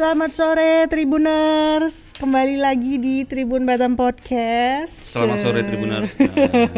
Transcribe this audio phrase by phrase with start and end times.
[0.00, 4.96] Selamat sore Tribuners, kembali lagi di Tribun Batam Podcast.
[5.12, 6.08] Selamat sore Tribuners.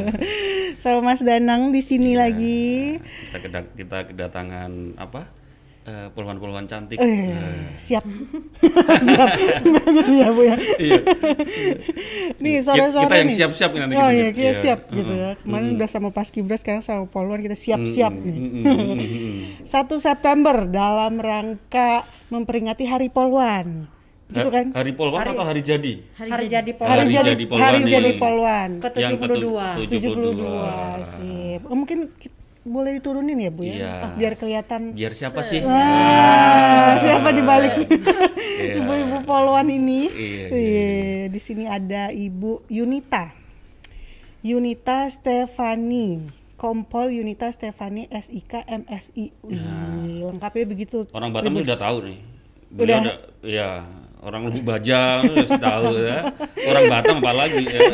[0.83, 2.27] Sama Mas Danang di sini Iya.
[2.27, 2.99] lagi.
[3.31, 5.31] Kita kita kedatangan apa?
[5.83, 6.95] Eh, poluan-poluan cantik.
[6.95, 8.07] Eh, Eh, siap.
[9.09, 9.29] siap.
[10.21, 10.55] ya Bu ya.
[10.79, 11.01] iya.
[12.39, 14.63] Nih Kita- sore-sore kita yang siap-siap nih nanti Oh iya, kita Iya.
[14.63, 15.31] siap gitu ya.
[15.37, 18.39] Kemarin udah sama Paskibra, sekarang sama Poluan kita siap-siap nih.
[19.61, 19.67] 1
[20.07, 23.91] September dalam rangka memperingati Hari Poluan.
[24.31, 24.73] Gitu kan?
[24.73, 25.93] Hari Polwan atau hari jadi?
[26.15, 28.69] Hari, jadi Hari, Polwan Hari jadi jadi Poluan Hari jadi Poluan.
[28.81, 29.29] ke Yang 72.
[29.29, 31.61] ketu- 72 sip.
[31.67, 33.75] Oh, mungkin ki- boleh diturunin ya Bu ya?
[33.75, 33.93] Iya.
[34.15, 35.59] Biar kelihatan Biar siapa sih?
[35.67, 38.75] Ah, siapa di balik Iya.
[38.79, 40.07] ibu-ibu poluan ini?
[40.09, 40.91] Iya, iya, Iya,
[41.31, 43.35] Di sini ada Ibu Yunita.
[44.43, 46.31] Yunita Stefani.
[46.55, 49.35] Kompol Yunita Stefani SIK MSI.
[49.43, 51.11] Wih, lengkapnya begitu.
[51.11, 52.19] Orang Batam tuh udah tahu nih.
[52.71, 53.03] Beliau Udah.
[53.03, 53.69] udah, ya
[54.23, 55.19] orang Lubuk Baja
[55.53, 56.31] tahu ya.
[56.65, 57.81] Orang Batam apalagi ya.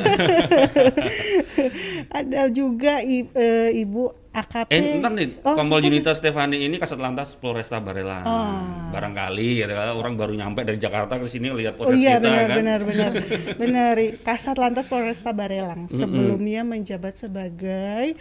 [2.10, 4.68] Ada juga i- eh, Ibu AKP.
[4.68, 5.82] Eh, ntar nih, Oh, Kompol.
[5.82, 8.22] Yunita Stefani ini kasat lantas Polresta Barelang.
[8.22, 8.90] Ah.
[8.90, 12.24] Barangkali gitu kan, orang baru nyampe dari Jakarta ke sini lihat Oh potret iya kita
[12.24, 12.56] benar kan.
[12.56, 13.12] benar benar
[13.60, 18.14] benar Kasat Lantas Polresta Barelang sebelumnya menjabat sebagai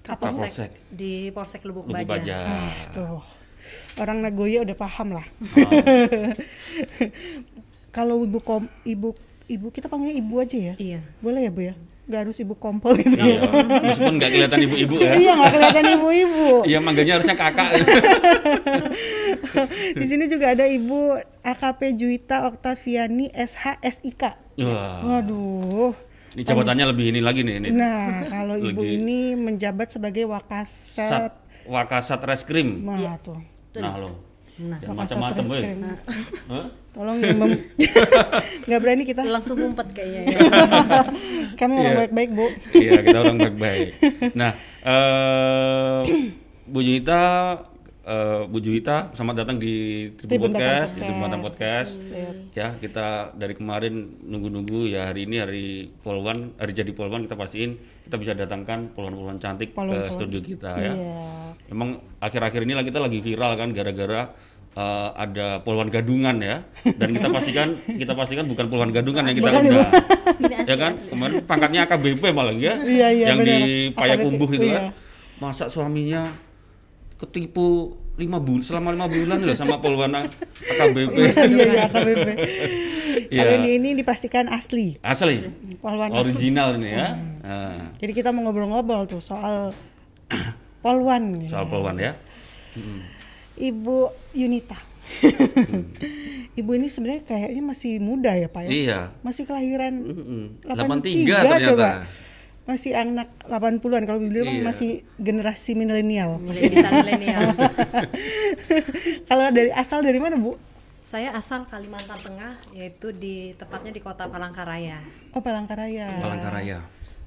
[0.00, 0.70] Kapolsek Kapolsek.
[0.88, 2.12] di Polsek Lubuk, Lubuk Baja.
[2.14, 2.38] Baja.
[2.44, 3.18] Ah, tuh
[3.94, 5.24] orang Nagoya udah paham lah.
[7.90, 9.12] Kalau ibu kom ibu
[9.46, 10.98] ibu kita panggil ibu aja ya, Iya.
[11.20, 11.74] boleh ya bu ya?
[12.04, 13.16] Gak harus ibu kompol gitu.
[13.16, 13.40] Iya,
[13.80, 15.16] meskipun nggak kelihatan ibu-ibu ya.
[15.16, 16.46] Iya nggak kelihatan ibu-ibu.
[16.62, 17.70] Iya, manggilnya harusnya kakak.
[19.96, 24.22] Di sini juga ada ibu AKP Juwita Oktaviani SH SIK.
[24.60, 25.90] Wah, Waduh.
[26.36, 27.56] ini jabatannya lebih ini lagi nih.
[27.58, 27.68] Ini.
[27.72, 31.08] Nah, kalau ibu Lagi- ini menjabat sebagai wakasat.
[31.08, 31.32] Sat,
[31.64, 32.84] Wakasat Reskrim.
[32.84, 33.40] Nah, tuh.
[33.76, 34.10] Nah, lo.
[34.54, 35.62] Nah, Ya, macam-macam, weh.
[36.46, 36.66] Hah?
[36.94, 37.62] Tolong yang mem-
[38.66, 39.26] nggak berani kita.
[39.26, 40.38] langsung ngumpet kayaknya ya.
[41.58, 42.00] Kami orang Iya.
[42.00, 42.46] baik-baik, Bu.
[42.72, 43.88] Iya, kita orang baik-baik.
[44.32, 45.98] Nah, eh
[46.64, 47.22] Bu Juwita,
[48.04, 51.42] eh, Bu Juwita, selamat datang di Tribun Batam Podcast, di Tribun Podcast.
[51.44, 51.92] Podcast.
[52.04, 52.34] Sip.
[52.52, 55.66] Ya, kita dari kemarin nunggu-nunggu ya hari ini hari
[56.04, 60.12] Polwan, hari jadi Polwan kita pastiin kita bisa datangkan polwan-polwan cantik ke Polwan-polwan.
[60.12, 60.92] studio kita ya.
[60.92, 61.24] Iya.
[61.72, 64.28] Emang akhir-akhir ini lah kita lagi viral kan gara-gara
[64.76, 67.68] eh, ada polwan gadungan ya dan kita pastikan
[68.04, 69.88] kita pastikan bukan polwan gadungan yang kita undang
[70.68, 73.48] ya kan kemarin pangkatnya AKBP malah ya Iya, iya, yang benar.
[73.48, 73.58] di
[73.96, 74.76] Payakumbuh itu iya.
[74.76, 74.84] kan
[75.40, 76.30] masa suaminya
[77.24, 82.26] ketipu lima bulan selama lima bulan loh sama polwan AKBP iya, iya, KBP.
[83.26, 83.42] Iya.
[83.42, 84.98] Kalau ini, ini dipastikan asli.
[85.02, 85.42] asli
[85.78, 86.20] Polwan asli.
[86.22, 87.42] original ini ya Hmm.
[87.44, 89.74] Nah, Jadi kita mau ngobrol-ngobrol tuh soal
[90.80, 91.36] polwan.
[91.36, 91.50] nih.
[91.50, 92.14] soal polwan ya
[93.54, 93.96] Ibu
[94.32, 94.78] Yunita.
[96.54, 98.70] Ibu ini sebenarnya kayaknya masih muda ya, Pak ya?
[98.70, 100.42] iya Masih kelahiran Mm-mm.
[100.64, 101.88] 83 83 ternyata coba.
[102.64, 104.64] Masih anak 80-an kalau beliau kan Iya.
[104.64, 106.40] masih generasi milenial.
[106.40, 107.52] Mulai bisa milenial.
[109.28, 110.56] kalau dari asal dari mana, Bu?
[111.04, 115.04] Saya asal Kalimantan Tengah, yaitu di tepatnya di Kota Palangkaraya.
[115.36, 116.16] Oh, Palangkaraya.
[116.18, 116.80] Palangkaraya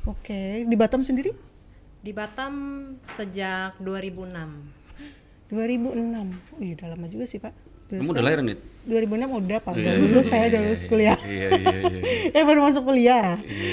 [0.08, 1.36] Oke, di Batam sendiri?
[2.02, 2.54] Di Batam
[3.04, 5.52] sejak 2006.
[5.52, 6.58] 2006.
[6.64, 7.67] Wih, udah lama juga sih, Pak.
[7.88, 9.74] Kamu udah lahir nih 2006 udah, Pak.
[9.76, 11.18] Iya, Udah lulus iya, saya udah iya, lulus iya, kuliah.
[11.28, 12.02] iya iya iya
[12.40, 13.30] eh, baru masuk kuliah.
[13.44, 13.72] Iya,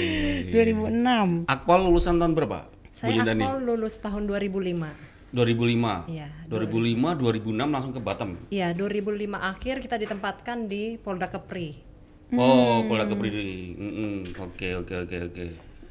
[0.51, 1.47] iya, iya.
[1.47, 1.55] 2006.
[1.55, 2.59] Akpol lulusan tahun berapa?
[2.91, 5.31] Saya akpol lulus tahun 2005.
[5.31, 6.11] 2005.
[6.11, 8.39] Iya, 2005, 2006 langsung ke Batam.
[8.51, 11.79] Iya, 2005 akhir kita ditempatkan di Polda Kepri.
[12.35, 13.31] Oh, Polda Kepri.
[14.35, 15.43] Oke, oke, oke, oke.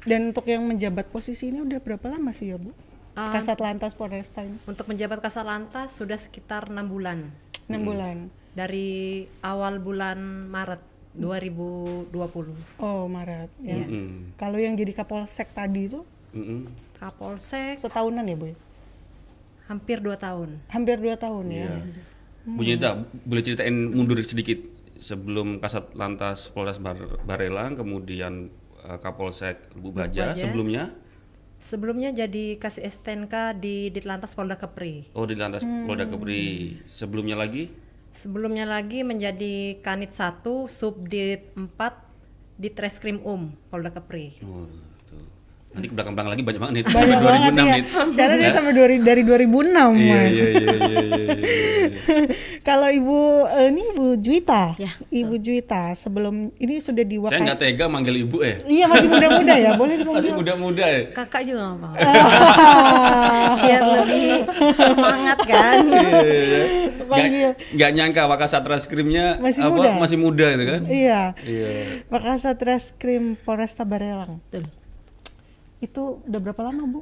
[0.05, 2.69] Dan untuk yang menjabat posisi ini udah berapa lama sih ya, Bu?
[3.17, 3.33] Ah.
[3.33, 4.61] Kasat Lantas Polresta ini?
[4.69, 7.31] Untuk menjabat Kasat Lantas sudah sekitar enam bulan
[7.67, 8.17] 6 bulan.
[8.55, 8.87] dari
[9.41, 10.17] awal bulan
[10.47, 10.79] Maret
[11.15, 12.11] 2020.
[12.79, 13.83] Oh, Maret ya.
[13.83, 14.35] Mm-mm.
[14.35, 16.67] Kalau yang jadi Kapolsek tadi itu Mm-mm.
[16.95, 18.47] Kapolsek setahunan ya, Bu?
[18.51, 18.57] ya?
[19.65, 20.61] hampir dua tahun.
[20.69, 21.65] Hampir dua tahun ya.
[21.65, 21.77] Iya.
[22.45, 24.61] Bu Yunita, boleh ceritain mundur sedikit
[25.01, 28.53] sebelum Kasat Lantas Polres Bar- Barelang, kemudian
[28.85, 30.37] eh, Kapolsek Lubuk Baja, Baja.
[30.37, 30.93] sebelumnya
[31.65, 35.09] Sebelumnya jadi kasih STNK di Ditlantas Polda Kepri.
[35.17, 36.77] oh di Lantas Polda Kepri.
[36.85, 37.73] Sebelumnya lagi
[38.13, 41.65] Sebelumnya lagi menjadi Kanit 1 Subdit 4
[42.61, 44.37] di Treskrim Um Polda Kepri.
[44.45, 44.69] Oh.
[45.75, 46.83] Nanti ke belakang-belakang lagi banyak banget nih.
[46.85, 47.75] Banyak Sampai banget 2006 ya.
[47.75, 47.83] nih.
[48.07, 49.91] Secara dia sampai dari dari 2006 Iya, mas.
[49.91, 51.35] iya, iya, iya, iya, iya.
[52.67, 57.59] Kalau ibu eh, ini ibu Juwita, Ya, ibu Juwita sebelum ini sudah di Saya nggak
[57.59, 58.55] tega manggil ibu eh.
[58.63, 60.33] Iya masih muda-muda ya, boleh Masih dipanggil.
[60.33, 61.01] muda-muda ya.
[61.11, 62.05] Kakak juga nggak apa
[63.59, 64.27] Biar lebih
[64.75, 65.77] semangat kan.
[65.85, 66.63] Iya, iya, iya.
[67.05, 67.49] Panggil.
[67.71, 69.89] Nggak nyangka Wakasat Reskrimnya Masih apa, muda.
[69.99, 70.81] masih muda itu kan.
[70.87, 71.67] Iya, Iya.
[72.07, 74.39] Makassar Reskrim Polresta Barelang.
[74.47, 74.65] Betul.
[75.85, 77.01] Itu udah berapa lama bu?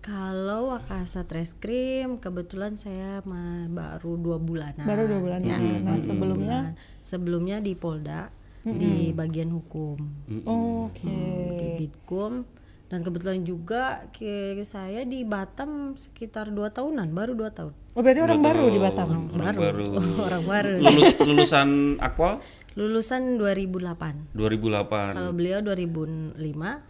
[0.00, 3.22] Kalau Wakasat Reskrim kebetulan saya
[3.66, 4.82] baru dua bulanan.
[4.82, 5.40] Baru dua bulan.
[5.40, 6.58] Ya, Nah, baru dua sebelumnya?
[6.66, 6.74] bulan.
[7.00, 8.20] sebelumnya di Polda
[8.62, 9.94] di bagian hukum
[10.42, 11.06] Oke.
[11.54, 12.42] di Bitkum
[12.86, 18.20] dan kebetulan juga ke saya di Batam sekitar dua tahunan baru dua tahun Oh berarti
[18.20, 19.06] orang baru di Batam.
[19.32, 19.86] Orang baru.
[20.26, 22.42] orang baru Lulus lulusan Akpol
[22.76, 25.16] lulusan 2008 2008.
[25.16, 26.36] kalau beliau 2005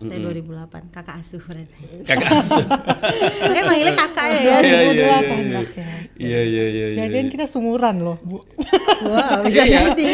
[0.03, 2.67] saya 2008 kakak asuh berarti Kakak asuh.
[3.47, 5.59] Makanya manggilnya kakak ya ya Iya, iya, iya, 2008 iya.
[5.63, 5.83] oke.
[6.19, 6.87] Iya, iya, iya.
[6.91, 7.07] iya.
[7.07, 8.43] Jangan kita sumuran loh bu.
[9.07, 9.95] wah bisa Iya.
[9.95, 10.13] jadi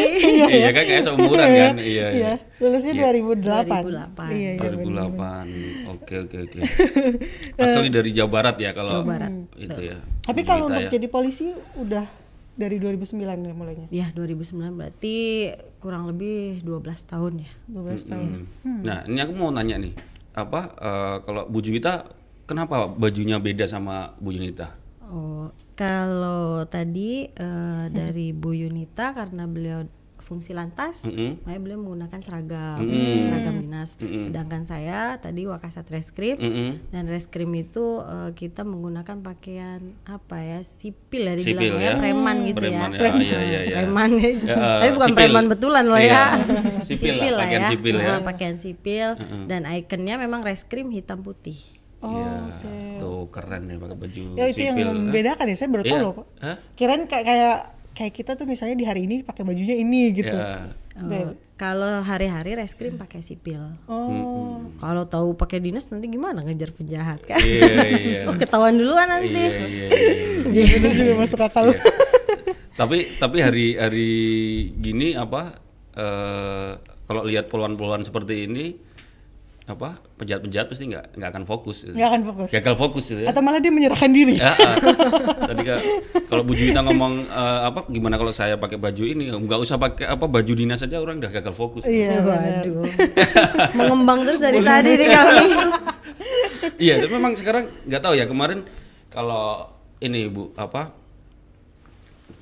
[0.53, 1.75] Iya kan kayak seumuran kan.
[1.81, 2.33] Iya, iya.
[2.61, 3.41] Lulusnya 2008.
[3.41, 4.29] 2008.
[4.29, 4.61] Iya, iya.
[4.61, 5.89] 2008.
[5.89, 6.59] Oke, oke, oke.
[7.65, 9.31] Asli dari Jawa Barat ya kalau Jawa Barat.
[9.57, 9.97] itu ya.
[10.21, 10.91] Tapi kalau untuk ya.
[10.93, 11.49] jadi polisi
[11.81, 12.22] udah
[12.53, 13.87] dari 2009 ya mulainya.
[13.89, 15.15] ya 2009 berarti
[15.81, 18.29] kurang lebih 12 tahun ya 12 tahun.
[18.61, 18.81] Hmm.
[18.85, 19.93] Nah, ini aku mau nanya nih.
[20.33, 22.13] Apa eh, kalau Bu Juwita
[22.45, 24.77] kenapa bajunya beda sama Bu Yunita?
[25.09, 29.85] Oh, kalau tadi eh, dari Bu Yunita karena beliau
[30.23, 31.43] fungsi lantas, Mm-mm.
[31.43, 33.19] makanya beliau menggunakan seragam, Mm-mm.
[33.21, 33.89] seragam dinas.
[33.95, 36.69] Sedangkan saya tadi Wakasat Reskrim Mm-mm.
[36.89, 41.99] dan Reskrim itu eh, kita menggunakan pakaian apa ya sipil ya Sipil dibilangnya ya.
[41.99, 42.97] preman gitu Preman ya.
[42.97, 43.75] ya, iya, iya, iya.
[43.77, 44.31] Preman Ya,
[44.81, 45.19] Tapi bukan sipil.
[45.19, 46.23] preman betulan loh ya.
[46.89, 47.69] Sipil lah, lah pakaian ya.
[47.69, 48.07] sipil ya.
[48.07, 49.07] Nah, pakaian sipil
[49.45, 51.59] dan ikonnya memang Reskrim hitam putih.
[51.99, 52.59] Iya,
[52.97, 54.87] tuh keren ya pakai baju Ya itu yang sipil.
[54.89, 56.03] membedakan ya, saya baru tahu Iya.
[56.03, 56.15] loh.
[56.37, 56.57] Hah?
[56.73, 57.57] Kirain kayak kayak
[57.93, 60.33] kayak kita tuh misalnya di hari ini pakai bajunya ini gitu.
[60.33, 60.73] Ya.
[60.93, 63.61] Oh, kalau hari-hari reskrim pakai sipil.
[63.89, 64.61] Oh.
[64.77, 67.41] Kalau tahu pakai dinas nanti gimana ngejar penjahat kan?
[67.41, 68.21] Iya, iya.
[68.29, 69.33] oh ketahuan duluan nanti.
[69.33, 69.87] Iya, iya,
[70.49, 70.63] iya.
[70.77, 71.73] Itu juga masuk akal.
[71.73, 71.81] Iya.
[72.73, 74.11] tapi tapi hari hari
[74.81, 75.61] gini apa
[75.93, 76.73] eh
[77.05, 78.73] kalau lihat poluan-poluan seperti ini
[79.73, 81.93] apa penjahat-penjahat pasti nggak nggak akan fokus gitu.
[81.93, 82.49] Nggak akan fokus.
[82.49, 84.35] gagal fokus gitu ya Atau malah dia menyerahkan diri.
[84.37, 84.75] Ya, ah.
[85.49, 85.79] tadi kan
[86.25, 90.05] kalau Bu Juwita ngomong eh, apa gimana kalau saya pakai baju ini nggak usah pakai
[90.07, 92.21] apa baju dinas saja orang udah gagal fokus Iya.
[92.21, 92.63] benar.
[92.63, 92.85] Waduh.
[93.77, 95.45] Mengembang terus dari tadi nih kami.
[96.79, 98.63] iya tapi memang sekarang nggak tahu ya kemarin
[99.09, 99.67] kalau
[99.99, 101.02] ini bu apa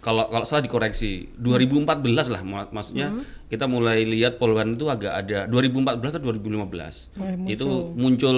[0.01, 1.85] kalau kalau salah dikoreksi 2014
[2.27, 3.13] lah mak- maksudnya
[3.47, 7.53] kita mulai lihat poluan itu agak ada 2014 atau 2015 Mulai muncul.
[7.53, 8.37] itu muncul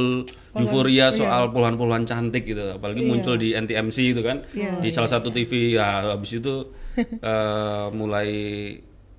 [0.53, 5.73] euforia soal poluan-poluan cantik gitu apalagi muncul di NTMC itu kan di salah satu TV
[5.73, 6.67] ya habis itu
[6.99, 8.29] eh, mulai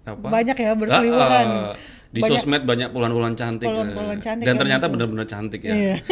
[0.04, 0.28] apa?
[0.30, 1.48] Banyak ya, berseliweran.
[1.48, 1.72] Ah, ah,
[2.14, 4.22] di Banyak- sosmed banyak poluan-poluan cantik, Poluan-poluan eh.
[4.22, 4.94] cantik dan yang ternyata muncul.
[4.94, 5.94] benar-benar cantik ya Iya.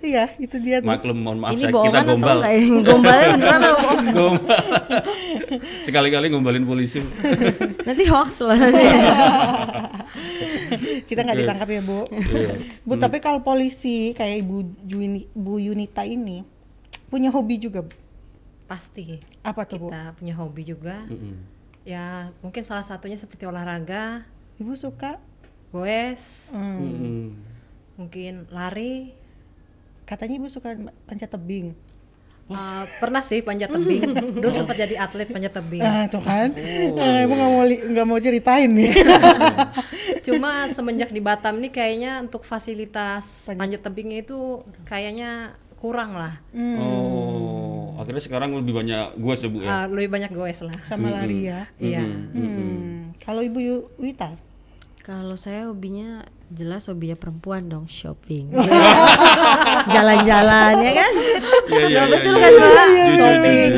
[0.00, 0.86] Iya, itu dia tuh.
[0.86, 2.38] Maklum, mohon maaf Ini saya, kita bohongan atau gombal.
[2.38, 2.78] enggak ini?
[2.88, 4.00] Gombalnya beneran apa bohong?
[4.16, 4.62] Gombal.
[5.82, 7.00] Sekali-kali ngombalin polisi.
[7.82, 8.84] Nanti hoax loh nanti.
[11.04, 12.06] Kita nggak ditangkap ya, Bu.
[12.08, 12.50] Iya.
[12.80, 16.46] Bu, tapi kalau polisi kayak Ibu Juni, Bu Yunita ini
[17.06, 17.92] punya hobi juga, Bu.
[18.64, 19.18] Pasti.
[19.42, 19.88] Apa tuh, Bu?
[19.90, 21.04] Kita punya hobi juga.
[21.04, 21.34] Mm-mm.
[21.82, 24.22] Ya mungkin salah satunya seperti olahraga,
[24.60, 25.16] Ibu suka
[25.72, 27.24] goes, hmm, Mm-mm.
[27.96, 29.16] mungkin lari.
[30.04, 30.74] katanya Ibu suka
[31.06, 31.72] panjat tebing.
[32.50, 34.10] Uh, pernah sih panjat tebing.
[34.42, 35.80] Dulu sempat jadi atlet panjat tebing.
[35.80, 36.50] Nah, tuh kan.
[36.98, 38.90] Nah, Ibu nggak mau nggak mau ceritain nih.
[40.26, 46.42] Cuma semenjak di Batam nih kayaknya untuk fasilitas panjat tebingnya itu kayaknya kurang lah.
[46.52, 49.68] Oh, akhirnya sekarang lebih banyak gue ya bu ya.
[49.70, 50.74] Ah, lebih banyak goes lah.
[50.84, 51.70] Sama lari ya.
[51.78, 52.02] Iya.
[52.04, 53.14] Hmm.
[53.22, 54.49] Kalau Ibu Wita?
[55.10, 58.54] Kalau saya hobinya jelas hobinya perempuan dong shopping.
[59.94, 61.12] Jalan-jalan ya kan?
[61.66, 62.40] Iya, iya, Nah, iya, betul iya.
[62.40, 62.70] kan, Mbak?
[62.70, 63.70] Jujur, Shopping.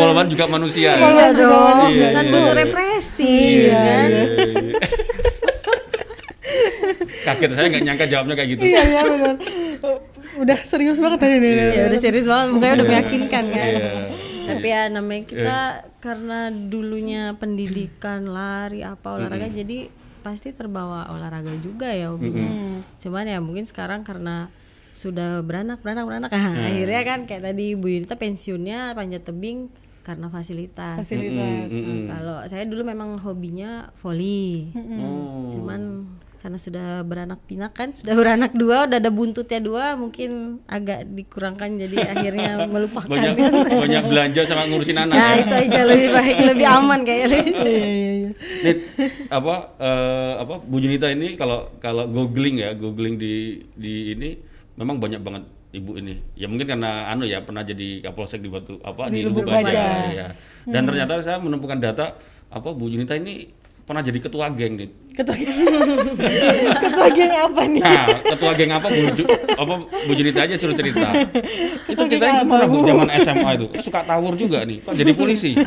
[0.00, 0.90] Poluan juga manusia.
[0.90, 1.04] ya?
[1.04, 2.60] Iya dong, Iya, kan iya, butuh iya.
[2.64, 4.08] represi Iya, kan.
[4.08, 4.24] iya,
[4.56, 4.76] iya.
[7.22, 8.62] Kaget saya nggak nyangka jawabnya kayak gitu.
[8.64, 9.34] Iya, iya benar.
[10.32, 11.52] Udah serius banget tadi nih.
[11.70, 13.68] Ya udah serius banget, mukanya udah meyakinkan kan.
[13.68, 13.90] Iya.
[14.42, 15.58] Tapi ya namanya kita
[16.00, 22.80] karena dulunya pendidikan lari apa olahraga jadi pasti terbawa olahraga juga ya hobinya.
[23.02, 24.48] Cuman ya mungkin sekarang karena
[24.92, 30.28] sudah beranak beranak beranak ah, akhirnya kan kayak tadi Bu Yunita pensiunnya panjat tebing karena
[30.28, 30.98] fasilitas.
[30.98, 31.70] Fasilitas.
[31.70, 34.74] Nah, kalau saya dulu memang hobinya volley.
[34.74, 35.46] Oh.
[35.48, 36.10] Cuman
[36.42, 41.78] karena sudah beranak pinak kan sudah beranak dua udah ada buntutnya dua mungkin agak dikurangkan
[41.78, 43.38] jadi akhirnya melupakan banyak
[43.70, 45.46] banyak belanja sama ngurusin anak nah ya.
[45.46, 48.30] itu aja lebih baik lebih aman kayaknya Iya iya iya.
[48.62, 48.76] Nih,
[49.30, 54.36] apa eh, apa Bu Junita ini kalau kalau googling ya, googling di di ini
[54.76, 56.20] memang banyak banget ibu ini.
[56.36, 60.10] Ya mungkin karena anu ya pernah jadi Kapolsek di Batu apa di, Di Lubuk Baja,
[60.12, 60.26] ya.
[60.68, 62.16] Dan ternyata saya menemukan data
[62.52, 63.48] apa Bu Junita ini
[63.82, 64.88] pernah jadi ketua geng nih.
[65.12, 65.34] Ketua
[66.86, 67.82] Ketua geng apa nih?
[67.82, 71.08] Nah, ketua geng apa Bu Ju- apa Bu Junita aja suruh cerita.
[71.12, 73.66] itu Ketua ceritanya geng gimana Bu zaman SMA itu?
[73.74, 74.78] Eh, suka tawur juga nih.
[74.82, 75.52] Kok jadi polisi?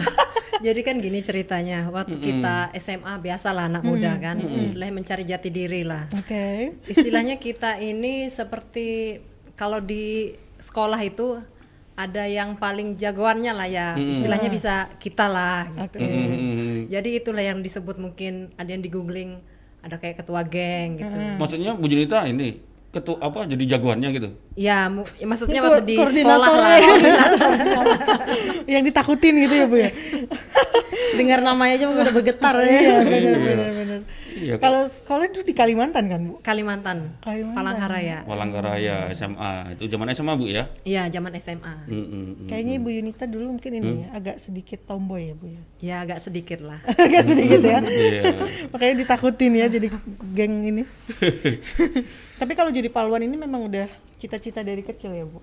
[0.55, 5.83] Jadi kan gini ceritanya, waktu kita SMA biasalah anak muda kan, istilahnya mencari jati diri
[5.83, 6.07] lah.
[6.15, 6.73] Oke.
[6.87, 9.19] Istilahnya kita ini seperti
[9.53, 11.43] kalau di sekolah itu
[11.95, 15.97] ada yang paling jagoannya lah ya, istilahnya bisa kita lah gitu.
[15.97, 16.85] Hmm.
[16.85, 19.39] Jadi itulah yang disebut mungkin ada yang di googling
[19.79, 21.17] ada kayak ketua geng gitu.
[21.39, 22.59] Maksudnya Bu Junita ini
[22.91, 24.29] ketua apa jadi jagoannya gitu?
[24.55, 26.77] Ya, mu- ya maksudnya Ko- waktu di sekolah lah.
[28.71, 29.91] Yang ditakutin gitu ya Bu ya.
[31.15, 33.99] dengar namanya aja udah bergetar Iya ya benar benar benar.
[34.35, 36.43] Iya, Kalau sekolah itu di Kalimantan kan Bu?
[36.43, 37.55] Kalimantan, Kalimantan.
[37.55, 38.17] Palangkaraya.
[38.27, 40.67] Walangkaraya SMA itu zaman SMA bu ya?
[40.83, 41.75] Iya, zaman SMA.
[41.87, 42.47] Mm, mm, mm.
[42.51, 45.61] Kayaknya Ibu Yunita dulu mungkin ini ya, agak sedikit tomboy ya Bu ya.
[45.79, 46.83] Ya agak sedikit lah.
[47.07, 47.79] agak sedikit ya.
[47.95, 48.23] Iya.
[48.75, 49.87] Makanya ditakutin ya jadi
[50.35, 50.83] geng ini.
[52.39, 53.87] Tapi kalau jadi paluan ini memang udah
[54.19, 55.39] cita-cita dari kecil ya Bu.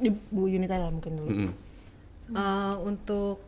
[0.00, 1.28] Ibu Yunita lah mungkin dulu.
[1.28, 1.52] Mm, mm.
[2.30, 3.44] Eh, untuk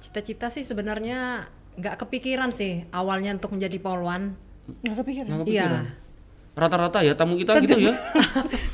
[0.00, 4.36] cita-cita sih sebenarnya nggak kepikiran sih awalnya untuk menjadi polwan.
[4.84, 5.28] Nggak kepikiran.
[5.28, 5.84] Nggak kepikiran.
[5.88, 5.98] Iya.
[6.50, 7.94] Rata-rata ya tamu kita gitu ya.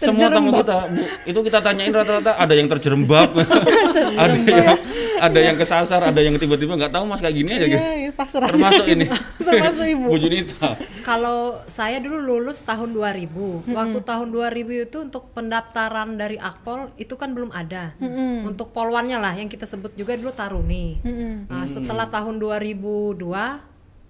[0.03, 3.31] Semua tamu kita Bu, itu kita tanyain rata-rata ada yang terjerembab,
[4.27, 4.79] ada yang
[5.19, 7.81] ada yang kesasar, ada yang tiba-tiba nggak tahu mas kayak gini aja gitu.
[7.81, 8.49] Iya, iya, pasrah.
[8.53, 9.07] Termasuk ini.
[9.49, 10.05] Termasuk Ibu.
[10.09, 10.69] Bu Junita.
[11.03, 13.73] Kalau saya dulu lulus tahun 2000.
[13.73, 17.97] Waktu tahun 2000 itu untuk pendaftaran dari Akpol itu kan belum ada.
[18.45, 21.01] Untuk polwannya lah yang kita sebut juga dulu Taruni.
[21.47, 23.17] Nah, setelah tahun 2002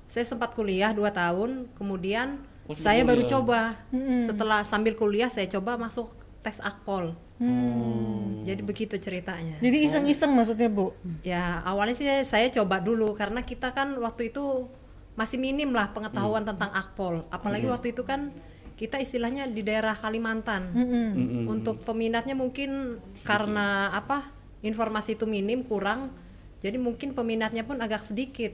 [0.07, 3.79] saya sempat kuliah 2 tahun, kemudian Oh, saya baru coba.
[4.27, 6.11] Setelah sambil kuliah saya coba masuk
[6.43, 7.15] tes Akpol.
[8.47, 9.61] Jadi begitu ceritanya.
[9.61, 10.97] Jadi iseng-iseng maksudnya Bu.
[11.21, 14.71] Ya awalnya sih saya coba dulu karena kita kan waktu itu
[15.17, 17.25] masih minim lah pengetahuan tentang akpol.
[17.29, 18.33] Apalagi waktu itu kan
[18.77, 20.73] kita istilahnya di daerah Kalimantan.
[21.49, 24.33] Untuk peminatnya mungkin karena apa
[24.65, 26.13] informasi itu minim kurang,
[26.65, 28.53] jadi mungkin peminatnya pun agak sedikit.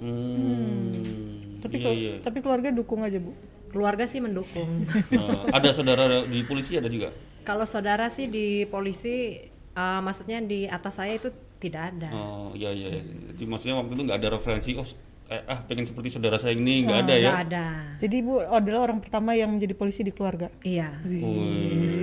[0.00, 1.60] Hmm.
[1.62, 2.14] Tapi iya, kelu- iya.
[2.24, 3.32] tapi keluarga dukung aja Bu.
[3.72, 4.84] Keluarga sih mendukung.
[5.14, 7.14] Nah, ada saudara di polisi ada juga.
[7.42, 9.38] Kalau saudara sih di polisi,
[9.72, 12.10] eh, maksudnya di atas saya itu tidak ada.
[12.10, 12.98] Oh iya iya.
[12.98, 14.70] Jadi maksudnya waktu itu nggak ada referensi.
[14.74, 14.86] Oh
[15.22, 17.22] kayak ah pengen seperti saudara saya ini nggak ada ya.
[17.24, 17.66] Nggak ada.
[17.98, 20.50] Jadi Ibu adalah orang pertama yang menjadi polisi di keluarga.
[20.60, 20.90] Iya.
[21.02, 21.28] Iya.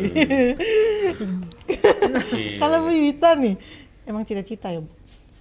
[2.58, 3.56] Kalau Bu Yunita nih,
[4.04, 4.90] emang cita-cita ya Bu?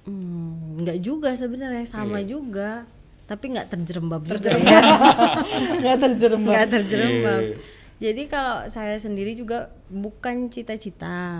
[0.05, 2.29] Hmm, nggak juga sebenarnya sama Iya.
[2.31, 2.89] juga
[3.29, 4.41] tapi nggak terjerembab ya
[5.85, 6.49] Nggak terjerembab.
[6.49, 7.57] nggak terjerembab Iya.
[7.99, 11.39] Jadi kalau saya sendiri juga bukan cita-cita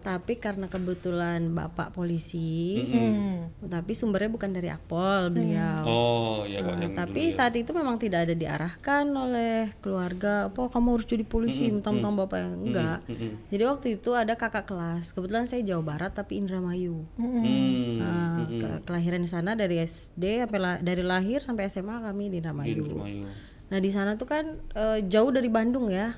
[0.00, 3.52] tapi karena kebetulan bapak polisi Hmm.
[3.60, 7.36] tapi sumbernya bukan dari akpol beliau Oh iya Kak, Nah, yang tapi dulu ya.
[7.36, 12.38] saat itu memang tidak ada diarahkan oleh keluarga apa kamu harus jadi polisi mentang-mentang bapak
[12.40, 12.98] yang enggak
[13.46, 18.00] jadi waktu itu ada kakak kelas kebetulan saya Jawa Barat tapi Indramayu Hmm.
[18.00, 22.40] Nah, ke- kelahiran di sana dari SD sampai la- dari lahir sampai SMA kami di
[22.40, 22.88] Indramayu.
[22.88, 23.28] Indramayu.
[23.70, 26.14] Nah di sana tuh kan eh, jauh dari Bandung ya.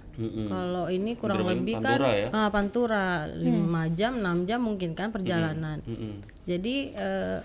[0.49, 2.29] Kalau ini kurang lebih Pantura kan ya?
[2.33, 3.45] ah, Pantura 5
[3.93, 5.85] jam 6 jam mungkin kan perjalanan.
[5.85, 6.25] Mm-mm.
[6.43, 7.39] Jadi eh,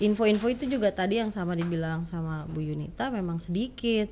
[0.00, 4.08] info-info itu juga tadi yang sama dibilang sama Bu Yunita memang sedikit.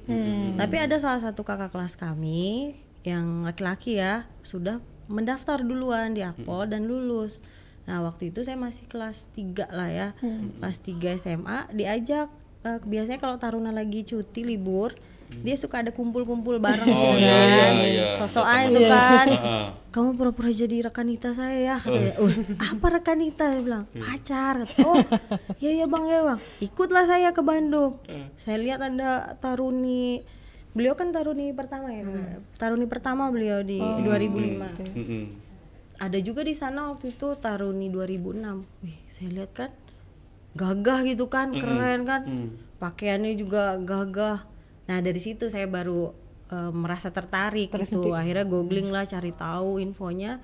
[0.55, 4.77] Tapi ada salah satu kakak kelas kami yang laki-laki ya sudah
[5.09, 7.41] mendaftar duluan di Akpol dan lulus.
[7.89, 10.09] Nah waktu itu saya masih kelas 3 lah ya,
[10.61, 12.29] kelas 3 SMA diajak.
[12.61, 14.93] eh, biasanya kalau Taruna lagi cuti libur,
[15.41, 18.09] dia suka ada kumpul-kumpul bareng Oh, gitu iya, kan, iya, iya.
[18.19, 19.27] sosokan itu kan.
[19.91, 22.15] Kamu pura-pura jadi rekanita saya ya katanya.
[22.19, 22.31] "Uh,
[22.71, 23.49] apa rekanita?
[23.49, 24.69] Saya bilang pacar.
[24.83, 25.01] Oh
[25.59, 26.39] ya ya bang ya bang.
[26.61, 27.99] Ikutlah saya ke Bandung.
[28.35, 30.23] Saya lihat ada taruni.
[30.71, 32.07] Beliau kan taruni pertama ya
[32.55, 35.25] taruni pertama beliau di 2005 Mm-mm.
[35.99, 38.39] ada juga di sana waktu itu taruni 2006
[38.79, 39.71] wih saya lihat kan
[40.55, 42.23] gagah gitu kan keren kan.
[42.79, 44.47] Pakaiannya juga gagah
[44.91, 46.11] nah dari situ saya baru
[46.51, 48.11] eh, merasa tertarik gitu.
[48.11, 50.43] Akhirnya googling lah cari tahu infonya.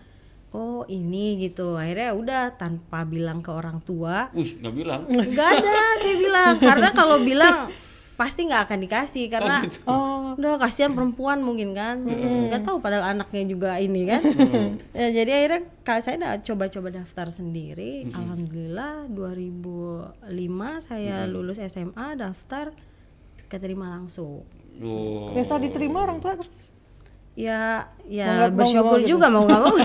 [0.55, 1.75] Oh ini gitu.
[1.75, 4.31] Akhirnya udah tanpa bilang ke orang tua.
[4.31, 5.03] Wih nggak bilang.
[5.11, 6.55] nggak ada saya bilang.
[6.63, 7.69] Karena kalau bilang
[8.15, 9.27] pasti nggak akan dikasih.
[9.29, 9.83] Karena gitu.
[9.85, 12.07] Oh, udah kasihan perempuan mungkin kan.
[12.07, 14.23] Nggak tahu padahal anaknya juga ini kan.
[14.97, 15.61] Ya, jadi akhirnya
[16.01, 18.09] saya udah coba-coba daftar sendiri.
[18.15, 20.25] Alhamdulillah 2005
[20.81, 22.73] saya lulus SMA daftar
[23.47, 24.43] keterima langsung
[24.77, 25.33] Oh.
[25.33, 26.69] biasa diterima orang tua terus.
[27.35, 29.09] ya ya nggak- mau bersyukur mau gitu?
[29.11, 29.75] juga mau nggak mau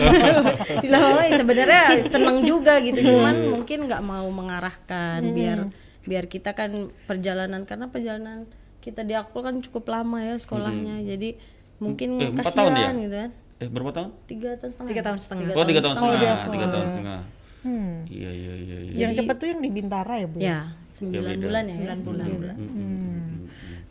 [0.84, 1.00] ya
[1.34, 5.68] sebenarnya seneng juga gitu cuman mungkin nggak mau mengarahkan biar
[6.02, 6.72] biar kita kan
[7.06, 8.48] perjalanan karena perjalanan
[8.80, 11.36] kita di Akpol kan cukup lama ya sekolahnya jadi
[11.78, 13.02] mungkin Eh, empat tahun kasihan ya?
[13.02, 14.10] gitu kan Eh berapa tahun?
[14.26, 15.46] tiga tahun setengah Tiga tahun setengah.
[15.52, 16.38] Oh tiga tahun setengah.
[16.50, 17.20] tiga tahun setengah.
[17.62, 17.94] Hmm.
[18.10, 18.78] Iya iya iya.
[18.82, 18.98] iya.
[18.98, 20.38] Yang cepat tuh yang di Bintara ya, Bu?
[20.42, 21.44] ya sembilan beda.
[21.46, 22.56] bulan ya Sembilan bulan.
[22.58, 23.30] Hmm.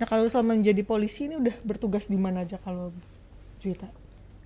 [0.00, 2.90] Nah, kalau selama menjadi polisi ini udah bertugas di mana aja kalau
[3.60, 3.92] Juwita?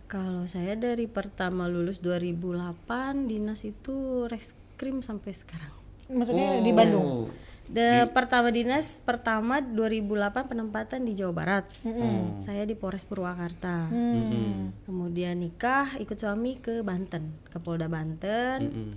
[0.05, 5.75] kalau saya dari pertama lulus 2008 dinas itu reskrim sampai sekarang
[6.13, 7.05] Maksudnya di Bandung?
[7.05, 7.27] Oh.
[7.65, 11.65] The pertama dinas pertama 2008 penempatan di Jawa Barat.
[11.81, 12.37] Oh.
[12.37, 13.89] Saya di Polres Purwakarta.
[13.89, 14.77] Hmm.
[14.85, 18.69] Kemudian nikah ikut suami ke Banten, ke Polda Banten.
[18.69, 18.91] Mm-mm.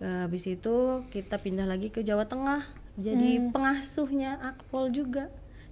[0.00, 2.64] Eh, Habis itu kita pindah lagi ke Jawa Tengah.
[2.96, 5.28] Jadi pengasuhnya Akpol juga.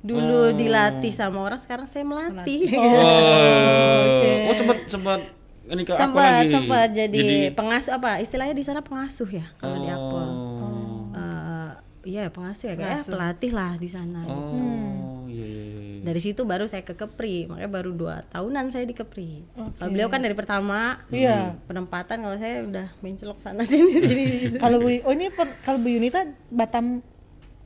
[0.07, 2.71] Dulu dilatih sama orang, sekarang saya melatih.
[2.79, 5.21] Oh, oh sempat sempat
[5.67, 6.53] ini ke apa sempat lagi?
[6.53, 8.11] sempat jadi, pengasuh apa?
[8.19, 10.23] Istilahnya di sana pengasuh ya kalau di Akpol.
[10.23, 11.11] Oh.
[11.13, 11.71] Eh,
[12.07, 14.23] iya pengasuh ya kayak pelatih lah di sana.
[14.25, 15.99] Oh, iya.
[16.01, 19.43] Dari situ baru saya ke Kepri, makanya baru dua tahunan saya di Kepri.
[19.75, 21.59] Kalau beliau kan dari pertama Iya.
[21.67, 24.25] penempatan, kalau saya udah mencelok sana sini sini.
[24.41, 24.57] gitu.
[24.57, 27.03] Kalau Bu Oh, ini per- kalau Bu Yunita Batam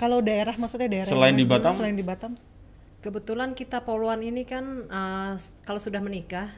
[0.00, 1.45] kalau daerah maksudnya daerah Selain di?
[1.45, 1.76] Batam?
[1.76, 2.33] Selain di Batam.
[3.04, 5.33] Kebetulan kita poluan ini kan eh,
[5.69, 6.49] kalau sudah menikah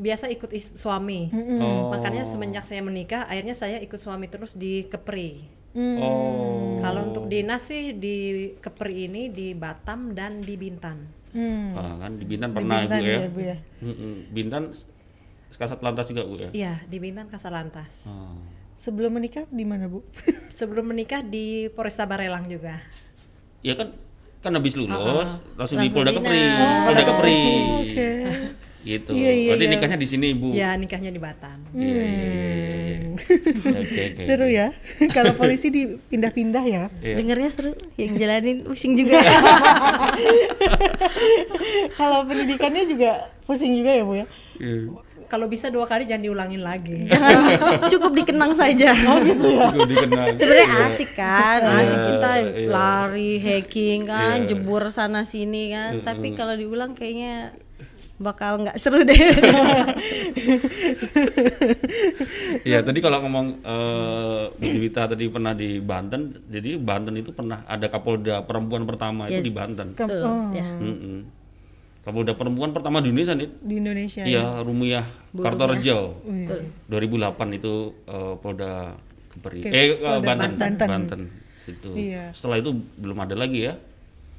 [0.00, 1.28] biasa ikut is- suami.
[1.60, 1.92] Oh.
[1.92, 5.52] Makanya semenjak saya menikah, akhirnya saya ikut suami terus di Kepri.
[5.76, 6.80] Oh.
[6.80, 8.16] Kalau untuk dinas sih di
[8.56, 11.04] Kepri ini di Batam dan di Bintan.
[11.36, 11.76] Hmm.
[11.76, 13.16] Ah, kan di Bintan Di pernah Bintan Ibu ya.
[13.20, 13.56] ya, Bu ya.
[14.32, 14.62] Bintan
[15.52, 16.48] Kasat Lantas juga Bu ya.
[16.52, 18.08] Iya, di Bintan Kasalantas.
[18.08, 18.55] Oh.
[18.86, 20.06] Sebelum menikah di mana, Bu?
[20.62, 22.78] Sebelum menikah di Polresta Barelang juga.
[23.58, 23.90] Ya kan
[24.38, 26.22] kan habis lulus langsung di Langsung Polda dinas.
[26.22, 26.42] Kepri.
[26.86, 27.42] Polda Kepri.
[27.42, 28.10] Oh, Oke.
[28.86, 29.10] Gitu.
[29.10, 29.74] Iya, iya, Berarti iya.
[29.74, 30.48] nikahnya di sini Ibu.
[30.54, 31.58] Ya, nikahnya di Batam.
[31.74, 32.30] Iya iya iya.
[32.94, 32.98] iya.
[33.74, 34.22] Oke oke.
[34.22, 34.70] Seru ya.
[35.18, 36.86] kalau polisi dipindah-pindah ya.
[37.02, 37.16] Iya.
[37.18, 39.18] Dengernya seru, yang jalanin pusing juga.
[41.98, 44.26] kalau pendidikannya juga pusing juga ya, Bu ya.
[44.62, 45.05] Iya.
[45.26, 47.06] Kalau bisa dua kali jangan diulangin lagi.
[47.06, 48.94] Jangan cukup dikenang saja.
[49.06, 49.68] Oh gitu ya.
[49.70, 50.24] Gue dikenal.
[50.32, 52.68] Sebenarnya asik kan, asik Iya, kita iya.
[52.70, 54.48] lari, hacking kan, Iya.
[54.48, 55.98] jebur sana sini kan.
[56.00, 57.50] Tapi kalau diulang kayaknya
[58.16, 59.12] bakal nggak seru deh.
[62.62, 67.62] Iya tadi kalau ngomong eh Bu Juwita tadi pernah di Banten, jadi Banten itu pernah
[67.64, 69.44] ada Kapolda perempuan pertama itu Yes.
[69.44, 69.86] di Banten.
[69.92, 70.66] Betul, oh, ya.
[70.76, 71.18] Mm-mm.
[72.06, 73.50] Kapolda perempuan pertama di Indonesia nih.
[73.58, 74.22] Di Indonesia.
[74.22, 75.02] Iya, Rumiyah
[75.34, 76.22] Kartorejo.
[76.22, 76.46] Wih.
[76.86, 77.74] 2008 itu
[78.06, 78.94] eh, Polda
[79.34, 79.66] Kepri.
[79.66, 80.50] Oke, Eh Polda Banten.
[80.54, 80.86] Banten.
[80.86, 81.20] Banten.
[81.66, 81.90] Itu.
[81.98, 82.30] Iya.
[82.30, 83.74] Setelah itu belum ada lagi ya.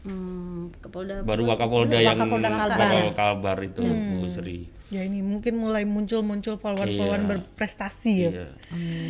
[0.08, 2.80] Hmm, Kapolda Baru Wakapolda yang Wakapolda Kalbar.
[2.80, 4.60] Wakapolda Kalbar itu Bu Sri.
[4.88, 7.30] Ya ini mungkin mulai muncul-muncul polwan-polwan Iya.
[7.36, 8.30] berprestasi ya.
[8.32, 8.48] Iya.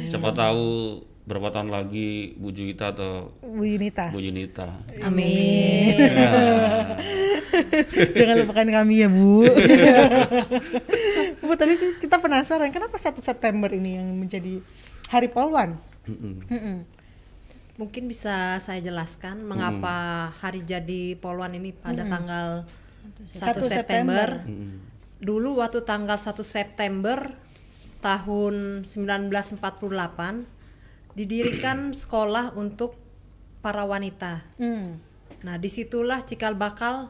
[0.10, 0.65] Siapa tahu
[1.28, 4.16] berapa tahun lagi Bu Juwita atau Bu Yunita.
[4.16, 4.80] Bu Yunita.
[5.04, 6.00] Amin.
[6.00, 6.32] Ya.
[8.18, 9.44] Jangan lupakan kami ya Bu.
[11.44, 14.63] Bu tapi kita penasaran kenapa 1 September ini yang menjadi
[15.12, 15.76] Hari Polwan?
[17.76, 22.63] Mungkin bisa saya jelaskan mengapa hari jadi Poluan ini pada tanggal
[23.20, 23.68] 1 1 September.
[23.68, 24.28] September.
[25.20, 27.36] Dulu waktu tanggal 1 September
[28.00, 30.57] tahun 1948
[31.17, 32.93] didirikan sekolah untuk
[33.65, 34.45] para wanita.
[34.62, 35.01] Hmm.
[35.41, 37.10] Nah, di situlah cikal bakal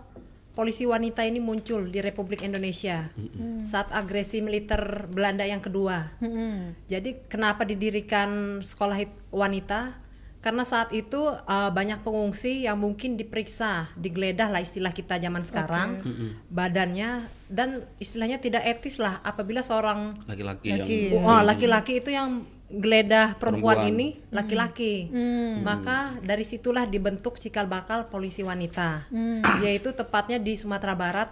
[0.57, 3.13] polisi wanita ini muncul di Republik Indonesia
[3.61, 6.17] saat agresi militer Belanda yang kedua.
[6.17, 6.73] Mm-mm.
[6.89, 10.01] Jadi kenapa didirikan sekolah hit- wanita?
[10.41, 16.01] Karena saat itu uh, banyak pengungsi yang mungkin diperiksa, digeledah lah istilah kita zaman sekarang,
[16.49, 20.87] badannya dan istilahnya tidak etis lah apabila seorang Laki-laki yang
[21.21, 23.95] oh, laki-laki itu yang geledah perempuan, Perempuan.
[23.95, 25.07] ini laki-laki.
[25.63, 29.07] Maka dari situlah dibentuk cikal bakal polisi wanita,
[29.63, 31.31] yaitu tepatnya di Sumatera Barat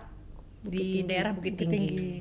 [0.63, 1.78] di daerah Bukit Tinggi.
[1.78, 2.13] Tinggi.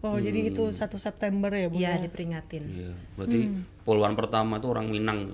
[0.00, 1.76] Oh, jadi itu 1 September ya, Bu?
[1.76, 2.08] Iya, ya?
[2.08, 2.64] diperingatin.
[2.64, 3.52] Iya, berarti
[3.84, 5.28] poluan pertama itu orang Minang.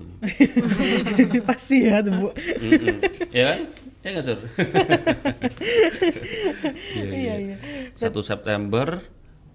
[1.47, 2.29] Pasti ya, tuh, Bu.
[2.35, 2.99] Mm-mm.
[3.31, 3.59] ya kan?
[4.03, 4.39] Ya nggak Sur?
[6.99, 7.55] iya, Iya, iya.
[7.95, 8.09] iya.
[8.11, 8.99] 1 September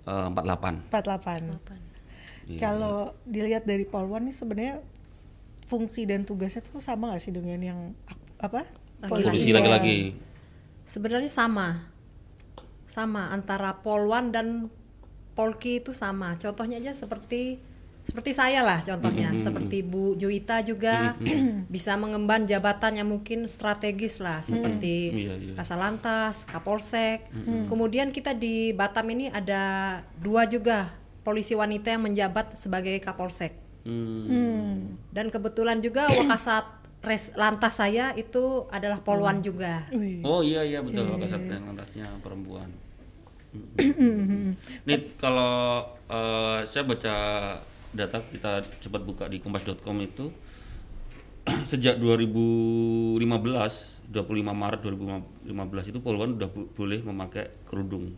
[0.08, 0.88] eh, 48.
[0.88, 1.91] 48.
[2.58, 4.74] Kalau dilihat dari Polwan nih sebenarnya
[5.70, 7.80] fungsi dan tugasnya tuh sama gak sih dengan yang
[8.36, 8.66] apa?
[9.08, 10.14] Polisi laki-laki.
[10.84, 11.88] Sebenarnya sama.
[12.86, 14.68] Sama antara Polwan dan
[15.32, 16.36] Polki itu sama.
[16.36, 21.14] Contohnya aja seperti seperti saya lah contohnya, seperti Bu Juwita juga
[21.74, 24.42] bisa mengemban jabatan yang mungkin strategis lah.
[24.42, 25.54] Seperti Iya, iya.
[25.54, 27.30] Kasalantas, Kapolsek.
[27.70, 30.90] Kemudian kita di Batam ini ada dua juga
[31.22, 33.54] polisi wanita yang menjabat sebagai Kapolsek.
[33.82, 34.94] Hmm.
[35.10, 39.90] Dan kebetulan juga Wakasat res, lantas saya itu adalah Polwan juga.
[39.90, 40.22] Wih.
[40.22, 42.70] Oh iya iya betul Wakasat yang lantasnya perempuan.
[43.52, 44.56] Mm-mm.
[44.88, 47.14] Nih kalau eh, saya baca
[47.92, 50.32] data kita cepat buka di kompas.com itu
[51.70, 53.20] sejak 2015
[54.08, 54.08] 25
[54.40, 58.16] Maret 2015 itu Polwan udah boleh memakai kerudung.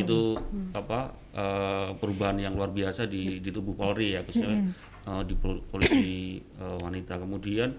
[0.00, 0.40] Itu
[0.72, 4.72] apa eh, perubahan yang luar biasa di di tubuh Polri ya khususnya
[5.04, 7.20] eh, di pol- polisi eh, wanita.
[7.20, 7.76] Kemudian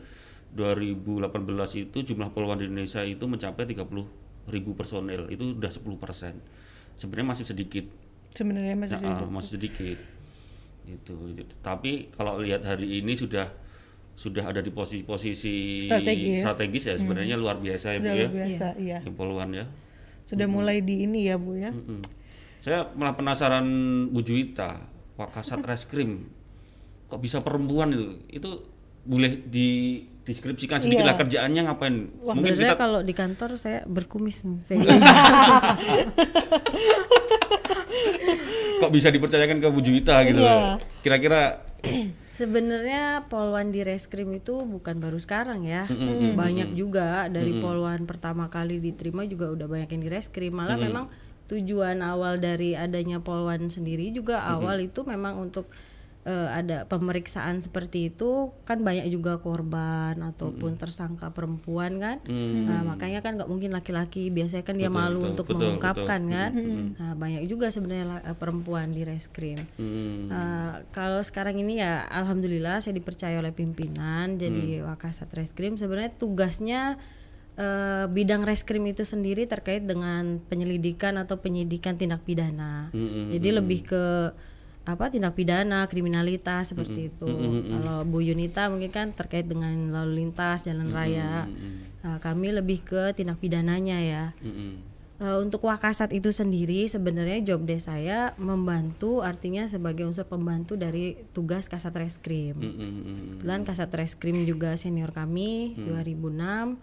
[0.53, 3.83] 2018 itu jumlah polwan di Indonesia itu mencapai 30
[4.47, 6.33] ribu personel itu udah 10 persen.
[6.95, 7.86] Sebenarnya masih sedikit.
[8.33, 9.97] Sebenarnya masih Nah, ah, masih sedikit.
[10.88, 11.13] Itu
[11.60, 13.51] tapi kalau lihat hari ini sudah
[14.17, 16.41] sudah ada di posisi-posisi Strategis.
[16.41, 18.13] strategis ya sebenarnya luar biasa ya bu ya.
[18.17, 18.97] luar biasa, iya.
[19.05, 19.65] ya
[20.27, 21.71] Sudah mulai di ini ya, Bu ya.
[21.71, 22.03] Mm-mm.
[22.57, 23.63] saya malah penasaran
[24.07, 24.83] Bu Juwita
[25.15, 26.27] Wakasat Reskrim
[27.07, 28.49] kok bisa perempuan itu itu
[29.01, 31.07] boleh dideskripsikan sedikit Iya.
[31.07, 34.59] lah kerjaannya ngapain mungkin Sebenarnya kita kalau di kantor saya berkumis nih.
[34.59, 34.83] Saya
[38.77, 40.77] kok bisa dipercayakan ke Bu Juwita gitu Iya.
[41.01, 41.63] kira-kira
[42.38, 45.89] Sebenarnya polwan di reskrim itu bukan baru sekarang ya,
[46.38, 50.54] banyak juga dari polwan pertama kali diterima juga udah banyak yang di reskrim.
[50.54, 51.10] Malah memang
[51.50, 55.65] tujuan awal dari adanya polwan sendiri juga awal itu memang untuk
[56.27, 63.23] eh, ada pemeriksaan seperti itu kan banyak juga korban ataupun tersangka perempuan kan, Nah, makanya
[63.23, 66.35] kan nggak mungkin laki-laki biasanya kan dia Betul, malu betul, untuk betul, mengungkapkan betul.
[66.35, 66.51] kan,
[66.99, 69.63] nah banyak juga sebenarnya eh, perempuan di reskrim.
[69.79, 74.91] hmm, Uh, kalau sekarang ini ya alhamdulillah saya dipercaya oleh pimpinan jadi Hmm.
[74.91, 76.81] Wakasat Reskrim sebenarnya tugasnya
[77.55, 82.89] uh, bidang reskrim itu sendiri terkait dengan penyelidikan atau penyidikan tindak pidana.
[82.91, 84.03] Hmm, Jadi lebih ke
[84.88, 87.28] apa tindak pidana, kriminalitas seperti itu.
[87.67, 91.45] Kalau Bu Yunita mungkin kan terkait dengan lalu lintas, jalan raya.
[92.06, 94.26] Uh, kami lebih ke tindak pidananya ya.
[94.39, 94.97] mm-mm.
[95.17, 101.17] Eh, untuk Wakasat itu sendiri sebenarnya job desk saya membantu artinya sebagai unsur pembantu dari
[101.34, 102.54] tugas Kasat Reskrim.
[102.54, 103.41] Mm-mm.
[103.41, 106.78] Kebetulan Kasat Reskrim juga senior kami 2006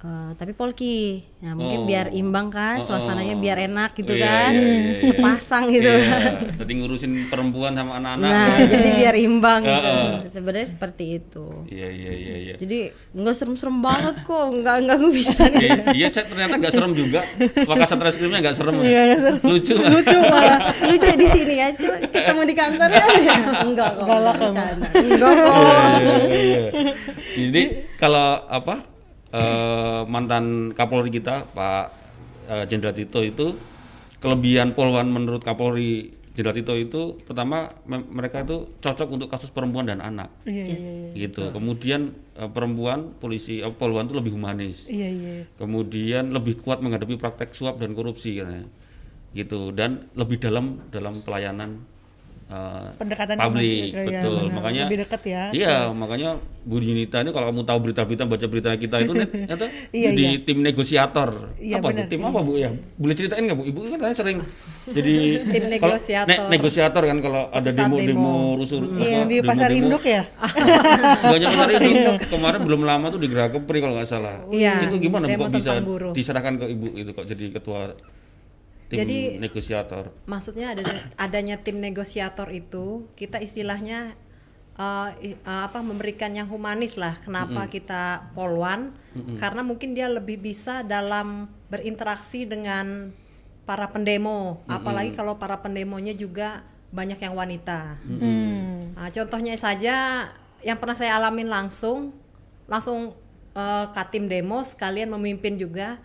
[0.00, 1.20] eh, tapi Polki.
[1.40, 1.86] Nah, mungkin Oh.
[1.86, 3.38] biar imbang kan Oh, suasananya oh.
[3.38, 4.50] biar enak gitu Iya, kan.
[4.50, 5.02] iya, iya, iya.
[5.06, 5.88] Sepasang gitu.
[5.88, 6.16] Iya,
[6.54, 8.28] Tadi ngurusin perempuan sama anak-anak.
[8.28, 9.72] Nah, jadi biar imbang gitu.
[9.72, 10.08] Heeh.
[10.26, 11.46] Sebenarnya seperti itu.
[11.66, 12.54] Iya iya iya iya.
[12.56, 12.78] Jadi
[13.10, 15.42] nggak serem-serem banget kok, nggak nggak gue bisa.
[15.50, 17.20] Iya, iya, saya ternyata nggak serem juga.
[17.62, 18.74] Wakasat reskrimnya nggak serem.
[18.78, 19.38] Iya, nggak serem.
[19.42, 19.74] Lucu.
[19.76, 23.04] lucu malah lucu di sini ya coba ketemu di kantor ya
[23.62, 24.44] enggak kok Galak kamu.
[24.46, 25.84] bercanda enggak kok Iya,
[26.28, 26.92] iya, iya.
[27.40, 27.62] Jadi
[27.96, 28.74] kalau apa
[29.30, 31.84] eh, mantan Kapolri kita Pak
[32.46, 33.54] eh, Jenderal Tito itu
[34.18, 39.90] kelebihan Polwan menurut Kapolri Jenderal Tito itu pertama me- mereka itu cocok untuk kasus perempuan
[39.90, 41.10] dan anak Iya, iya, iya.
[41.26, 41.50] gitu.
[41.50, 44.86] Kemudian eh, perempuan polisi eh, Polwan itu lebih humanis.
[44.86, 45.34] Iya, iya.
[45.58, 48.70] Kemudian lebih kuat menghadapi praktek suap dan korupsi katanya.
[49.30, 51.82] Gitu dan lebih dalam dalam pelayanan
[52.50, 54.34] eh, Pendekatan publik, iya, betul.
[54.42, 54.54] benar.
[54.56, 55.42] Makanya lebih dekat ya.
[55.50, 59.66] Iya, makanya Bu Yunita ini kalau kamu tahu berita-berita baca berita kita itu net, itu
[59.96, 60.42] Iya, jadi iya.
[60.42, 61.30] tim negosiator.
[61.56, 62.04] Iya, apa benar.
[62.04, 62.10] Bu?
[62.10, 62.68] Tim apa Bu ya?
[62.94, 63.64] Boleh ceritain nggak Bu?
[63.64, 64.38] Ibu kan sering
[64.86, 65.14] jadi
[65.46, 66.28] Tim kalau- negosiator.
[66.28, 68.34] ne- negosiator kan kalau ada demo-demo demo.
[68.58, 69.86] rusuh Iya, apa, di pasar demo-demo.
[69.88, 70.22] induk ya.
[71.32, 72.16] Banyak pasar induk.
[72.26, 74.36] Kemarin belum lama tuh di Gerah Kepri kalau nggak salah.
[74.48, 76.12] Iya, Itu gimana Bu, demo kok bisa buruh.
[76.12, 77.94] diserahkan ke Ibu itu kok jadi ketua
[78.90, 80.10] tim Jadi- negosiator.
[80.26, 80.82] maksudnya ada
[81.14, 84.18] adanya tim negosiator itu kita istilahnya
[84.74, 88.90] uh, uh, apa memberikan yang humanis lah kenapa kita polwan
[89.38, 93.14] karena mungkin dia lebih bisa dalam berinteraksi dengan
[93.70, 94.66] para pendemo.
[94.66, 98.02] Apalagi kalau para pendemonya juga banyak yang wanita.
[98.02, 98.98] Hmm.
[98.98, 100.26] Nah, contohnya saja
[100.66, 102.10] yang pernah saya alamin langsung,
[102.66, 103.14] langsung
[103.54, 106.02] eh, katim demo sekalian memimpin juga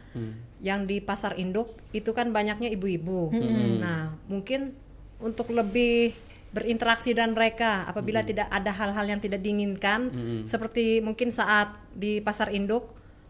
[0.65, 3.29] yang di pasar induk itu kan banyaknya ibu-ibu.
[3.77, 4.73] Nah mungkin
[5.21, 6.17] untuk lebih
[6.49, 10.09] berinteraksi dan mereka apabila tidak ada hal-hal yang tidak diinginkan
[10.43, 12.89] seperti mungkin saat di pasar induk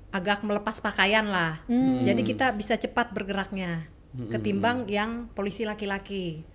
[0.09, 1.59] agak melepas pakaian lah.
[2.01, 3.83] Jadi kita bisa cepat bergeraknya
[4.31, 6.47] ketimbang yang polisi laki-laki.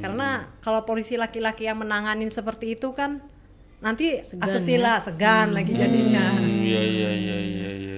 [0.00, 3.22] Karena kalau polisi laki-laki yang menanganin seperti itu kan
[3.78, 6.40] nanti asusila segan lagi jadinya.
[6.40, 7.93] Hmm, Iya iya iya iya iya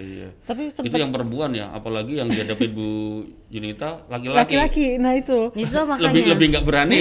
[0.47, 3.19] Tapi itu yang perempuan ya, apalagi yang dihadapin Bu
[3.51, 4.55] Yunita laki-laki.
[4.55, 5.51] laki-laki, nah itu.
[5.59, 6.31] itu Lebih makanya.
[6.31, 6.99] Lebih nggak berani.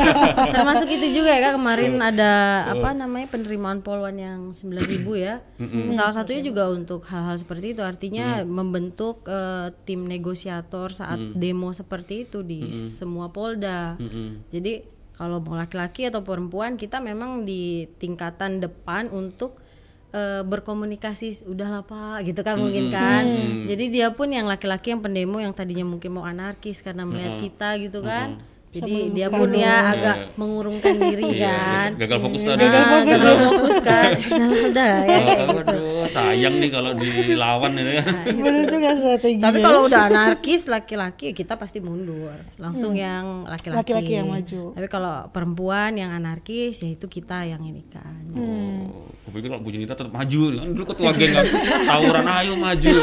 [0.56, 1.60] termasuk itu juga ya kak.
[1.60, 2.32] Kemarin ada
[2.72, 5.44] apa namanya penerimaan polwan yang 9000 ya.
[5.92, 7.84] Salah satunya juga untuk hal-hal seperti itu.
[7.84, 14.00] Artinya membentuk eh, tim negosiator saat demo seperti itu di semua polda.
[14.48, 19.65] Jadi kalau mau laki-laki atau perempuan kita memang di tingkatan depan untuk
[20.12, 23.24] eh, berkomunikasi udahlah pak gitu kan mungkin kan.
[23.66, 27.78] Jadi dia pun yang laki-laki yang pendemo yang tadinya mungkin mau anarkis karena melihat kita
[27.78, 31.88] gitu kan jadi dia pun ya agak mengurungkan diri Iya, kan.
[31.96, 32.64] gagal fokus Nah, tadi.
[33.06, 33.76] gagal fokus.
[33.78, 34.10] Kan.
[34.16, 37.92] udah udah ya Oh, aduh, sayang nih kalau dilawan ini.
[37.98, 38.14] Kan.
[38.44, 39.38] Bener juga strategi.
[39.38, 42.36] tapi kalau udah anarkis laki-laki kita pasti mundur.
[42.56, 43.78] Langsung yang laki-laki.
[43.92, 44.62] Laki-laki yang maju.
[44.72, 48.20] tapi kalau perempuan yang anarkis ya itu kita yang ini kan.
[48.36, 50.40] Oh, aku pikir kalau Bu tetap maju.
[50.52, 51.44] Kan dulu ketua geng kan.
[51.86, 52.94] Tawuran ayo maju.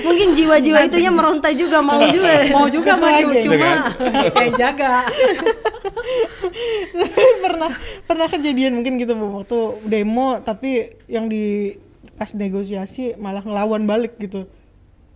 [0.00, 2.32] mungkin jiwa-jiwa itunya meronta juga mau juga.
[2.50, 3.68] Mau juga maju cuma
[4.36, 5.09] yang jaga
[7.44, 7.70] pernah
[8.04, 9.42] pernah kejadian mungkin gitu bu.
[9.42, 11.76] Waktu demo tapi yang di
[12.16, 14.46] pas negosiasi malah ngelawan balik gitu.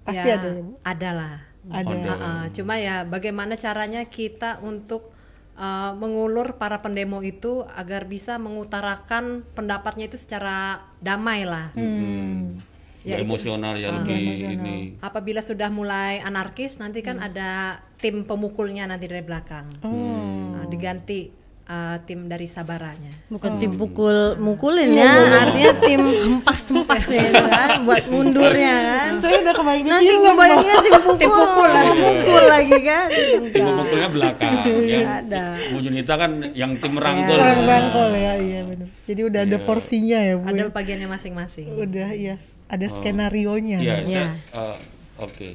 [0.04, 0.62] Pasti Ya, ada ya bu?
[0.84, 1.34] ada lah
[1.70, 1.94] ada.
[1.96, 2.12] Ada.
[2.12, 5.12] Uh-uh, cuma ya bagaimana caranya kita untuk
[5.56, 11.72] uh, mengulur para pendemo itu agar bisa mengutarakan pendapatnya itu secara damai lah.
[11.72, 12.60] Hmm.
[13.04, 14.96] Ya, emosional ya lebih ini.
[15.04, 19.64] Apabila sudah mulai anarkis nanti kan ada tim pemukulnya nanti dari belakang.
[19.80, 21.32] Nah, diganti
[21.64, 23.08] uh, tim dari sabaranya.
[23.26, 25.08] bukan tim pukul mukulin ya
[25.40, 30.20] artinya tim hempas hempas ya kan buat mundurnya kan saya udah kebayang di nanti film,
[30.20, 30.38] gue Bang.
[30.38, 33.06] bayanginnya tim pukul pukul pukul lagi kan
[33.46, 34.52] Tim pemukulnya belakang.
[34.84, 35.44] yang ada.
[35.66, 37.34] Bu Yunita kan yang tim merangkul.
[37.34, 40.68] Orang rangkul ya iya benar jadi udah ada porsinya ya bu Ada ya?
[40.70, 41.66] bagiannya masing-masing.
[41.74, 42.36] udah iya
[42.68, 44.24] ada skenario nya Iya, Ya.
[44.52, 44.76] eh,
[45.18, 45.48] oke.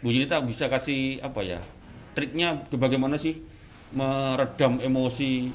[0.00, 1.60] Bu Yunita bisa kasih apa ya?
[2.16, 3.40] Triknya ke- bagaimana sih
[3.92, 5.50] meredam emosi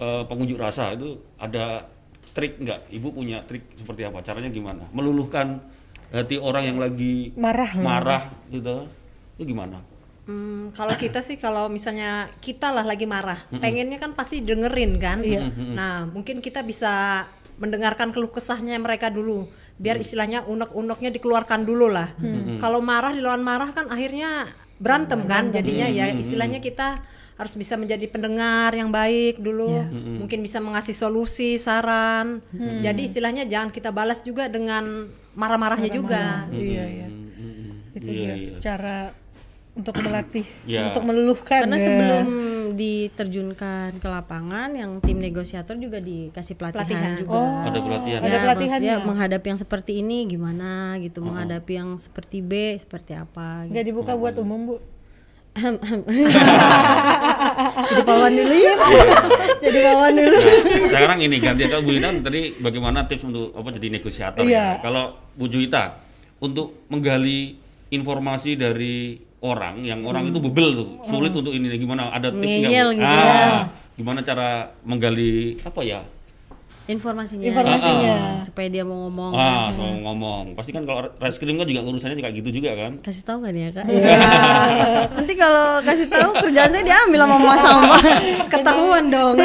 [0.00, 1.86] eh, pengunjuk rasa itu ada
[2.32, 2.88] trik nggak?
[2.90, 4.22] Ibu punya trik seperti apa?
[4.22, 4.88] Caranya gimana?
[4.90, 5.60] Meluluhkan
[6.10, 8.88] hati orang yang lagi marah marah gitu.
[9.38, 9.78] Itu gimana?
[10.26, 15.18] Hmm, kalau kita sih kalau misalnya kita lah lagi marah, pengennya kan pasti dengerin kan.
[15.74, 17.24] Nah, mungkin kita bisa
[17.58, 19.50] mendengarkan keluh kesahnya mereka dulu,
[19.80, 22.12] biar istilahnya unek-uneknya dikeluarkan dulu lah.
[22.60, 24.44] Kalau marah di lawan marah kan akhirnya
[24.76, 26.12] berantem kan, jadinya ya.
[26.12, 27.00] Istilahnya kita
[27.40, 29.80] harus bisa menjadi pendengar yang baik dulu,
[30.20, 32.44] mungkin bisa mengasih solusi, saran.
[32.84, 36.44] Jadi istilahnya jangan kita balas juga dengan marah-marahnya juga.
[36.52, 37.08] iya iya.
[37.90, 38.58] Itu Iya, dia iya.
[38.60, 38.98] cara
[39.72, 40.92] untuk melatih Iya.
[40.92, 41.82] untuk meluluhkan karena ya.
[41.82, 42.26] sebelum
[42.72, 47.14] diterjunkan ke lapangan yang tim negosiator juga dikasih pelatihan, Pelatihan.
[47.16, 48.18] juga Oh, Ada pelatihan.
[48.18, 48.68] ada Ya, pelatihannya.
[48.90, 53.72] maksudnya menghadapi yang seperti ini gimana gitu menghadapi yang seperti B seperti apa gitu.
[53.72, 54.74] nggak dibuka buat umum bu
[57.82, 58.74] jadi pawan dulu ya
[59.64, 60.36] jadi pawan dulu
[60.80, 64.78] Nah, sekarang ini ganti kalau Bu Yunita tadi bagaimana tips untuk apa jadi negosiator Iya.
[64.78, 64.80] ya.
[64.80, 65.98] Kalau Bu Juwita
[66.38, 67.58] untuk menggali
[67.90, 72.92] informasi dari orang yang orang itu bebel tuh, sulit untuk ini gimana ada tips nggak,
[72.96, 73.48] gitu ah, ya.
[73.96, 76.00] Gimana cara menggali apa ya?
[76.90, 77.46] informasinya.
[77.46, 78.16] Informasinya.
[78.42, 79.30] supaya dia mau ngomong.
[79.30, 80.44] Ah, mau ngomong.
[80.58, 82.92] Pasti kan kalau reskrim kan juga urusannya kayak gitu juga kan.
[83.00, 83.86] kasih tahu kan ya kak?
[85.16, 87.96] Nanti kalau kasih tahu kerjaan saya diambil sama mas sama
[88.50, 89.36] Ketahuan dong.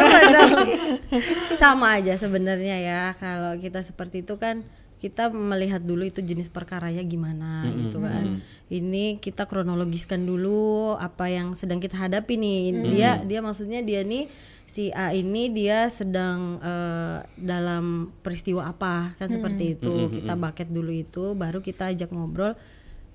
[1.62, 4.66] sama aja sebenarnya ya kalau kita seperti itu kan
[5.00, 11.54] kita melihat dulu itu jenis perkaranya gimana gitu kan ini kita kronologiskan dulu apa yang
[11.54, 12.62] sedang kita hadapi nih.
[12.90, 14.26] Dia dia maksudnya dia nih
[14.66, 20.10] si A ini dia sedang eh, dalam peristiwa apa kan seperti itu.
[20.10, 22.58] Kita bucket dulu itu baru kita ajak ngobrol.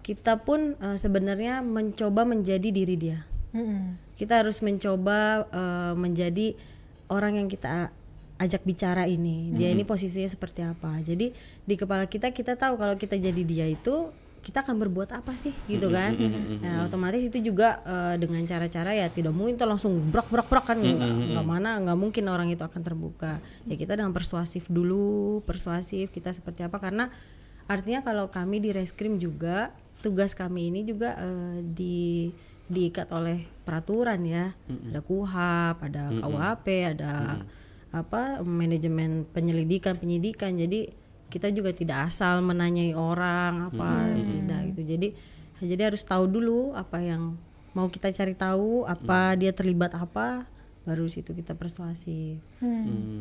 [0.06, 3.20] Kita pun eh, sebenarnya mencoba menjadi diri dia.
[3.50, 3.98] Mm-mm.
[4.14, 6.54] kita harus mencoba eh, menjadi
[7.10, 7.90] orang yang kita
[8.38, 9.50] ajak bicara ini.
[9.52, 11.02] Dia ini posisinya seperti apa.
[11.02, 11.34] Jadi
[11.66, 15.52] di kepala kita kita tahu kalau kita jadi dia itu kita akan berbuat apa sih?
[15.68, 16.16] Gitu kan?
[16.64, 20.64] nah otomatis itu juga eh, dengan cara-cara ya tidak mungkin kita langsung brak brak brak
[20.72, 23.38] kan nggak nggak mana nggak mungkin orang itu akan terbuka.
[23.68, 26.80] Ya kita dengan persuasif dulu persuasif kita seperti apa?
[26.80, 27.12] Karena
[27.68, 32.32] artinya kalau kami di reskrim juga tugas kami ini juga eh, di
[32.70, 34.56] diikat oleh peraturan ya.
[34.66, 37.42] Ada kuhap ada KUHP ada
[37.90, 40.94] apa manajemen penyelidikan penyidikan jadi
[41.30, 44.82] kita juga tidak asal menanyai orang apa tidak gitu.
[44.84, 45.08] Jadi
[45.62, 47.38] jadi harus tahu dulu apa yang
[47.72, 50.44] mau kita cari tahu apa dia terlibat apa
[50.82, 52.40] baru situ kita persuasif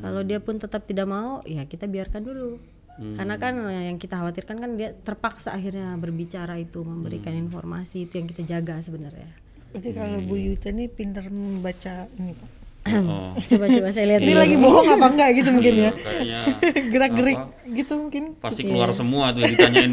[0.01, 2.59] kalau dia pun tetap tidak mau ya kita biarkan dulu.
[2.99, 8.27] Karena kan yang kita khawatirkan kan dia terpaksa akhirnya berbicara itu, memberikan informasi itu yang
[8.27, 9.31] kita jaga sebenarnya.
[9.71, 12.58] Berarti kalau Bu Yuta ini pintar membaca ini Pak.
[12.99, 13.31] Oh.
[13.39, 14.39] Coba-coba saya lihat Ini dulu.
[14.39, 15.91] lagi bohong apa enggak gitu mungkin Iya, ya?
[15.95, 16.39] kayaknya
[16.93, 18.23] Gerak-gerik gitu mungkin.
[18.35, 19.91] pasti keluar semua tuh yang ditanyain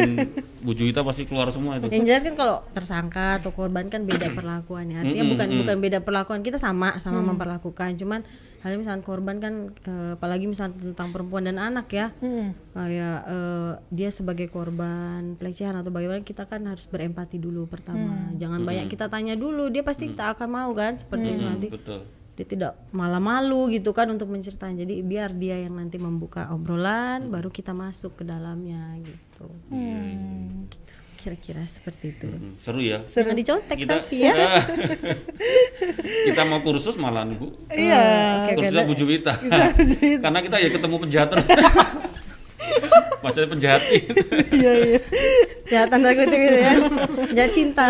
[0.58, 1.86] Bu Juwita pasti keluar semua itu.
[1.86, 5.02] Yang jelas kan kalau tersangka atau korban kan beda perlakuannya.
[5.02, 7.94] Artinya bukan bukan beda perlakuan kita sama sama memperlakukan.
[7.96, 8.24] Cuman
[8.56, 12.10] halnya misalnya korban kan eh, apalagi misalnya tentang perempuan dan anak ya.
[12.72, 18.32] Kayak eh, dia sebagai korban pelecehan atau bagaimana kita kan harus berempati dulu pertama.
[18.34, 19.68] Jangan banyak kita tanya dulu.
[19.68, 22.02] Dia pasti tak akan mau kan seperti itu nanti Betul.
[22.36, 27.26] Dia tidak malah malu gitu kan untuk menceritakan jadi biar dia yang nanti membuka obrolan
[27.26, 29.48] baru kita masuk ke dalamnya gitu
[30.66, 30.92] Gitu.
[31.16, 33.02] kira-kira seperti itu Hmm, Seru ya.
[33.04, 34.34] jangan dicontek Kita tapi ya
[36.24, 37.50] kita mau kursus malahan Bu.
[37.68, 38.04] Iya.
[38.44, 38.92] oke oke Kursusnya Bu.
[40.24, 41.46] Karena kita ya ketemu penjahat terus.
[43.24, 44.12] Maksudnya penjahat itu.
[44.52, 44.98] Iya iya.
[45.66, 46.72] ya tanda kutip gitu ya
[47.34, 47.86] ya cinta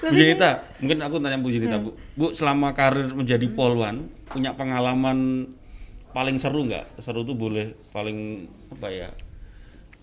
[0.00, 1.90] Bu Junita, mungkin aku tanya Bu Junita, Bu.
[2.16, 5.48] Bu, selama karir menjadi polwan, punya pengalaman
[6.12, 7.00] paling seru nggak?
[7.00, 9.08] Seru tuh boleh paling apa ya?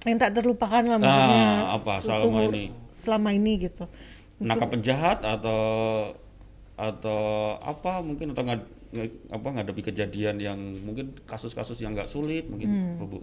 [0.06, 1.42] Yang tak terlupakan lah maksudnya.
[1.46, 2.64] Ah, apa selama ini?
[2.90, 3.86] Selama ini gitu.
[4.42, 5.62] Nangkap penjahat atau
[6.74, 7.22] atau
[7.62, 8.81] apa mungkin atau nggak-
[9.32, 13.20] apa ngadepi kejadian yang mungkin kasus-kasus yang nggak sulit mungkin apa, Bu.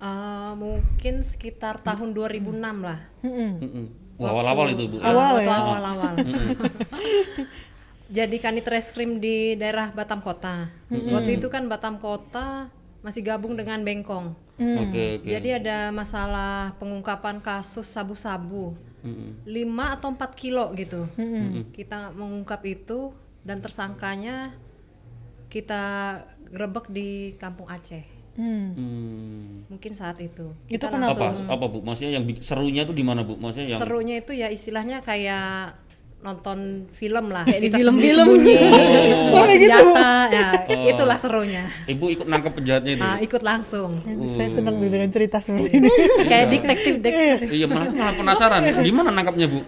[0.00, 3.04] Eh, mungkin sekitar tahun 2006 lah.
[3.20, 3.84] Mm-mm.
[4.16, 4.96] Wah, awal-awal itu, Bu.
[5.04, 5.56] Awal ya?
[5.60, 6.12] awal-awal.
[8.16, 10.72] Jadi kanit reskrim di daerah Batam Kota.
[10.88, 12.72] Waktu itu kan Batam Kota
[13.04, 14.32] masih gabung dengan Bengkong.
[14.60, 15.28] Oke, oke.
[15.28, 18.72] Jadi ada masalah pengungkapan kasus sabu-sabu.
[19.04, 19.44] Mm-mm.
[19.44, 21.04] 5 atau 4 kilo gitu.
[21.76, 23.12] Kita mengungkap itu
[23.50, 24.54] dan tersangkanya
[25.50, 25.82] kita
[26.54, 28.06] grebek di Kampung Aceh.
[28.38, 28.70] Hmm.
[28.78, 29.66] Hmm.
[29.66, 30.54] Mungkin saat itu.
[30.70, 31.34] Itu kenapa?
[31.34, 31.82] Apa apa Bu?
[31.82, 33.34] Maksudnya yang serunya tuh di mana, Bu?
[33.34, 35.74] Maksudnya yang serunya itu ya istilahnya kayak
[36.20, 36.58] nonton
[36.90, 38.28] film lah Kayak di film-film.
[38.28, 39.72] bawa Sampai gitu.
[39.72, 40.46] senjata ya
[40.86, 43.00] itulah serunya Ibu ikut nangkep penjahatnya itu.
[43.02, 43.90] nah, ikut langsung
[44.36, 45.88] Saya senang nih dengan cerita seperti ini.
[46.30, 47.14] kayak detektif dek
[47.48, 49.64] Iya malah, malah penasaran gimana nangkapnya bu?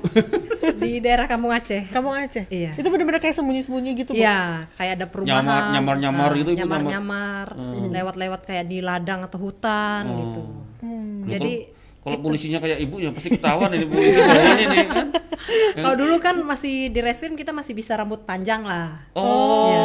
[0.75, 2.45] di daerah Kampung Aceh Kamu Aceh?
[2.49, 2.75] Iya.
[2.75, 4.19] Itu benar-benar kayak sembunyi-sembunyi gitu, Bu?
[4.19, 5.41] Iya, kayak ada perumahan.
[5.41, 7.47] Nyamar- nyamar-nyamar Nah, gitu, Ibu, nama- Nyamar-nyamar,
[7.89, 10.41] lewat-lewat kayak di ladang atau hutan gitu.
[10.81, 11.23] Hmm.
[11.25, 11.53] Jadi
[12.03, 15.07] kalau, polisinya kayak ibu ya pasti ketahuan ini polisi ini kan?
[15.83, 19.07] kalau dulu kan masih di resin kita masih bisa rambut panjang lah.
[19.15, 19.83] Oh, Ya.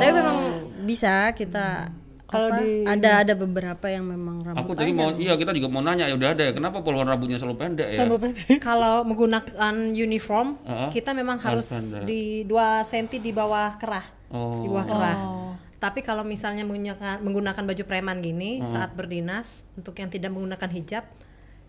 [0.00, 0.36] tapi memang
[0.82, 1.92] bisa kita
[2.24, 5.80] Kalau di- ada ada beberapa yang memang rambut aku tadi mau iya kita juga mau
[5.80, 8.04] nanya ya udah ada ya kenapa poluan rambutnya selalu pendek ya?
[8.04, 8.60] Pendek.
[8.68, 10.88] Kalau menggunakan uniform, Heeh.
[10.92, 14.04] kita memang Harus harus, di 2 cm di bawah kerah.
[14.28, 14.60] Oh.
[14.60, 15.16] Di bawah kerah.
[15.18, 15.52] Oh.
[15.78, 21.06] Tapi kalau misalnya menggunakan, menggunakan baju preman gini saat berdinas untuk yang tidak menggunakan hijab,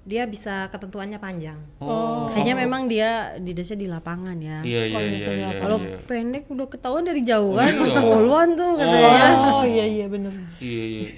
[0.07, 1.59] dia bisa ketentuannya panjang.
[1.83, 5.49] Oh, hanya memang dia di desa di lapangan ya iya iya iya iya.
[5.59, 5.99] kalau iya.
[6.07, 7.99] pendek udah ketahuan dari jauh kan iya.
[7.99, 10.33] poluan tuh katanya Oh, iya iya benar.
[10.61, 11.09] Iya iya.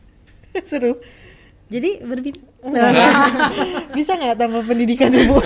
[0.68, 0.98] Seru.
[1.68, 2.40] jadi berbeda
[3.96, 5.38] Bisa nggak tambah pendidikan Ibu?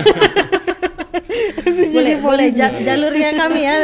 [1.93, 3.75] boleh boleh ja- jalurnya kami ya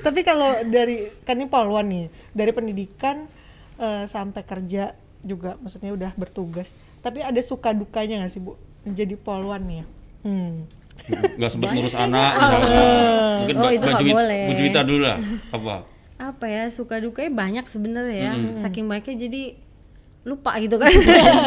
[0.00, 3.28] Tapi kalau dari kan ini polwan nih, dari pendidikan
[3.78, 4.90] eh, sampai kerja
[5.22, 6.72] juga maksudnya udah bertugas.
[6.98, 9.86] Tapi ada suka dukanya nggak sih Bu menjadi polwan nih ya?
[10.22, 10.54] Hmm.
[11.36, 12.84] Nggak sempet ngurus anak misalnya.
[13.38, 14.42] Mungkin Oh, itu Juwita- boleh.
[14.42, 15.18] Bu Juwita dulu lah.
[15.50, 15.76] Apa?
[16.20, 19.42] apa ya suka dukanya banyak sebenarnya ya saking banyaknya jadi
[20.20, 20.92] lupa gitu kan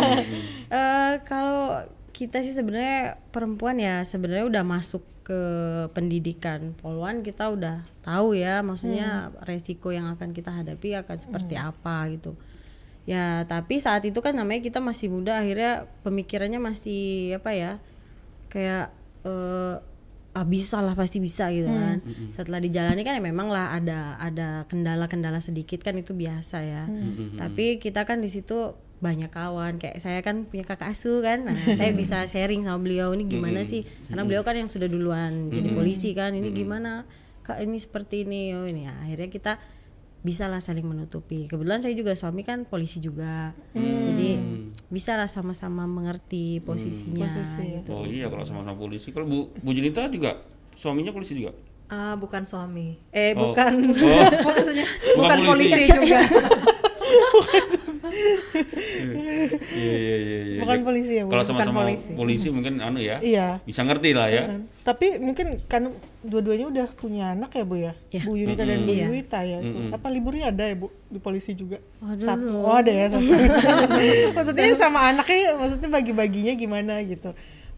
[0.73, 1.77] Eh, kalau
[2.09, 5.41] kita sih sebenarnya perempuan ya sebenarnya udah masuk ke
[5.93, 12.09] pendidikan poluan kita udah tahu ya maksudnya resiko yang akan kita hadapi akan seperti apa
[12.09, 12.33] gitu
[13.03, 17.71] ya tapi saat itu kan namanya kita masih muda akhirnya pemikirannya masih apa ya
[18.47, 18.95] kayak
[19.27, 19.75] eh
[20.33, 22.01] ah bisa lah pasti bisa gitu kan.
[22.33, 26.83] Setelah dijalani kan ya memang lah ada ada kendala-kendala sedikit kan itu biasa ya.
[27.37, 31.45] Tapi kita kan di situ banyak kawan kayak saya kan punya kakak asuh kan.
[31.45, 33.85] Nah saya bisa sharing sama beliau ini gimana sih?
[34.09, 37.05] Karena beliau kan yang sudah duluan jadi polisi kan ini gimana?
[37.45, 38.89] Kak ini seperti ini oh ini.
[38.89, 39.53] Nah, akhirnya kita
[40.23, 44.39] bisa lah saling menutupi kebetulan saya juga suami kan polisi juga jadi
[44.87, 47.27] bisa lah sama-sama mengerti posisinya
[47.59, 49.09] gitu Oh iya kalau sama-sama polisi.
[49.09, 50.39] Kalau Bu Bu Junita juga
[50.73, 51.51] suaminya polisi juga.
[51.85, 52.97] Ah, bukan suami.
[53.09, 53.51] Eh, Oh.
[53.51, 53.73] bukan.
[53.91, 54.29] Oh.
[54.47, 55.73] maksudnya Bukan bukan, polisi.
[55.73, 56.19] polisi, juga.
[59.73, 60.39] Iya iya iya.
[60.55, 60.59] iya.
[60.63, 61.29] Bukan polisi ya, Bu?
[61.33, 62.09] Kalau Bukan sama-sama polisi.
[62.15, 62.47] polisi.
[62.53, 63.17] mungkin anu ya.
[63.19, 63.47] Iya.
[63.65, 64.43] Bisa ngerti lah ya.
[64.83, 65.89] Tapi mungkin kan
[66.23, 67.93] dua-duanya udah punya anak ya Bu ya?
[68.11, 68.21] Iya.
[68.23, 69.05] Bu Yunita dan Bu Iya.
[69.09, 69.77] Yuwita ya itu.
[69.91, 71.77] Apa liburnya ada ya Bu di polisi juga?
[72.03, 72.55] Ada Sabtu.
[72.61, 73.33] Oh ada ya Sabtu.
[74.37, 77.31] maksudnya sama anaknya maksudnya bagi-baginya gimana gitu.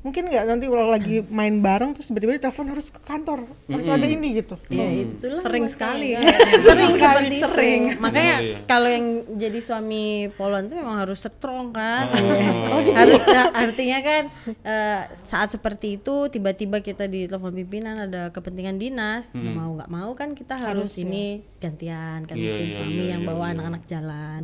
[0.05, 3.49] Mungkin nggak nanti kalau lagi main bareng terus tiba-tiba telepon harus ke kantor.
[3.65, 4.53] Harus ada ini gitu.
[4.69, 6.35] Ya itulah Sering makanya sekali kayaknya.
[6.61, 7.37] sering Sekali.
[7.41, 7.81] Sering.
[7.97, 8.57] Makanya Oh, iya.
[8.67, 9.07] kalau yang
[9.39, 12.11] jadi suami Polon itu memang harus strong kan.
[12.13, 12.83] Oh.
[12.99, 13.21] harus
[13.55, 14.23] artinya kan
[14.61, 19.87] eh, saat seperti itu tiba-tiba kita di telepon pimpinan ada kepentingan dinas, ya mau nggak
[19.87, 23.45] mau kan kita harus, ini gantian kan Iya, mungkin iya, suami iya, yang iya, bawa
[23.47, 23.53] iya.
[23.57, 24.41] anak-anak jalan.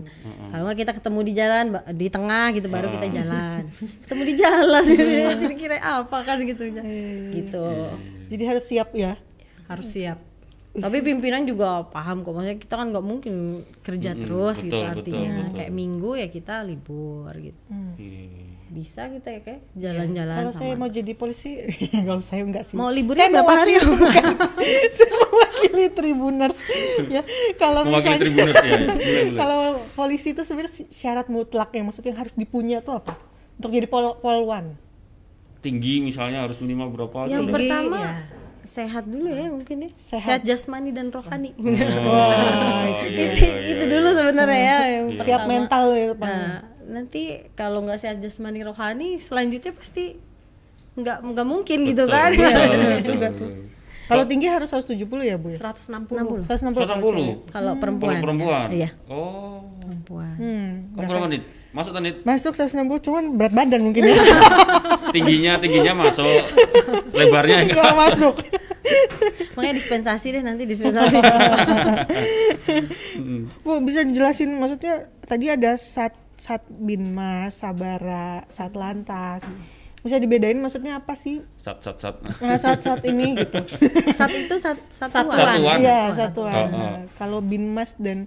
[0.50, 3.62] Kalau nggak kita ketemu di jalan di tengah gitu baru kita jalan.
[4.08, 4.84] ketemu di jalan
[5.56, 6.68] kira apa kan gitu.
[7.34, 7.66] Gitu.
[8.32, 9.20] Jadi harus siap ya.
[9.72, 10.20] harus siap
[10.72, 13.36] Tapi pimpinan juga paham kok, maksudnya kita kan nggak mungkin
[13.84, 15.56] kerja terus gitu betul, artinya betul, betul.
[15.60, 17.60] kayak minggu ya kita libur gitu.
[18.00, 18.56] Iya.
[18.72, 21.60] Bisa kita ya kayak jalan-jalan Kalau saya mau jadi polisi,
[22.08, 22.80] kalau saya enggak sih.
[22.80, 23.74] Mau liburnya Saya berapa hari?
[24.96, 26.58] saya mewakili Tribuners.
[27.12, 27.22] ya,
[27.60, 29.36] kalau misalnya Tribuners, ya, ya.
[29.36, 29.60] Kalau
[29.92, 33.20] polisi itu sebenarnya syarat mutlak yang maksudnya harus dipunya tuh apa?
[33.60, 34.80] Untuk jadi pol polwan.
[35.62, 37.30] Tinggi misalnya harus minimal berapa?
[37.30, 37.54] Yang gitu.
[37.54, 38.14] pertama ya.
[38.62, 39.90] sehat dulu ya mungkin ya.
[39.94, 40.22] Sehat.
[40.22, 41.54] Sehat, jasmani dan rohani.
[41.58, 41.66] Oh,
[43.06, 44.18] iya, itu iya, itu iya, dulu iya.
[44.18, 45.50] sebenarnya ya yang Siap pertama.
[45.50, 46.26] mental ya Pak.
[46.26, 46.52] Nah,
[46.92, 47.22] nanti
[47.54, 50.18] kalau nggak sehat jasmani rohani selanjutnya pasti
[50.92, 52.30] nggak nggak mungkin gitu Betul, kan.
[52.36, 53.50] betul, Iya, benar betul, juga betul.
[54.12, 55.60] Kalau tinggi harus 170 ya, Bu ya?
[55.72, 56.44] 160 160.
[56.44, 57.48] 160.
[57.48, 58.12] Kalau perempuan.
[58.12, 58.68] Kalau perempuan.
[58.68, 59.64] Iya, Oh.
[59.80, 60.36] perempuan.
[60.36, 60.72] Hmm.
[60.92, 61.42] Kamu berapa nih?
[61.72, 62.16] Masuk Tanit?
[62.28, 64.20] Masuk 160 cuman berat badan mungkin ya.
[65.16, 66.44] Tingginya tingginya masuk.
[67.16, 67.80] Lebarnya enggak.
[67.80, 68.36] Enggak masuk.
[69.56, 71.18] Makanya dispensasi deh nanti dispensasi.
[73.64, 79.48] Bu, bisa dijelasin maksudnya tadi ada sat sat binmas, sabara, sat lantas.
[80.02, 81.46] Bisa dibedain maksudnya apa sih?
[81.62, 82.18] Sat sat sat.
[82.42, 83.62] Nah, saat-saat ini gitu.
[84.18, 85.38] Satu itu sat, satuan.
[85.38, 85.78] Satuan.
[85.78, 86.54] Iya, satuan.
[86.58, 86.70] Oh, oh.
[86.74, 88.26] Nah, Kalau binmas dan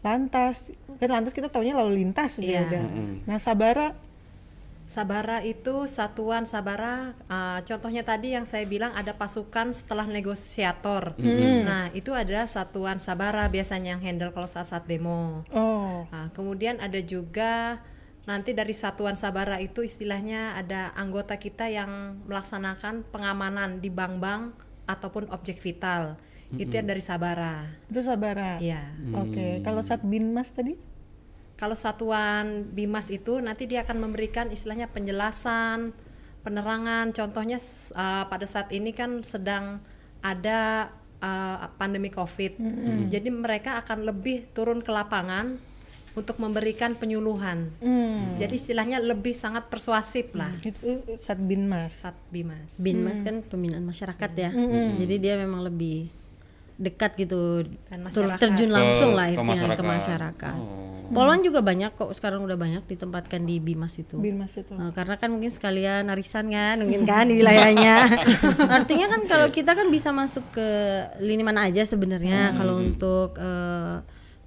[0.00, 2.62] lantas, kan lantas kita taunya lalu lintas dia Iya.
[2.66, 2.84] udah.
[3.26, 3.94] Nah, sabara
[4.88, 11.12] Sabara itu satuan Sabara, uh, contohnya tadi yang saya bilang ada pasukan setelah negosiator.
[11.68, 15.44] Nah itu adalah satuan Sabara biasanya yang handle kalau saat-saat demo.
[15.52, 17.84] oh, Nah, kemudian ada juga
[18.24, 24.56] nanti dari satuan Sabara itu istilahnya ada anggota kita yang melaksanakan pengamanan di bank-bank
[24.88, 26.16] ataupun objek vital.
[26.56, 27.68] Itu yang dari Sabara.
[27.92, 28.56] itu sabara.
[28.56, 28.88] Iya.
[29.12, 30.76] Oke, kalau sat binmas tadi?
[31.58, 35.90] Kalau satuan Bimas itu nanti dia akan memberikan istilahnya penjelasan,
[36.46, 37.10] penerangan.
[37.10, 37.58] Contohnya
[37.98, 39.82] uh, pada saat ini kan sedang
[40.22, 42.62] ada uh, pandemi Covid.
[43.10, 45.58] Jadi mereka akan lebih turun ke lapangan
[46.14, 47.74] untuk memberikan penyuluhan.
[47.82, 48.38] Hmm.
[48.38, 50.54] Jadi istilahnya lebih sangat persuasif lah.
[50.62, 52.06] Itu sat binmas.
[52.06, 52.78] Sat Bimas.
[52.78, 54.54] Binmas kan pembinaan masyarakat ya.
[54.94, 56.06] Jadi dia memang lebih
[56.78, 58.38] dekat gitu masyarakat.
[58.38, 59.84] terjun langsung Ke- lah ke itu ke masyarakat.
[59.84, 60.56] masyarakat.
[60.56, 60.86] Oh.
[61.08, 64.14] Polwan juga banyak kok sekarang udah banyak ditempatkan di Bimas itu.
[64.16, 64.70] Binmas itu.
[64.70, 68.12] Eh, karena kan mungkin sekalian arisan kan mungkin kan di wilayahnya
[68.70, 70.68] artinya kan kalau kita kan bisa masuk ke
[71.18, 74.04] lini mana aja sebenarnya kalau untuk eh,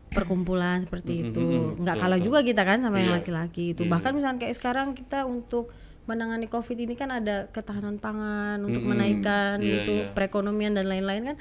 [0.08, 1.42] perkumpulan seperti itu
[1.78, 5.72] nggak kalah juga kita kan sama yang laki-laki itu bahkan misalnya kayak sekarang kita untuk
[6.04, 10.12] menangani covid ini kan ada ketahanan pangan untuk menaikkan Iya, itu iya.
[10.12, 11.38] perekonomian dan lain-lain kan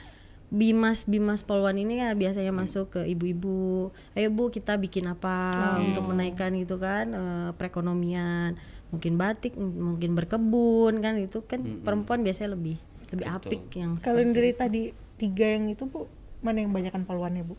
[0.51, 3.94] Bimas Bimas Polwan ini kan biasanya masuk ke ibu-ibu.
[4.18, 8.59] Ayo Bu, kita bikin apa untuk menaikkan gitu kan eh, perekonomian.
[8.90, 12.82] Mungkin batik, mungkin berkebun kan itu kan perempuan biasanya lebih
[13.14, 14.82] lebih apik yang Kalau yang dari tadi
[15.18, 16.11] tiga yang itu, Bu,
[16.42, 17.55] mana yang banyakan polwannya, Bu?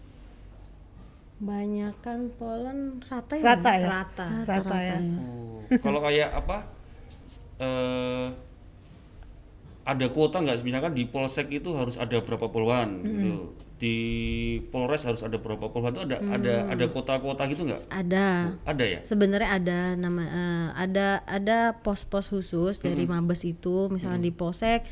[1.42, 3.44] banyakan Polwan rata ya.
[3.44, 3.88] Rata ya?
[3.90, 4.28] Rata.
[4.46, 4.98] Rata ya.
[5.02, 6.58] Oh, kalau kayak apa?
[7.58, 8.51] Eh
[9.92, 10.64] ada kuota nggak?
[10.64, 13.36] Misalkan di polsek itu harus ada berapa puluhan gitu.
[13.82, 13.98] Di
[14.70, 17.90] Polres harus ada berapa puluhan itu ada ada ada kuota-kuota gitu nggak?
[17.90, 18.54] Ada.
[18.62, 19.00] Ada ya?
[19.02, 24.86] Sebenarnya ada nama eh, ada ada pos-pos khusus dari Mabes itu, misalnya di Polsek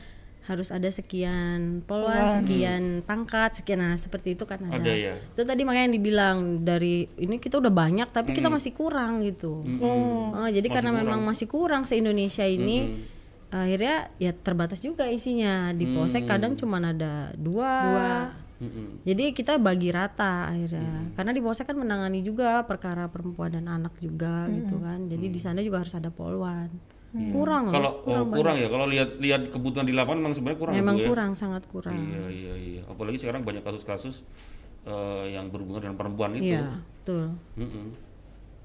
[0.50, 4.82] harus ada sekian polwan, sekian pangkat, sekian nah seperti itu kan ada.
[4.82, 5.14] Ada ya?
[5.38, 9.62] Itu tadi makanya dibilang dari ini kita udah banyak tapi kita masih kurang gitu.
[9.86, 13.06] Oh, jadi karena memang masih kurang se Indonesia ini
[13.50, 18.30] akhirnya ya terbatas juga isinya di Polsek kadang cuma ada dua.
[18.60, 19.08] Mm-mm.
[19.08, 21.16] Jadi kita bagi rata akhirnya.
[21.16, 25.08] Karena di Polsek kan menangani juga perkara perempuan dan anak juga gitu kan.
[25.08, 26.70] Jadi di sana juga harus ada polwan.
[27.10, 27.74] Kurang loh.
[27.74, 31.08] Kalau oh, kurang ya, kalau lihat lihat kebutuhan di lapangan memang sebenarnya kurang Memang ya?
[31.10, 31.97] kurang, sangat kurang.
[31.97, 32.82] Iya iya iya.
[32.86, 34.22] Apalagi sekarang banyak kasus-kasus
[34.86, 36.54] eh, yang berhubungan dengan perempuan itu.
[36.54, 37.34] Iya, betul.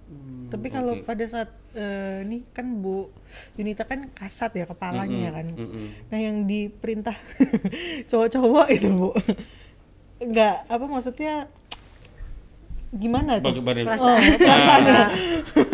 [0.04, 0.46] Mm-mm.
[0.46, 3.08] Tapi kalau pada saat eh, ini kan Bu
[3.54, 5.46] Yunita kan kasat ya kepalanya ya kan.
[5.50, 5.86] mm-mm.
[6.08, 7.16] Nah yang diperintah
[8.08, 9.10] cowok-cowok itu Bu,
[10.20, 11.48] nggak apa maksudnya
[12.94, 13.50] gimana tuh?
[13.58, 13.90] Bagaimana?
[13.90, 14.82] Perasaan.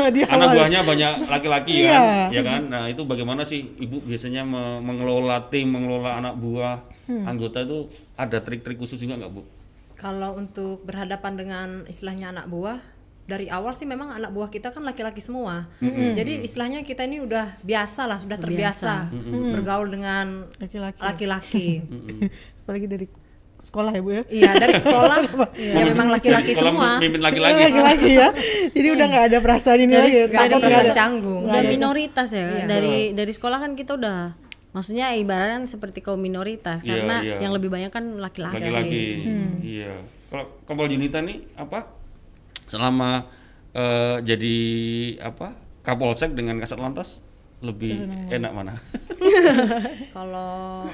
[0.01, 1.93] Oh, di anak buahnya banyak laki-laki Iya.
[1.93, 2.61] kan, ya kan?
[2.66, 7.26] Nah itu bagaimana sih ibu biasanya me- mengelola tim, mengelola anak buah Hmm.
[7.26, 9.43] anggota itu ada trik-trik khusus juga nggak bu?
[9.99, 12.78] Kalau untuk berhadapan dengan istilahnya anak buah,
[13.31, 15.70] dari awal sih memang anak buah kita kan laki-laki semua.
[16.12, 19.07] Jadi istilahnya kita ini udah biasa lah, sudah terbiasa
[19.49, 20.99] bergaul dengan Laki-laki.
[21.01, 21.66] laki-laki.
[22.61, 23.07] Apalagi dari
[23.61, 24.22] sekolah ya Bu ya?
[24.26, 25.16] Iya, dari sekolah
[25.76, 26.97] ya memang laki-laki semua.
[26.97, 27.61] mimpin laki-lagi.
[27.62, 28.28] Laki-laki ya.
[28.70, 30.16] Jadi udah nggak ada perasaan ini Dari- lagi.
[30.16, 31.43] ya, nggak perasaan ada- canggung.
[31.45, 32.64] udah minoritas ya Iya.
[32.66, 34.18] dari dari sekolah kan kita udah
[34.70, 37.37] maksudnya ibaratnya seperti kaum minoritas Iya, karena iya.
[37.39, 39.05] yang lebih banyak kan laki-laki Laki-laki.
[39.61, 39.93] Iya.
[40.26, 42.00] Kalau Kompol Junita nih apa?
[42.71, 43.27] Selama
[43.75, 44.57] eh, jadi
[45.27, 45.59] apa?
[45.83, 47.18] Kapolsek dengan Kasat Lantas
[47.61, 48.79] lebih enak mana?
[50.16, 50.87] Kalau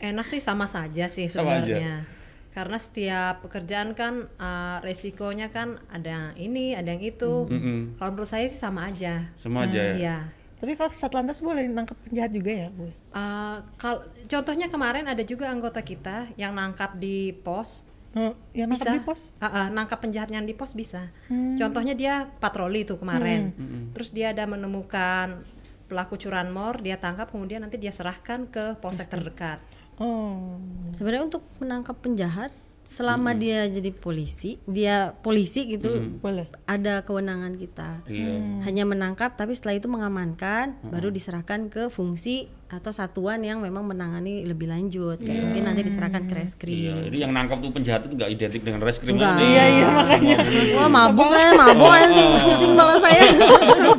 [0.00, 2.08] enak sih sama saja sih sebenarnya.
[2.52, 7.48] Karena setiap pekerjaan kan eh, resikonya kan ada ini, ada yang itu.
[7.48, 7.96] Mm-mm.
[7.96, 9.28] Kalau menurut saya sih sama aja.
[9.40, 9.94] Sama aja ya.
[9.96, 10.18] Iya.
[10.62, 12.86] Tapi kalau satlantas boleh nangkep penjahat juga ya Bu?
[12.86, 17.88] Eh, kal- contohnya kemarin ada juga anggota kita yang nangkap di pos.
[18.12, 19.32] Oh, yang bisa di pos?
[19.40, 21.08] Ah, ah, nangkap penjahatnya di pos bisa.
[21.56, 23.56] Contohnya dia patroli tuh kemarin.
[23.96, 25.40] Terus dia ada menemukan
[25.88, 29.60] pelaku curanmor, dia tangkap kemudian nanti dia serahkan ke polsek terdekat.
[30.00, 30.56] Oh.
[30.96, 32.50] sebenarnya untuk menangkap penjahat
[32.82, 36.50] selama dia jadi polisi dia polisi gitu Boleh.
[36.66, 38.66] ada kewenangan kita Iya.
[38.66, 44.48] hanya menangkap tapi setelah itu mengamankan baru diserahkan ke fungsi atau satuan yang memang menangani
[44.48, 48.16] lebih lanjut kayak mungkin nanti diserahkan ke Iya, reskrim jadi yang nangkap tuh penjahat itu
[48.16, 49.36] nggak identik dengan reskrim Enggak.
[49.36, 49.44] nanti.
[49.44, 50.36] Iya iya makanya.
[50.72, 53.22] wah mabuk lah mabuk nanti pusing kepala saya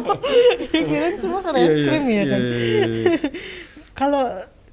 [0.73, 2.41] Kirain semua ke reskrim ya kan.
[3.93, 4.23] Kalau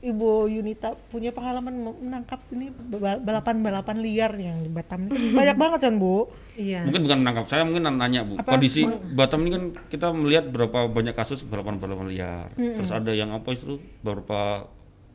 [0.01, 2.73] Ibu Yunita punya pengalaman menangkap ini
[3.21, 6.25] balapan-balapan liar yang di Batam ini banyak banget kan Bu?
[6.57, 6.89] Iya.
[6.89, 8.41] Mungkin bukan menangkap saya, mungkin nanya bu.
[8.41, 8.57] Apa?
[8.57, 12.49] Kondisi Batam ini kan kita melihat berapa banyak kasus balapan-balapan liar.
[12.57, 14.65] Terus ada yang apa itu beberapa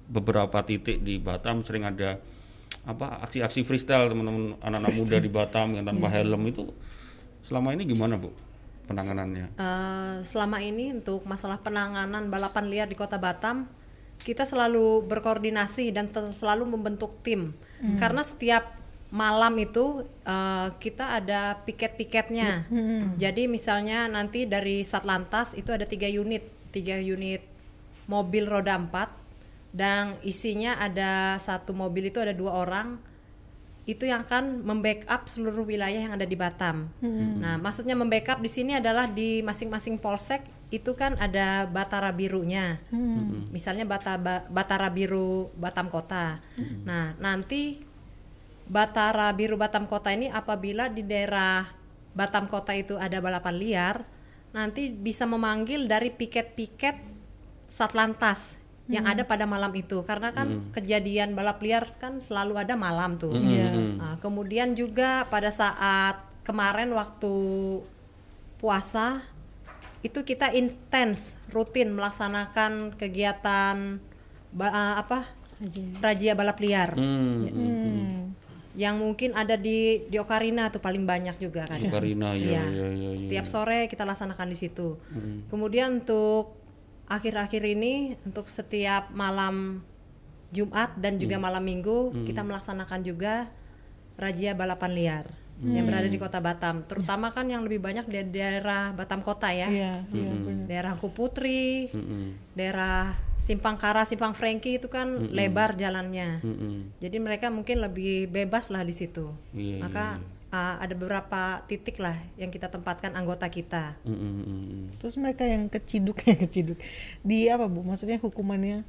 [0.05, 2.21] beberapa titik di Batam sering ada
[2.86, 6.69] apa aksi-aksi freestyle teman-teman anak-anak muda di Batam yang tanpa helm itu
[7.41, 8.29] selama ini gimana bu
[8.86, 9.57] penanganannya?
[9.57, 13.65] Eh, selama ini untuk masalah penanganan balapan liar di Kota Batam,
[14.26, 17.53] kita selalu berkoordinasi dan selalu membentuk tim.
[18.01, 18.73] Karena setiap
[19.13, 22.65] malam itu eh, kita ada piket-piketnya.
[23.21, 26.41] Jadi misalnya nanti dari Satlantas itu ada tiga unit,
[26.73, 27.45] tiga unit
[28.09, 29.13] mobil roda empat
[29.76, 32.97] dan isinya ada satu mobil itu ada dua orang
[33.86, 36.89] itu yang akan membackup seluruh wilayah yang ada di Batam.
[37.38, 40.41] Nah, maksudnya membackup di sini adalah di masing-masing polsek
[40.76, 42.80] itu kan ada batara birunya.
[43.49, 46.43] Misalnya bata, ba- batara biru Batam Kota.
[46.84, 47.80] Nah, nanti
[48.67, 51.65] batara biru Batam Kota ini apabila di daerah
[52.15, 53.95] Batam Kota itu ada balapan liar,
[54.55, 56.95] nanti bisa memanggil dari piket-piket
[57.67, 58.55] Satlantas
[58.86, 63.34] yang ada pada malam itu karena kan kejadian balap liar kan selalu ada malam tuh.
[63.34, 63.73] Iya.
[63.73, 67.34] Nah, kemudian juga pada saat kemarin waktu
[68.61, 69.26] puasa
[70.05, 73.97] itu kita intens rutin melaksanakan kegiatan
[74.51, 75.25] ba- eh, apa
[75.99, 78.15] razia balap liar Hmm, Hmm.
[78.75, 81.79] yang mungkin ada di di Okarina tuh paling banyak juga kan.
[81.79, 82.61] Di Karina ya, Iya.
[82.61, 83.09] ya, ya, ya.
[83.15, 84.99] Setiap sore kita laksanakan di situ.
[85.47, 86.59] Kemudian untuk
[87.07, 89.79] akhir-akhir ini untuk setiap malam
[90.49, 93.47] Jumat dan juga malam Minggu kita melaksanakan juga
[94.15, 95.25] razia balapan liar
[95.63, 96.83] yang berada di Kota Batam.
[96.83, 99.71] Terutama kan yang lebih banyak di daerah Batam Kota ya.
[99.71, 100.65] Iya, iya benar.
[100.67, 102.35] Daerah Kuputri, Mm-mm.
[102.59, 106.43] daerah Simpang Kara, Simpang Franky itu kan lebar jalannya.
[106.43, 106.99] Mm-mm.
[106.99, 109.31] Jadi mereka mungkin lebih bebas lah di situ.
[109.55, 110.19] Iya, Maka
[110.51, 113.95] uh, ada beberapa titik lah yang kita tempatkan anggota kita.
[114.03, 114.81] Mm-mm, mm-mm.
[114.99, 116.77] Terus mereka yang keciduk yang keciduk
[117.23, 117.79] di apa Bu?
[117.79, 118.83] Maksudnya hukumannya?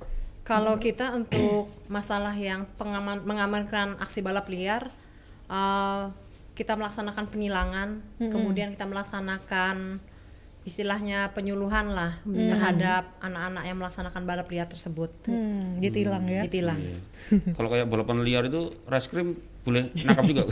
[0.46, 4.94] Kalau kita untuk masalah yang pengaman, mengamankan aksi balap liar,
[5.50, 6.14] uh,
[6.56, 7.88] kita melaksanakan penilangan,
[8.18, 10.00] kemudian kita melaksanakan
[10.64, 15.14] istilahnya penyuluhan lah terhadap anak-anak yang melaksanakan balap liar tersebut.
[15.24, 16.42] Hmm, ditilang ya.
[16.42, 16.80] Ditilang.
[16.80, 16.98] Iya.
[17.52, 20.42] Kalau kayak balapan liar itu reskrim boleh nangkap juga.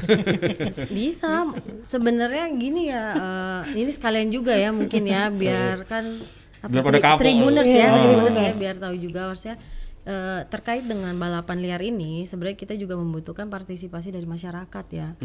[0.98, 1.50] bisa
[1.82, 6.02] sebenarnya gini ya eh, ini sekalian juga ya mungkin ya biar kan
[6.60, 7.20] apa, Biar pada tri- kapok.
[7.20, 9.56] tribuners ya Iya, tribuners ya biar tahu juga maksudnya
[10.04, 15.16] eh, terkait dengan balapan liar ini sebenarnya kita juga membutuhkan partisipasi dari masyarakat ya.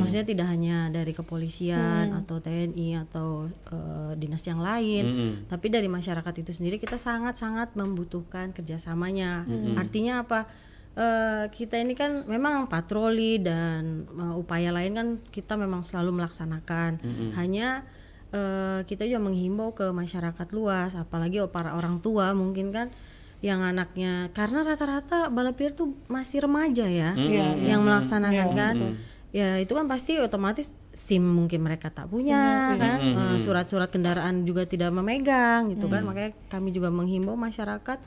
[0.00, 5.04] Maksudnya tidak hanya dari kepolisian atau TNI atau eh, dinas yang lain,
[5.46, 9.44] tapi dari masyarakat itu sendiri kita sangat-sangat membutuhkan kerjasamanya.
[9.76, 10.50] Artinya apa?
[10.90, 16.98] Eh, kita ini kan memang patroli dan eh, upaya lain kan kita memang selalu melaksanakan.
[17.38, 17.86] Hanya
[18.34, 22.90] eh, kita juga menghimbau ke masyarakat luas, apalagi para orang tua mungkin kan
[23.40, 24.28] yang anaknya.
[24.32, 27.16] Karena rata-rata balap liar tuh masih remaja ya
[27.64, 28.74] yang melaksanakan kan.
[29.30, 34.66] Ya itu kan pasti otomatis SIM mungkin mereka tak punya kan, Eh, surat-surat kendaraan juga
[34.66, 36.02] tidak memegang gitu kan.
[36.04, 37.98] Makanya kami juga menghimbau masyarakat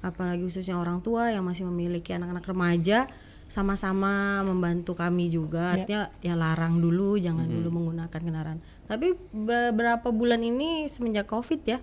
[0.00, 3.04] apalagi khususnya orang tua yang masih memiliki anak-anak remaja
[3.46, 5.76] sama-sama membantu kami juga.
[5.76, 8.58] Artinya ya larang dulu jangan dulu menggunakan kendaraan.
[8.88, 11.78] Tapi beberapa bulan ini semenjak covid ya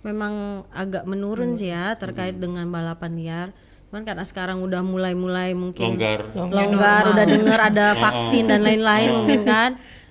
[0.00, 3.48] memang agak menurun sih ya terkait dengan balapan liar.
[3.90, 6.30] Cuman karena sekarang udah mulai-mulai mungkin Longgar.
[6.32, 7.04] longgar.
[7.10, 9.70] udah dengar ada vaksin dan lain-lain mungkin kan.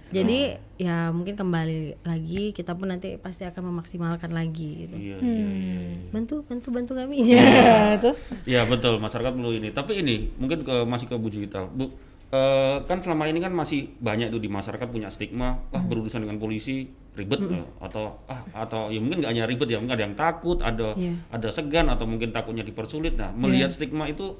[0.10, 4.96] Jadi ya mungkin kembali lagi kita pun nanti pasti akan memaksimalkan lagi gitu.
[4.96, 5.80] Iya, iya, iya.
[6.12, 7.24] bantu bantu bantu kami.
[7.36, 9.00] Ya tuh Iya betul.
[9.00, 9.70] Masyarakat perlu ini.
[9.72, 11.68] Tapi ini mungkin ke masih ke Bu Juwita.
[11.72, 11.88] Bu
[12.36, 16.36] eh, kan selama ini kan masih banyak tuh di masyarakat punya stigma ah berurusan dengan
[16.36, 16.90] polisi
[17.20, 20.58] ribet eh, atau ah atau ya mungkin nggak hanya ribet ya mungkin ada yang takut
[20.62, 21.14] ada Iya.
[21.30, 23.14] ada segan atau mungkin takutnya dipersulit.
[23.14, 24.40] Nah melihat stigma itu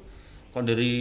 [0.50, 0.94] kalau dari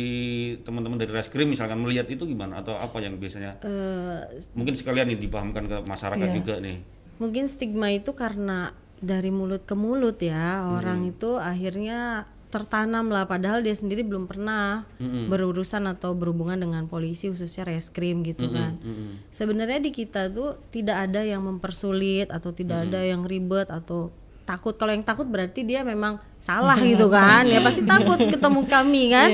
[0.60, 4.20] teman-teman dari reskrim misalkan melihat itu gimana atau apa yang biasanya Eh,
[4.54, 6.36] mungkin sekalian nih dipahamkan ke masyarakat Iya.
[6.36, 6.78] juga nih.
[7.18, 10.78] mungkin stigma itu karena dari mulut ke mulut ya Hmm.
[10.78, 17.30] orang itu akhirnya tertanam lah padahal dia sendiri belum pernah berurusan atau berhubungan dengan polisi
[17.30, 18.82] khususnya reskrim gitu kan.
[19.30, 24.10] sebenarnya di kita tuh tidak ada yang mempersulit atau tidak ada yang ribet atau
[24.50, 29.04] takut kalau yang takut berarti dia memang salah gitu kan ya pasti takut ketemu kami
[29.14, 29.30] kan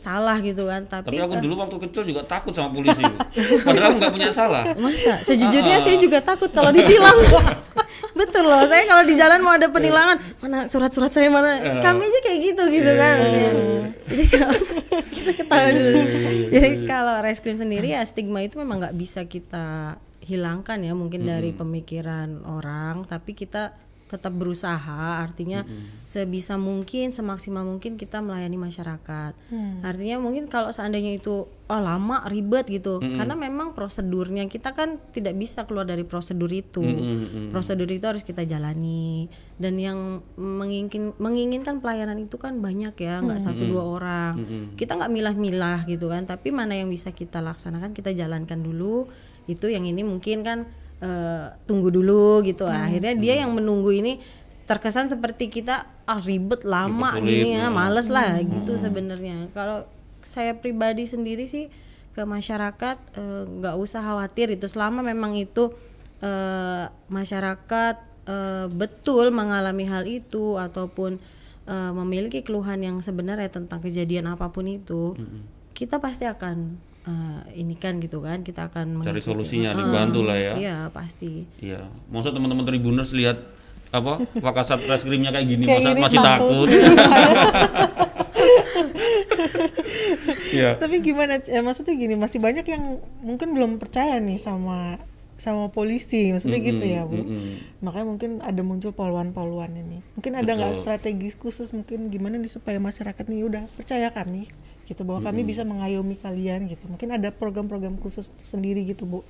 [0.00, 3.02] salah gitu kan tapi, Tapi aku dulu waktu kecil juga takut sama polisi.
[3.66, 4.64] Padahal aku nggak punya salah.
[4.78, 5.20] Masa?
[5.26, 7.16] Sejujurnya saya juga takut kalau ditilang.
[8.18, 11.80] Betul loh, saya kalau di jalan mau ada penilangan, mana surat-surat saya mana?
[11.84, 13.14] Kami aja kayak gitu gitu kan.
[14.08, 14.58] Jadi kalau
[15.16, 15.74] kita ketahuan.
[16.48, 21.52] Jadi kalau reskrim sendiri ya stigma itu memang nggak bisa kita hilangkan ya mungkin dari
[21.52, 23.76] pemikiran orang, tapi kita
[24.06, 25.66] tetap berusaha artinya
[26.06, 29.34] sebisa mungkin semaksimal mungkin kita melayani masyarakat.
[29.82, 33.02] Artinya mungkin kalau seandainya itu oh lama ribet gitu.
[33.02, 36.86] Karena memang prosedurnya kita kan tidak bisa keluar dari prosedur itu.
[37.50, 39.26] Prosedur itu harus kita jalani.
[39.58, 44.34] Dan yang menginginkan menginginkan pelayanan itu kan banyak ya nggak satu dua orang.
[44.78, 49.10] Kita nggak milah-milah gitu kan tapi mana yang bisa kita laksanakan kita jalankan dulu.
[49.50, 52.64] Itu yang ini mungkin kan eh, tunggu dulu gitu.
[52.68, 54.20] Akhirnya dia yang menunggu ini
[54.66, 57.74] terkesan seperti kita ah ribet lama gini ya ya.
[57.74, 59.50] males lah gitu sebenarnya.
[59.54, 59.86] Kalau
[60.26, 61.70] saya pribadi sendiri sih
[62.16, 64.66] ke masyarakat eh, nggak usah khawatir itu.
[64.66, 65.70] Selama memang itu
[66.24, 71.22] eh, masyarakat eh, betul mengalami hal itu ataupun
[71.70, 75.14] eh, memiliki keluhan yang sebenarnya tentang kejadian apa pun itu
[75.76, 79.24] kita pasti akan eh, ini kan gitu kan kita akan Cari mengikuti.
[79.24, 80.52] solusinya, Heeh, dibantu lah ya.
[80.54, 83.38] iya pasti Iya, masa teman-teman Tribuners lihat
[83.88, 86.66] apa Wakasat reskrimnya kayak gini, Kayak masa gini masih takut.
[86.66, 86.68] takut.
[90.48, 90.78] Iya.
[90.78, 92.84] tapi gimana eh, maksudnya gini masih banyak yang
[93.20, 94.96] mungkin belum percaya nih sama
[95.36, 97.82] sama polisi maksudnya gitu ya bu mm-mm.
[97.84, 100.82] makanya mungkin ada muncul poluan-poluan ini mungkin ada nggak Betul.
[100.82, 104.48] strategi khusus mungkin gimana nih supaya masyarakat nih udah percaya kami
[104.86, 109.20] gitu bahwa kami bisa mengayomi kalian gitu mungkin ada program-program khusus sendiri gitu bu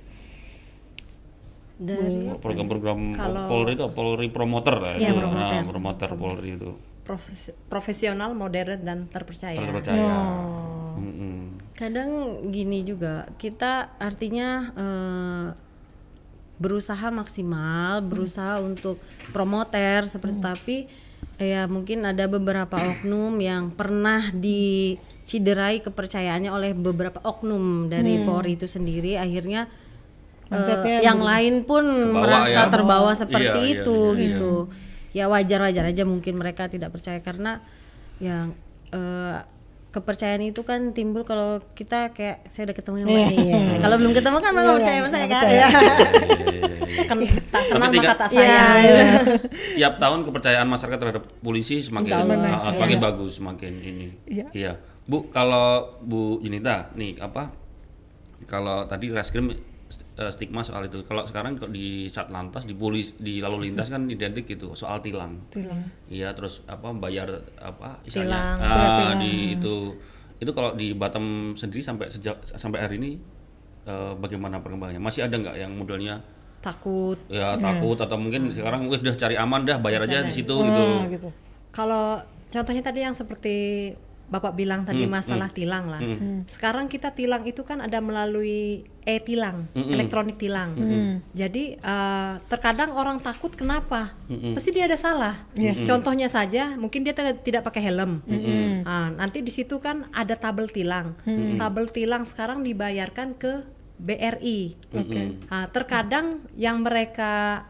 [1.76, 3.12] dari Program-program
[3.48, 5.20] Polri itu Polri promoter lah Iya, itu.
[5.20, 5.52] promoter.
[5.52, 6.70] Nah, promoter Polri itu.
[7.04, 9.60] Profes- profesional, modern dan terpercaya.
[9.60, 10.00] Terpercaya.
[10.02, 10.96] Oh.
[10.96, 11.60] Mm-mm.
[11.76, 12.08] kadang
[12.48, 15.46] gini juga kita artinya eh,
[16.56, 18.96] berusaha maksimal berusaha untuk
[19.28, 20.76] promoter seperti tapi
[21.36, 24.32] eh, ya mungkin ada beberapa oknum yang pernah
[25.26, 31.82] diciderai kepercayaannya oleh beberapa oknum dari Polri itu sendiri akhirnya eh, Mindsetnya yang lain pun
[31.82, 32.70] Kebawa merasa ya.
[32.70, 34.22] terbawa seperti Iya, iya, itu iya, iya.
[34.22, 34.52] gitu
[35.10, 37.58] ya wajar-wajar aja mungkin mereka tidak percaya karena
[38.16, 38.54] yang
[38.92, 39.42] eh,
[39.90, 43.58] kepercayaan itu kan timbul kalau kita kayak saya udah ketemu sama ini ya.
[43.80, 45.66] kalau belum ketemu kan nggak percaya sama saya kan percaya.
[47.06, 48.78] Ken- tak kenal Tapi maka tak Iya, sayang.
[48.84, 49.10] iya.
[49.74, 52.54] Tiap tahun kepercayaan masyarakat terhadap polisi semakin Insya Allah naik.
[52.56, 54.06] ah, semakin bagus, semakin ini.
[54.26, 54.74] Iya.
[55.06, 57.54] Bu, kalau Bu Junita nih apa?
[58.44, 61.00] Kalau tadi reskrim eh, stigma soal itu.
[61.02, 65.38] Kalau sekarang kok di Satlantas di polis di lalu lintas kan identik gitu soal tilang.
[65.48, 68.58] tilang Iya, terus apa bayar apa Tilang.
[68.58, 68.66] ah,
[69.14, 69.18] tilang.
[69.18, 69.74] di itu
[70.36, 73.12] itu kalau di Batam sendiri sampai sejak sampai hari ini
[73.86, 74.98] eh, bagaimana perkembangannya?
[74.98, 76.18] Masih ada nggak yang modelnya
[76.56, 80.66] takut ya takut atau mungkin sekarang udah cari aman dah bayar aja di situ Ah,
[80.66, 80.84] gitu.
[81.14, 81.28] gitu
[81.70, 82.18] Kalau
[82.50, 83.56] contohnya tadi yang seperti
[84.26, 86.02] Bapak bilang tadi masalah tilang lah.
[86.50, 90.74] Sekarang kita tilang itu kan ada melalui e-tilang, elektronik tilang.
[91.30, 94.18] Jadi eh, terkadang orang takut kenapa?
[94.54, 95.46] Pasti dia ada salah.
[95.86, 98.18] Contohnya saja, mungkin dia tidak pakai helm.
[98.86, 101.14] Ah, nanti di situ kan ada tabel tilang.
[101.58, 103.62] Tabel tilang sekarang dibayarkan ke
[103.96, 104.76] BRI.
[105.48, 107.64] Ah, terkadang yang mereka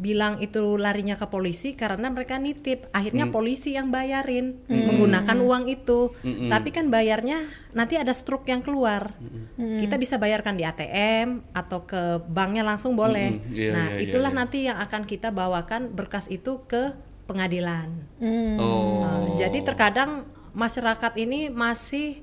[0.00, 6.16] bilang itu larinya ke polisi karena mereka nitip akhirnya polisi yang bayarin menggunakan uang itu
[6.48, 7.44] tapi kan bayarnya
[7.76, 9.12] nanti ada struk yang keluar
[9.60, 13.52] kita bisa bayarkan di ATM atau ke banknya langsung boleh Mm-mm.
[13.52, 14.38] Iya, nah iya, iya, itulah iya.
[14.40, 16.96] nanti yang akan kita bawakan berkas itu ke
[17.28, 18.56] pengadilan Hmm.
[18.60, 19.00] Oh.
[19.00, 22.20] Nah, jadi terkadang masyarakat ini masih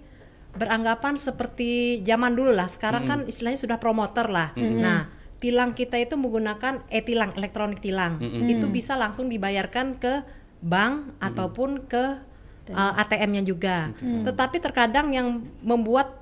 [0.58, 2.70] beranggapan seperti zaman dulu lah.
[2.70, 4.54] Sekarang kan istilahnya sudah promoter lah.
[4.58, 8.18] Nah, tilang kita itu menggunakan e-tilang, elektronik tilang.
[8.50, 10.26] Itu bisa langsung dibayarkan ke
[10.62, 12.18] bank ataupun ke
[12.74, 13.94] uh, ATM-nya juga.
[14.02, 16.20] Tetapi terkadang yang membuat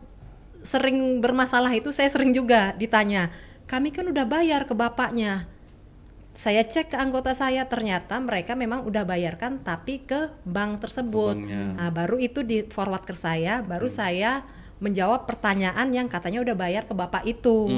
[0.66, 3.32] sering bermasalah itu saya sering juga ditanya,
[3.70, 5.48] "Kami kan udah bayar ke bapaknya."
[6.36, 11.40] saya cek ke anggota saya ternyata mereka memang udah bayarkan tapi ke bank tersebut.
[11.80, 14.44] Nah, baru itu di forward ke saya, baru saya
[14.76, 17.72] menjawab pertanyaan yang katanya udah bayar ke bapak itu.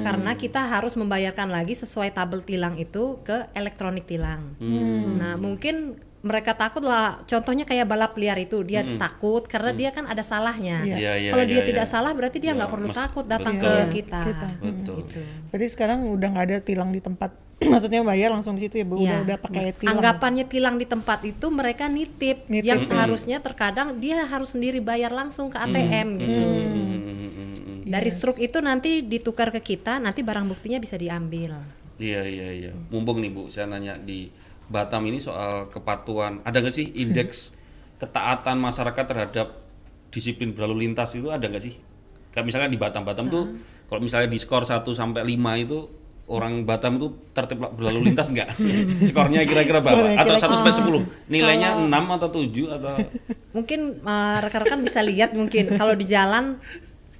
[0.00, 4.54] Karena kita harus membayarkan lagi sesuai tabel tilang itu ke elektronik tilang.
[5.16, 10.04] Nah, mungkin mereka takut lah contohnya kayak balap liar itu dia takut karena dia kan
[10.04, 10.82] ada salahnya.
[10.82, 10.96] Iya.
[10.96, 11.92] Iya, iya, Kalau dia iya, tidak iya.
[11.92, 13.62] salah berarti dia Ya, nggak perlu mas- takut datang betul.
[13.62, 14.20] ke Iya, kita.
[14.24, 14.48] kita.
[14.58, 14.96] Betul.
[15.02, 15.20] Gitu.
[15.46, 17.30] berarti sekarang udah nggak ada tilang di tempat
[17.72, 19.16] maksudnya bayar langsung di situ ya bu udah Iya.
[19.24, 22.68] udah pakai tilang Anggapannya tilang di tempat itu mereka nitip, Nitip.
[22.68, 26.36] yang seharusnya terkadang dia harus sendiri bayar langsung ke ATM gitu.
[26.36, 27.78] Hmm, hmm, hmm, hmm.
[27.88, 31.56] Dari struk itu nanti ditukar ke kita, nanti barang buktinya bisa diambil.
[31.96, 32.72] Iya iya iya.
[32.92, 34.28] Mumpung nih Bu, saya nanya di
[34.68, 36.44] Batam ini soal kepatuhan.
[36.44, 37.54] Ada nggak sih indeks
[37.96, 39.48] ketaatan masyarakat terhadap
[40.12, 41.80] disiplin berlalu lintas itu ada nggak sih?
[42.34, 43.44] Kayak misalnya di Batam, Batam tuh
[43.88, 45.78] kalau misalnya di skor 1 sampai 5 itu
[46.26, 48.50] orang Batam itu tertib berlalu lintas nggak?
[49.08, 49.94] Skornya kira-kira berapa?
[50.10, 50.34] Skornya Atau.
[50.36, 51.30] 1 sampai 10?
[51.30, 52.94] Nilainya 6 atau 7 atau
[53.54, 56.58] Mungkin eh, rekan-rekan bisa lihat mungkin kalau di jalan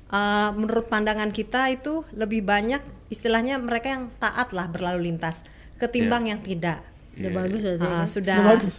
[0.08, 5.38] eh, menurut pandangan kita itu lebih banyak istilahnya mereka yang taat lah berlalu lintas
[5.76, 6.82] ketimbang yang tidak.
[7.16, 8.04] Bagus ya Ah, kan?
[8.04, 8.36] sudah.
[8.36, 8.74] Udah bagus.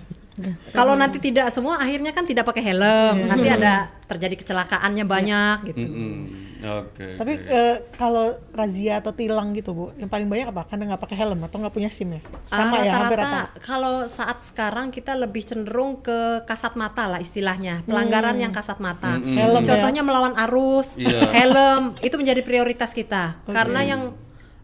[0.69, 5.81] Kalau nanti tidak semua akhirnya kan tidak pakai helm, nanti ada terjadi kecelakaannya banyak gitu.
[5.81, 6.15] Mm-mm.
[6.57, 7.21] Oke.
[7.21, 7.53] tapi oke.
[7.53, 11.45] eh, kalau razia atau tilang gitu bu yang paling banyak apa karena nggak pakai helm
[11.45, 12.17] atau nggak punya sim ya
[12.49, 17.05] Ah, sama ya hampir rata-rata rata kalau saat sekarang kita lebih cenderung ke kasat mata
[17.05, 19.69] lah istilahnya pelanggaran yang kasat mata Helm ya.
[19.69, 21.29] contohnya melawan arus Iya.
[21.29, 24.01] helm itu menjadi prioritas kita karena yang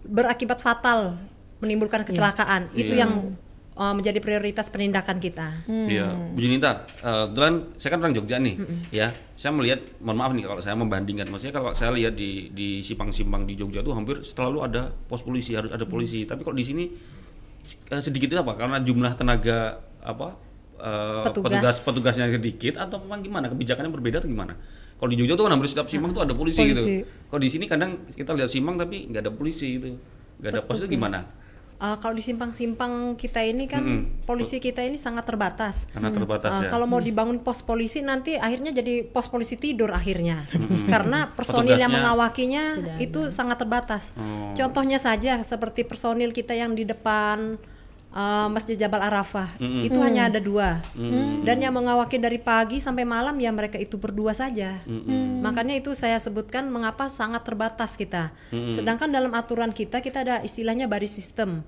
[0.01, 1.21] berakibat fatal
[1.59, 3.05] menimbulkan kecelakaan itu Iya.
[3.05, 3.37] yang
[3.77, 8.55] uh, menjadi prioritas penindakan kita Iya, Bu Junita, eh, kebetulan saya kan orang Jogja nih,
[8.89, 9.07] ya.
[9.33, 13.43] Saya melihat, mohon maaf nih kalau saya membandingkan, maksudnya kalau saya lihat di di simpang-simpang
[13.43, 16.23] di Jogja tuh hampir selalu ada pos polisi, harus ada polisi.
[16.23, 16.83] Tapi kalau di sini
[17.91, 18.53] eh, sedikit itu apa?
[18.55, 20.37] Karena jumlah tenaga apa
[20.79, 21.51] eh, Petugas.
[21.51, 23.45] petugas petugasnya sedikit atau memang gimana?
[23.51, 24.53] Kebijakannya berbeda atau gimana?
[24.95, 26.79] Kalau di Jogja tuh kan hampir setiap simpang tuh ada polisi, gitu.
[26.79, 27.03] Polisi.
[27.03, 29.99] Kalau di sini kadang kita lihat simpang tapi nggak ada polisi gitu,
[30.39, 31.42] nggak ada pos itu gimana?
[31.81, 34.23] Uh, kalau di simpang-simpang kita ini kan Mm-mm.
[34.23, 36.69] polisi kita ini sangat terbatas Karena terbatas Uh, ya.
[36.69, 40.45] Kalau mau dibangun pos polisi nanti akhirnya jadi pos polisi tidur akhirnya,
[40.87, 42.63] karena personil yang Petugasnya mengawakinya
[42.99, 44.13] itu sangat terbatas.
[44.15, 44.53] Oh.
[44.53, 47.57] Contohnya saja seperti personil kita yang di depan
[48.13, 49.83] uh, Masjid Jabal Arafah Mm-mm.
[49.83, 50.79] itu hanya ada dua,
[51.43, 54.79] dan yang mengawaki dari pagi sampai malam ya mereka itu berdua saja.
[55.43, 58.31] Makanya itu saya sebutkan mengapa sangat terbatas kita.
[58.71, 61.65] Sedangkan dalam aturan kita kita ada istilahnya baris sistem.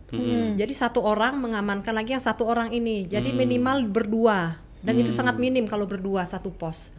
[0.56, 3.10] Jadi satu orang mengamankan lagi yang satu orang ini.
[3.10, 6.94] Jadi minimal berdua dan itu sangat minim kalau berdua satu pos.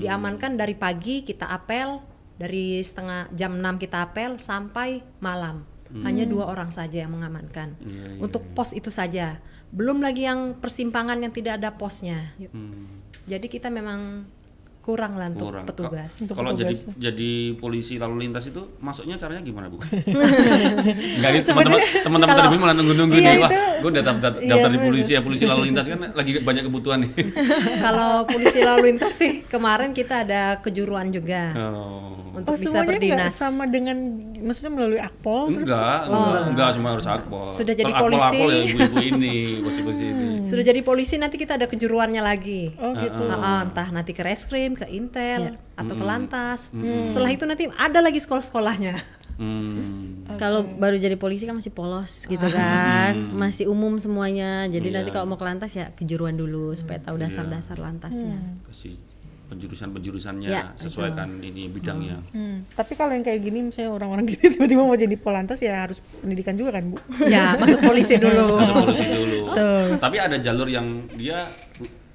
[0.00, 1.98] Diamankan dari pagi kita apel
[2.38, 5.71] dari setengah jam 6 kita apel sampai malam.
[6.00, 7.76] Hanya dua orang saja yang mengamankan.
[7.84, 9.44] Iya, Untuk pos itu saja.
[9.68, 12.32] Belum lagi yang persimpangan yang tidak ada posnya.
[12.40, 12.88] Hmm.
[13.28, 14.24] Jadi kita memang
[14.82, 15.64] kurang lah untuk kurang.
[15.64, 16.10] petugas.
[16.18, 16.98] Untuk Kalau jadi petugas.
[16.98, 19.78] jadi polisi lalu lintas itu masuknya caranya gimana bu?
[21.16, 24.68] Enggak nih teman-teman teman-teman tadi malah nunggu-nunggu Iya, nih wah gue udah daftar, iya, daftar
[24.68, 24.88] di bener.
[24.88, 27.12] polisi ya polisi lalu lintas kan lagi banyak kebutuhan nih.
[27.84, 32.18] Kalau polisi lalu lintas sih kemarin kita ada kejuruan juga Oh.
[32.32, 33.32] untuk Oh bisa semuanya nggak berdinas.
[33.34, 33.96] sama dengan
[34.40, 37.46] maksudnya melalui akpol terus Enggak, enggak, enggak semua harus akpol.
[37.48, 38.50] Sudah jadi akpol, akpol polisi.
[38.50, 40.26] ya ibu-ibu ini, polisi-polisi ini.
[40.42, 42.72] Sudah jadi polisi nanti kita ada kejuruannya lagi.
[42.74, 46.72] oh gitu ah, entah nanti ke reskrim, ke intel, atau ke lantas.
[46.72, 47.10] Hmm.
[47.10, 48.96] Setelah itu nanti ada lagi sekolah-sekolahnya.
[49.40, 50.28] Hmm.
[50.36, 54.68] Kalau baru jadi polisi kan masih polos gitu kan, masih umum semuanya.
[54.68, 58.38] Jadi nanti kalau mau ke lantas ya kejuruan dulu supaya tahu dasar-dasar lantasnya.
[58.68, 58.96] Kasih
[59.52, 62.24] penjurusan-penjurusannya Ya, sesuaikan ini bidangnya.
[62.32, 66.00] Hmm, Tapi kalau yang kayak gini misalnya orang-orang gini tiba-tiba mau jadi polantas ya harus
[66.24, 66.96] pendidikan juga kan bu?
[67.28, 68.56] ya, masuk polisi dulu.
[68.56, 69.40] Masuk polisi dulu.
[69.52, 69.86] Tuh.
[70.00, 71.44] Tapi ada jalur yang dia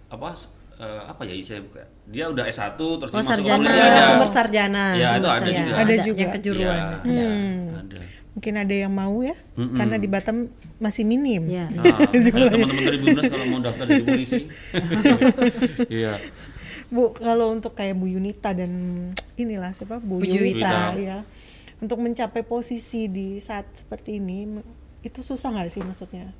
[0.09, 0.33] apa
[0.81, 1.85] eh, apa ya saya buka.
[2.07, 3.69] Dia udah S1 terus Oh, dia masuk sarjana.
[4.07, 4.85] sumber sarjana.
[4.93, 5.59] Ya, itu Sumber ada sarjana.
[5.61, 5.75] juga.
[5.77, 6.17] Ada juga.
[6.17, 6.79] Yang kejuruan.
[7.03, 7.61] Iya, Hmm.
[7.77, 7.97] ada.
[8.29, 10.37] Mungkin ada yang mau ya, karena di Batam
[10.77, 11.43] masih minim.
[11.51, 11.65] Ya.
[11.67, 14.41] Nah, teman-teman dari Bundas kalau mau daftar jadi polisi.
[15.89, 16.13] Iya.
[16.87, 18.71] Bu, kalau untuk kayak Bu Yunita dan
[19.35, 20.95] inilah siapa Bu, Bu Yuwita.
[20.95, 21.27] ya,
[21.77, 24.63] untuk mencapai posisi di saat seperti ini
[25.01, 26.31] itu susah nggak sih maksudnya?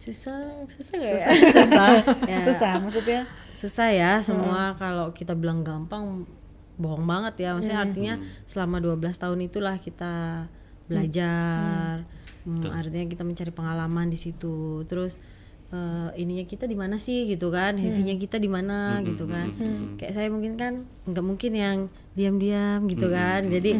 [0.00, 1.52] Susah, susah gak Susah, ya?
[1.52, 1.88] susah.
[2.32, 2.38] ya.
[2.48, 3.20] Susah maksudnya?
[3.52, 6.24] Susah ya semua kalau kita bilang gampang
[6.80, 7.52] bohong banget ya.
[7.52, 8.14] Maksudnya artinya
[8.48, 10.48] selama 12 tahun itulah kita
[10.88, 12.08] belajar.
[12.48, 14.88] Hmm, artinya kita mencari pengalaman di situ.
[14.88, 15.20] Terus
[15.68, 17.76] eh, ininya kita di mana sih gitu kan?
[17.76, 19.52] Heavy-nya kita di mana gitu kan?
[20.00, 21.78] Kayak saya mungkin kan nggak mungkin yang
[22.16, 23.44] diam-diam gitu kan.
[23.52, 23.76] Jadi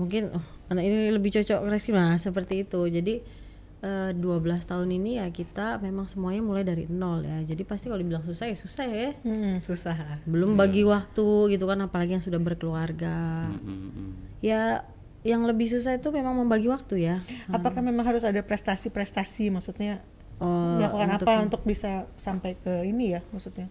[0.00, 2.80] mungkin oh, anak ini lebih cocok ke reskrim nah seperti itu.
[2.88, 3.37] Jadi
[3.80, 4.18] eh, 12
[4.64, 7.38] tahun ini ya kita memang semuanya mulai dari nol ya.
[7.44, 9.10] Jadi pasti kalau dibilang susah ya susah ya.
[9.22, 9.56] Hmm.
[9.58, 10.22] Susah.
[10.26, 13.48] Belum bagi waktu gitu kan apalagi yang sudah berkeluarga.
[13.54, 14.10] Hmm, hmm.
[14.42, 14.82] Ya
[15.26, 17.16] yang lebih susah itu memang membagi waktu ya.
[17.50, 20.02] Apakah memang harus ada prestasi-prestasi maksudnya?
[20.38, 23.66] Oh, Melakukan untuk apa yang- untuk bisa sampai ke ini ya maksudnya?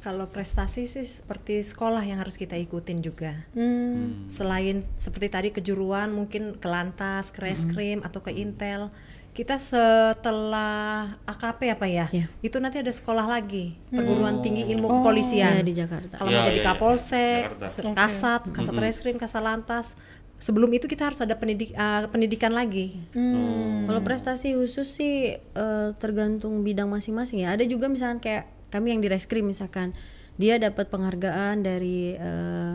[0.00, 3.44] Kalau prestasi sih seperti sekolah yang harus kita ikutin juga.
[3.52, 4.24] Hmm.
[4.32, 8.88] Selain seperti tadi kejuruan, mungkin ke lantas, ke reskrim atau ke intel.
[9.30, 12.06] Kita setelah AKP apa ya?
[12.10, 12.26] Iya.
[12.40, 15.52] Itu nanti ada sekolah lagi, perguruan tinggi ilmu ya kepolisian.
[15.60, 16.14] di Jakarta.
[16.14, 16.68] Kalau Ya, mau jadi ya, ya.
[16.68, 19.94] kapolsek, se- kasat, kasat reskrim, kasat lantas.
[20.36, 22.96] Sebelum itu kita harus ada pendidik, eh, pendidikan lagi.
[23.12, 23.84] Hmm.
[23.84, 27.52] Kalau prestasi khusus sih eh, tergantung bidang masing-masing ya.
[27.52, 29.92] Ada juga misalkan kayak kami yang di reskrim misalkan
[30.34, 32.74] dia dapat penghargaan dari eh,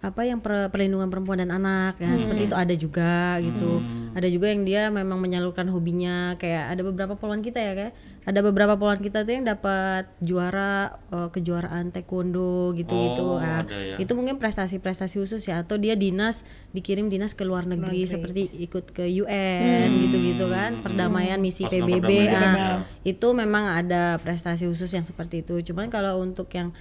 [0.00, 3.84] apa yang per- perlindungan perempuan dan anak ya seperti itu ada juga gitu.
[4.10, 8.40] Ada juga yang dia memang menyalurkan hobinya kayak ada beberapa poluan kita ya kayak ada
[8.40, 10.72] beberapa poluan kita tuh yang dapat juara
[11.08, 13.22] eh, kejuaraan taekwondo gitu-gitu.
[13.22, 13.96] Oh, Nah, ada ya.
[13.96, 18.90] itu mungkin prestasi-prestasi khusus ya atau dia dinas dikirim dinas ke luar negeri seperti ikut
[18.90, 22.56] ke UN gitu-gitu kan perdamaian misi PBB perdamaian.
[22.56, 26.72] ah, itu memang ada prestasi khusus yang seperti itu cuman kalau untuk yang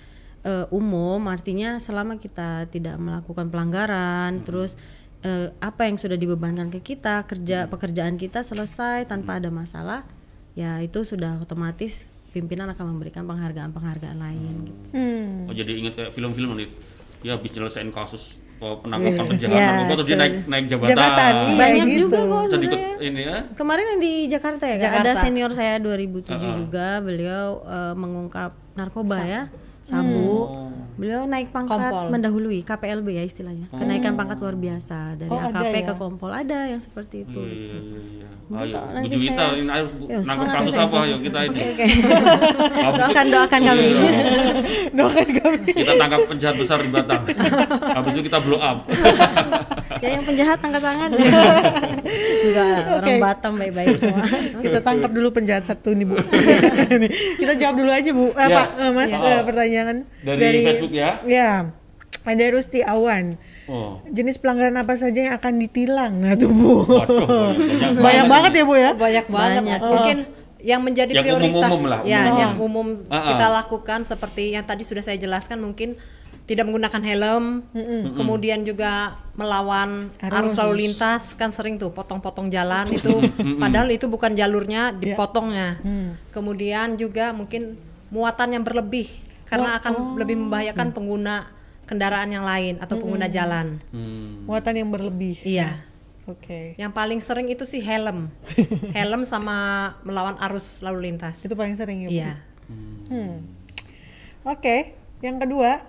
[0.43, 4.79] eh, umum artinya selama kita tidak melakukan pelanggaran terus
[5.23, 10.07] eh, apa yang sudah dibebankan ke kita kerja pekerjaan kita selesai tanpa ada masalah
[10.55, 14.85] ya itu sudah otomatis pimpinan akan memberikan penghargaan-penghargaan lain gitu.
[14.93, 15.49] Hmm.
[15.49, 16.69] Oh jadi ingat kayak film-film nih.
[17.25, 20.89] Ya habis nyelesain kasus oh, penangkapan penjahat Ya, narkoba terus dia naik naik jabatan.
[20.93, 21.57] Jabatan, iya.
[21.59, 21.99] banyak gitu.
[22.05, 23.09] juga kok Jadi ikut sebenarnya.
[23.09, 23.37] ini ya.
[23.55, 24.77] Kemarin yang di Jakarta ya?
[24.77, 25.09] Jakarta.
[25.09, 29.41] ada senior saya 2007 juga, beliau eh, mengungkap narkoba ya,
[29.89, 30.31] sabu.
[30.93, 32.11] Beliau naik pangkat Kompol.
[32.11, 33.71] mendahului KPLB ya istilahnya.
[33.71, 35.95] Kenaikan pangkat luar biasa dari Oh, AKP ke ya?
[35.95, 37.39] Kompol ada yang seperti itu.
[37.39, 38.27] Iya, iya, iya, iya.
[38.51, 40.97] Ayo, nanti Juwita, saya- ini ayo Yo, nangkep kasus apa?
[41.05, 41.55] Yuk kita ini.
[41.55, 43.87] Habis itu- doakan doakan kami.
[43.87, 44.19] Iya.
[44.91, 45.71] Doakan kami.
[45.71, 47.21] kita tangkap penjahat besar di Batam.
[47.95, 48.77] Habis itu kita blow up.
[50.03, 51.09] ya yang penjahat angkat tangan.
[52.39, 53.21] Enggak, lah, orang Oke.
[53.21, 54.25] Batam baik-baik semua.
[54.63, 56.15] Kita tangkap dulu penjahat satu nih bu.
[57.35, 58.27] Kita jawab dulu aja bu.
[58.29, 58.55] Eh, Ya.
[58.55, 59.19] Pak, eh, Mas Ya.
[59.19, 61.09] eh, pertanyaan Dari Facebook ya?
[61.23, 61.51] Ya.
[62.21, 63.39] Ada Rusti Awan.
[63.65, 64.01] Oh.
[64.05, 66.13] Jenis pelanggaran apa saja yang akan ditilang?
[66.17, 66.83] Nah tuh bu.
[66.83, 68.91] Waduh, banyak, Banyak banget ya bu ya.
[68.93, 69.79] banyak banget Banyak.
[69.83, 70.17] mungkin
[70.59, 72.35] yang menjadi Yang prioritas umum-umum lah, ya umum.
[72.35, 73.23] yang umum Ah, ah.
[73.31, 75.95] kita lakukan seperti yang tadi sudah saya jelaskan mungkin
[76.49, 77.45] tidak menggunakan helm
[78.17, 80.57] kemudian juga melawan arus.
[80.57, 83.21] lalu lintas kan sering tuh potong-potong jalan itu
[83.61, 85.77] padahal itu bukan jalurnya dipotongnya
[86.33, 87.77] kemudian juga mungkin
[88.09, 89.05] muatan yang berlebih
[89.45, 91.53] karena akan lebih membahayakan pengguna
[91.85, 94.45] kendaraan yang lain atau pengguna jalan Hmm.
[94.45, 95.41] Muatan yang berlebih.
[95.41, 95.85] iya
[96.29, 96.77] Oke.
[96.77, 98.29] yang paling sering itu sih helm.
[98.97, 101.41] helm sama melawan arus lalu lintas.
[101.41, 102.09] Itu paling sering ya.
[102.09, 102.31] Iya.
[103.09, 103.41] Hmm.
[104.45, 104.93] Oke.
[105.25, 105.81] Yang kedua,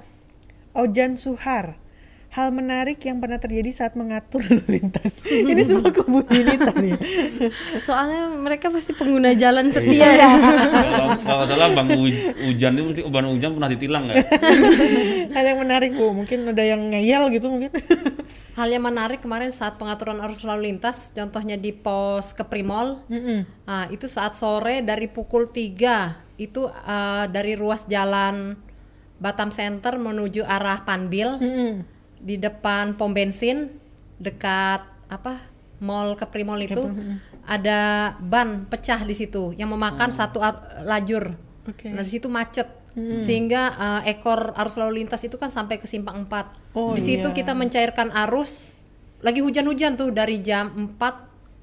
[0.73, 1.77] Ojan Suhar.
[2.31, 5.19] Hal menarik yang pernah terjadi saat mengatur lalu lintas.
[5.51, 5.91] Ini semua
[6.31, 6.95] Junita nih.
[7.91, 9.75] Soalnya mereka pasti pengguna jalan Iya.
[9.75, 10.31] setia ya.
[11.27, 14.31] kalau salah bang Uj- Ujan itu mungkin bang Ujan pernah ditilang nggak
[15.35, 17.75] Hal yang menarik bu, mungkin ada yang ngeyel gitu mungkin.
[18.55, 23.03] Hal yang menarik kemarin saat pengaturan arus lalu lintas, contohnya di pos Keprimol,
[23.67, 28.55] ah, itu saat sore dari pukul 3 itu ah, dari ruas jalan
[29.21, 31.37] Batam Center menuju arah Panbil.
[32.21, 33.69] Di depan pom bensin
[34.21, 35.41] dekat apa
[35.81, 36.93] mall Keprimol itu
[37.45, 41.33] ada ban pecah di situ yang memakan satu ar- lajur.
[41.65, 41.89] Oke.
[41.89, 42.69] Nah di situ macet.
[43.17, 43.63] Sehingga
[44.05, 47.37] eh, ekor arus lalu lintas itu kan sampai ke simpang 4 Oh, di situ iya.
[47.37, 48.75] kita mencairkan arus.
[49.23, 50.99] Lagi hujan-hujan tuh dari jam 4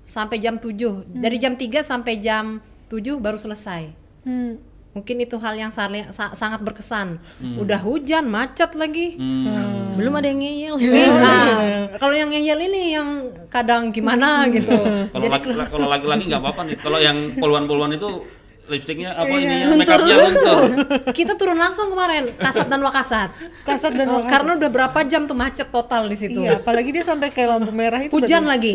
[0.08, 0.72] sampai jam 7
[1.20, 3.92] dari jam 3 sampai jam 7 baru selesai.
[4.24, 4.56] Hmm.
[4.92, 7.18] Mungkin itu hal yang sali- sa- sangat berkesan.
[7.56, 9.16] Udah hujan macet lagi.
[9.16, 9.96] Hmm.
[9.96, 10.76] Belum ada yang ngeyel.
[10.78, 11.58] Eh, nah,
[11.98, 13.10] kalau yang ngeyel ini yang
[13.48, 14.70] kadang gimana gitu.
[15.10, 16.78] Kalau laki kalau laki-laki nggak apa-apa nih.
[16.78, 18.26] Kalau yang poluan-poluan itu
[18.68, 19.40] lipstiknya apa Iya.
[19.42, 19.66] ininya?
[19.74, 20.60] Make upnya luntur.
[21.18, 23.30] Kita turun langsung kemarin kasat dan wakasat.
[23.64, 24.30] Kasat dan Oh, Wakasat.
[24.30, 26.40] karena udah berapa jam tuh macet total di situ.
[26.40, 28.12] Iya, apalagi dia sampai kayak lampu merah itu.
[28.12, 28.74] hujan berarti- lagi.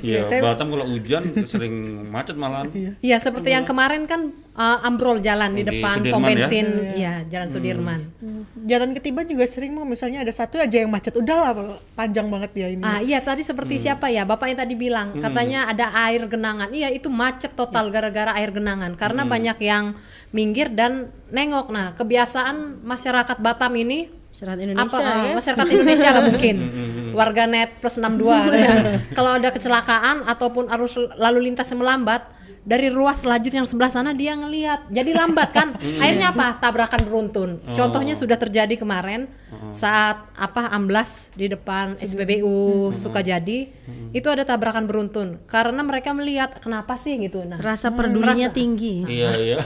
[0.00, 1.74] Iya saya- Batam kalau hujan sering
[2.08, 2.68] macet malahan.
[2.98, 6.28] Iya seperti yang kemarin kan uh, ambrol jalan di Di depan Sudirman pom ya?
[6.34, 6.66] bensin,
[6.98, 8.00] ya Jalan Sudirman.
[8.18, 8.42] Hmm.
[8.66, 11.14] Jalan ketiban juga sering mau misalnya ada satu aja yang macet.
[11.14, 11.52] Udah lah
[11.94, 12.82] panjang banget ya ini.
[12.82, 16.68] Ah iya tadi seperti siapa ya bapak yang tadi bilang katanya ada air genangan.
[16.74, 19.94] Iya itu macet total gara-gara air genangan karena banyak yang
[20.34, 21.70] minggir dan nengok.
[21.70, 25.34] Nah kebiasaan masyarakat Batam ini Masyarakat apa Indonesia uh, ya.
[25.34, 26.56] masyarakat Indonesia lah mungkin
[27.18, 28.22] warga net plus 62
[28.54, 28.74] ya.
[29.18, 32.22] kalau ada kecelakaan ataupun arus lalu lintas melambat
[32.68, 35.68] dari ruas lajur yang sebelah sana dia ngelihat jadi lambat kan?
[36.02, 36.60] Akhirnya apa?
[36.60, 37.50] Tabrakan beruntun.
[37.72, 39.24] Contohnya sudah terjadi kemarin
[39.70, 43.72] saat apa amblas di depan SPBU Sukajadi
[44.10, 45.40] itu ada tabrakan beruntun.
[45.46, 47.16] Karena mereka melihat kenapa sih?
[47.18, 47.40] gitu.
[47.42, 49.08] Nah Rasa pedulinya tinggi.
[49.08, 49.58] iya iya.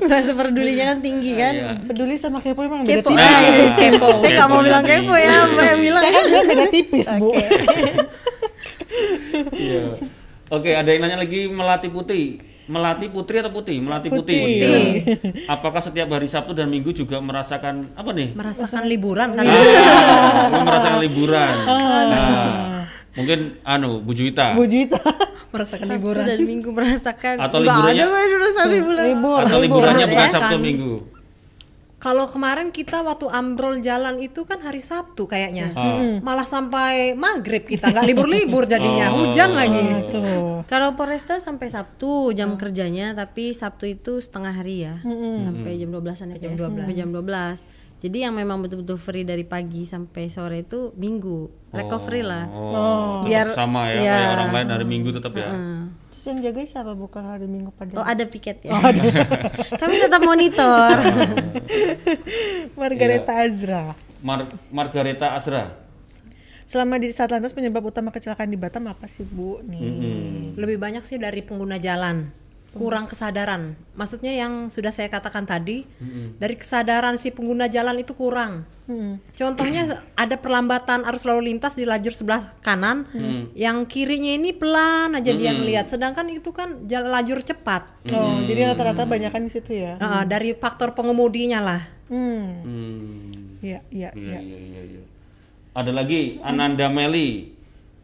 [0.00, 1.52] Rasa pedulinya kan tinggi kan.
[1.52, 1.70] Iya.
[1.84, 3.10] Peduli sama kepo emang beda Kepo.
[3.10, 3.26] tipis.
[3.26, 4.08] Ah, Nah, kepo.
[4.16, 6.02] Saya nggak mau bilang kepo ya, apa yang bilang.
[6.04, 7.30] Saya kan beda tipis, Bu.
[9.52, 9.82] Iya.
[10.46, 12.38] Oke, ada yang nanya lagi melati putih.
[12.66, 13.78] Melati putri atau putih?
[13.78, 14.42] Melati putih.
[14.42, 14.86] Putih.
[15.54, 18.30] Apakah setiap hari Sabtu dan Minggu juga merasakan apa nih?
[18.32, 21.54] merasakan liburan kali Ah, merasakan liburan.
[21.62, 24.54] Nah, mungkin anu Bu Juwita.
[24.54, 24.98] Bu Juita.
[25.46, 27.34] merasakan Sabtu liburan dan Minggu merasakan.
[27.40, 28.22] Atau liburannya- ada gue
[28.68, 29.04] liburan.
[29.08, 29.40] Libur.
[29.40, 30.42] Atau liburannya bukan Merasakan.
[30.42, 30.94] Sabtu Minggu.
[32.06, 35.74] Kalau kemarin kita waktu ambrol jalan itu kan hari Sabtu kayaknya.
[35.74, 36.22] Ah.
[36.22, 39.26] Malah sampai maghrib kita nggak libur-libur jadinya, Oh.
[39.26, 40.06] hujan lagi.
[40.06, 40.62] Tuh.
[40.64, 45.02] Kalau Poresta sampai Sabtu jam kerjanya, tapi Sabtu itu setengah hari ya,
[45.42, 46.38] sampai jam 12-an ya.
[46.40, 46.78] Jam 12.
[46.78, 47.66] Sampai jam 12.
[47.96, 52.44] Jadi yang memang betul-betul free dari pagi sampai sore itu Minggu, recovery lah.
[52.46, 54.14] Oh, Biar- sama ya, iya.
[54.14, 55.50] kayak orang lain hari Minggu tetap ya.
[56.16, 57.92] Terus yang jaga siapa bukan hari Minggu pada?
[57.94, 58.72] Oh ada piket ya.
[59.76, 60.96] Kami tetap monitor.
[62.80, 63.44] Margareta Iya.
[63.44, 63.84] Azra.
[64.18, 65.76] Mar- Margareta Asra.
[66.64, 69.60] Selama di saat lantas penyebab utama kecelakaan di Batam apa sih, Bu?
[69.62, 70.56] Nih.
[70.56, 72.32] Lebih banyak sih dari pengguna jalan,
[72.76, 73.74] kurang kesadaran.
[73.96, 75.88] Maksudnya yang sudah saya katakan tadi,
[76.36, 78.68] dari kesadaran si pengguna jalan itu kurang.
[78.86, 79.18] Hmm.
[79.34, 83.08] Contohnya ada perlambatan arus lalu lintas di lajur sebelah kanan,
[83.56, 87.88] yang kirinya ini pelan aja dia ngelihat, sedangkan itu kan jalan lajur cepat.
[88.12, 89.98] Oh, jadi rata-rata banyak kan di situ ya.
[89.98, 91.82] Uh, dari faktor pengemudinya lah.
[92.06, 92.62] Hmm.
[92.62, 93.58] Hmm.
[93.64, 94.40] Iya, iya, Iya, iya.
[94.44, 95.02] iya, iya, iya.
[95.74, 97.55] Ada lagi Ananda Meli.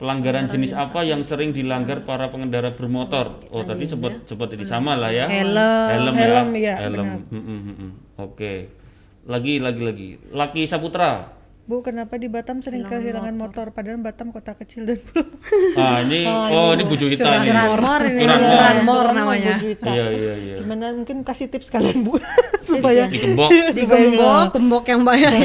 [0.02, 3.38] Pelanggaran jenis apa yang sering dilanggar para pengendara bermotor?
[3.54, 5.30] Oh, tadi sempat sempat ini sama lah ya.
[5.30, 5.54] Helm.
[5.54, 6.26] Helm, ya.
[6.26, 6.92] Helm, iya, Helm.
[6.98, 7.18] benar.
[7.30, 7.90] Mm, mm, mm, mm.
[8.18, 8.52] Oke.
[9.30, 10.08] Lagi lagi lagi.
[10.34, 11.41] Laki Saputra.
[11.72, 13.72] Bu, kenapa di Batam sering kehilangan motor.
[13.72, 15.24] padahal Batam kota kecil dan pulau?
[15.80, 17.48] Ah, ini oh ini Bu Juwita ini.
[17.48, 18.22] Curanmor ini.
[18.28, 19.06] Curanmor.
[19.16, 19.56] Namanya.
[19.56, 20.56] Iya, iya, iya.
[20.60, 22.20] Gimana mungkin kasih tips kalian, Bu?
[22.62, 23.50] supaya Digembok.
[23.76, 25.32] digembok gembok yang bayar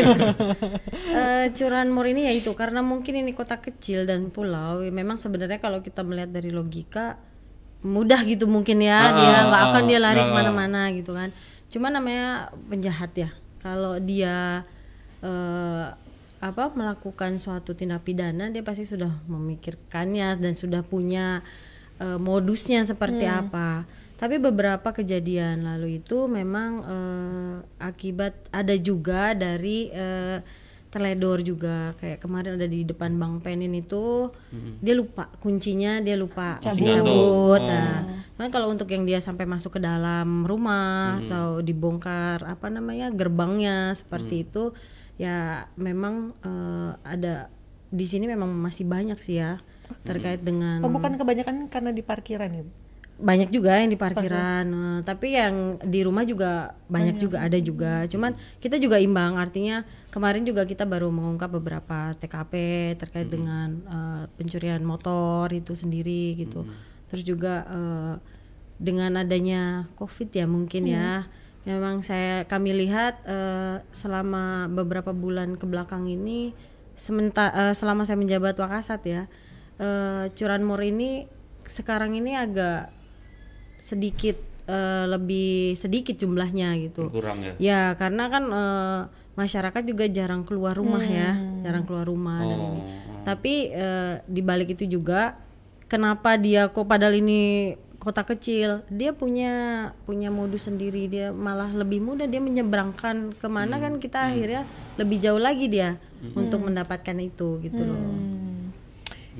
[1.17, 5.82] Eh, curanmor ini ya itu karena mungkin ini kota kecil dan pulau memang sebenarnya kalau
[5.82, 7.17] kita melihat dari logika
[7.82, 10.30] mudah gitu mungkin ya Ah, dia nggak ah, akan dia lari ah, ah.
[10.30, 11.34] ke mana-mana gitu kan
[11.73, 13.30] cuma namanya penjahat ya
[13.61, 14.61] kalau dia
[15.25, 15.86] eh,
[16.39, 21.41] apa melakukan suatu tindak pidana dia pasti sudah memikirkannya dan sudah punya
[21.97, 23.83] eh, modusnya seperti apa
[24.17, 30.41] tapi beberapa kejadian lalu itu memang eh, akibat ada juga dari eh,
[30.88, 34.31] teledor juga kayak kemarin ada di depan Bang Penin itu
[34.79, 36.88] dia lupa kuncinya dia lupa Cabut.
[36.88, 37.59] cabut.
[37.61, 38.01] Oh.
[38.39, 41.21] Nah, kalau untuk yang dia sampai masuk ke dalam rumah Hmm.
[41.27, 44.45] atau dibongkar apa namanya gerbangnya seperti Hmm.
[44.47, 44.63] itu
[45.18, 47.49] ya memang eh, ada
[47.89, 49.57] di sini memang masih banyak sih ya
[50.03, 52.63] terkait dengan Oh bukan kebanyakan karena di parkiran ya?
[53.18, 58.05] Banyak juga yang di parkiran eh, tapi yang di rumah juga banyak juga ada juga.
[58.05, 59.82] Cuman kita juga imbang artinya
[60.13, 62.53] kemarin juga kita baru mengungkap beberapa TKP
[63.01, 66.61] terkait dengan eh, pencurian motor itu sendiri gitu.
[67.09, 68.15] Terus juga eh,
[68.78, 71.26] dengan adanya covid ya mungkin ya
[71.68, 76.55] memang saya kami lihat eh, selama beberapa bulan ke belakang ini
[76.95, 79.22] sementara selama saya menjabat Wakasat ya
[79.78, 81.28] eh, curanmor ini
[81.68, 82.89] sekarang ini agak
[83.78, 87.11] sedikit eh, lebih sedikit jumlahnya gitu.
[87.11, 89.01] kurang ya Ya karena kan eh,
[89.38, 92.82] masyarakat juga jarang keluar rumah ya, jarang keluar rumah dan ini.
[93.22, 95.38] Tapi eh, di balik itu juga
[95.86, 97.76] kenapa dia kok padahal ini
[98.08, 103.84] kota kecil, dia punya punya modus sendiri, dia malah lebih mudah dia menyeberangkan ke mana
[103.84, 104.64] kan kita akhirnya
[104.95, 105.99] lebih jauh lagi dia
[106.32, 107.99] untuk mendapatkan itu gitu loh.
[107.99, 108.72] Hmm,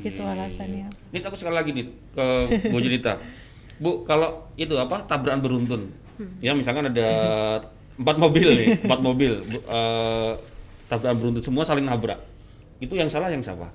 [0.04, 0.92] itu alasannya.
[1.16, 2.26] Ini aku sekali lagi nih ke
[2.68, 3.16] Bu Junita.
[3.82, 5.88] Bu, kalau itu apa tabrakan beruntun,
[6.44, 7.08] ya misalkan ada
[7.96, 10.32] empat mobil nih, empat mobil, Bu, eh,
[10.92, 12.20] tabrakan beruntun semua saling nabrak.
[12.84, 13.72] Itu yang salah yang siapa?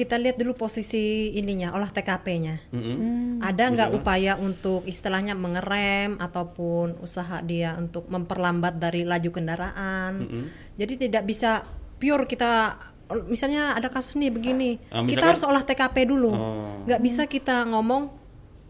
[0.00, 3.44] Kita lihat dulu posisi ininya olah TKP-nya Mm-mm.
[3.44, 10.12] ada nggak upaya untuk istilahnya mengerem ataupun usaha dia untuk memperlambat dari laju kendaraan?
[10.80, 11.60] Jadi tidak bisa
[12.00, 12.80] pure kita
[13.26, 16.30] misalnya ada kasus nih begini Ah, kita harus olah TKP dulu.
[16.30, 16.78] Oh.
[16.86, 18.19] nggak bisa kita ngomong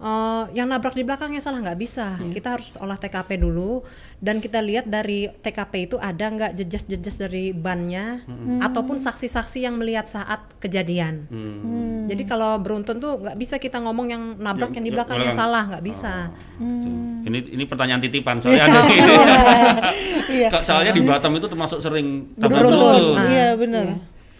[0.00, 2.30] eh, yang nabrak di belakangnya salah nggak bisa Hmm.
[2.30, 3.84] kita harus olah TKP dulu
[4.16, 8.60] dan kita lihat dari TKP itu ada nggak jejas-jejas dari bannya Hmm.
[8.60, 12.04] ataupun saksi-saksi yang melihat saat kejadian Hmm.
[12.06, 15.24] jadi kalau beruntun tuh nggak bisa kita ngomong yang nabrak Yang- yang di yang belakangnya
[15.26, 15.42] belakang.
[15.42, 16.14] salah nggak bisa.
[16.56, 17.20] Tuh.
[17.22, 18.80] Ini ini pertanyaan titipan soalnya ada
[20.30, 20.48] Iya.
[20.62, 23.02] Soalnya di Batam itu termasuk sering tabrakan Beruntun.
[23.14, 23.86] Nah, Iya benar.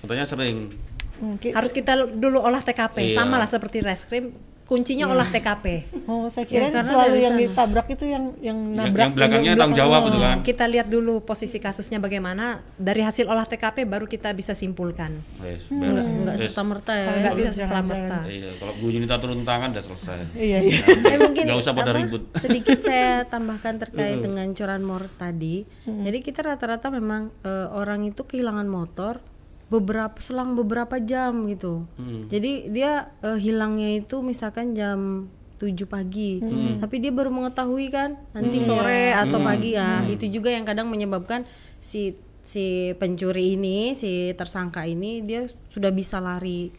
[0.01, 0.57] Katanya sering.
[1.19, 3.17] Hmm, Harus kita dulu olah TKP Iya.
[3.19, 4.33] sama lah seperti reskrim
[4.71, 5.91] kuncinya olah TKP.
[6.07, 7.43] Oh, saya kira Ya, karena selalu yang sana.
[7.43, 10.37] ditabrak itu yang yang nabrak yang belakangnya tanggung jawab gitu kan.
[10.41, 12.45] Kita lihat dulu posisi kasusnya bagaimana
[12.79, 15.19] dari hasil olah TKP baru kita bisa simpulkan.
[15.37, 16.07] Enggak beres.
[16.07, 16.43] enggak Wes.
[16.47, 17.09] serta merta ya.
[17.19, 17.83] Nggak bisa jangan.
[17.83, 18.19] merta.
[18.25, 20.19] Iya, kalau Bu Junita turun tangan udah selesai.
[20.33, 20.79] Iya iya.
[20.87, 22.23] Eh, mungkin Nggak usah pada apa, ribut.
[22.39, 25.67] sedikit saya tambahkan terkait dengan curanmor tadi.
[25.83, 29.19] Jadi kita rata-rata memang eh, orang itu kehilangan motor
[29.71, 31.87] beberapa selang beberapa jam gitu.
[32.27, 35.31] Jadi dia eh, hilangnya itu misalkan jam
[35.63, 36.43] 7 pagi.
[36.83, 39.79] Tapi dia baru mengetahui kan nanti sore atau pagi.
[39.79, 40.03] Ya.
[40.11, 41.47] Itu juga yang kadang menyebabkan
[41.79, 46.75] si si pencuri ini, si tersangka ini dia sudah bisa lari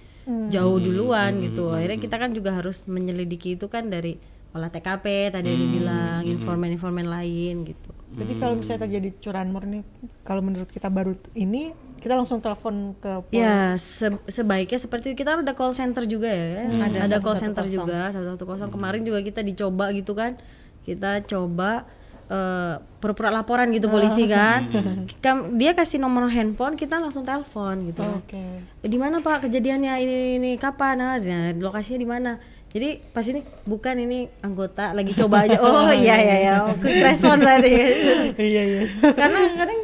[0.52, 1.72] jauh duluan gitu.
[1.72, 4.20] Akhirnya kita kan juga harus menyelidiki itu kan dari
[4.52, 7.92] olah TKP tadi yang dibilang informan-informan lain gitu.
[8.12, 9.84] Jadi kalau misalnya terjadi curanmor nih,
[10.28, 11.72] kalau menurut kita baru ini
[12.02, 15.22] kita langsung telepon ke pol- Ya se- sebaiknya seperti itu.
[15.22, 16.66] kita ada call center juga ya.
[16.82, 17.78] Ada Ada, call center 110.
[17.78, 20.34] juga 110 kemarin juga kita dicoba gitu kan.
[20.82, 21.86] Kita coba
[22.28, 24.66] eh, pura-pura laporan gitu polisi kan.
[25.24, 28.02] Kam- Dia kasih nomor handphone, kita langsung telepon gitu.
[28.02, 28.18] kan.
[28.18, 28.46] Oke.
[28.82, 32.32] di mana pak kejadiannya ini ini kapan nah, nah, lokasinya di mana
[32.68, 37.38] jadi pas ini bukan ini anggota lagi coba aja oh iya iya ya quick respon
[37.38, 37.68] berarti
[38.42, 38.82] Iya iya.
[39.12, 39.80] karena kadang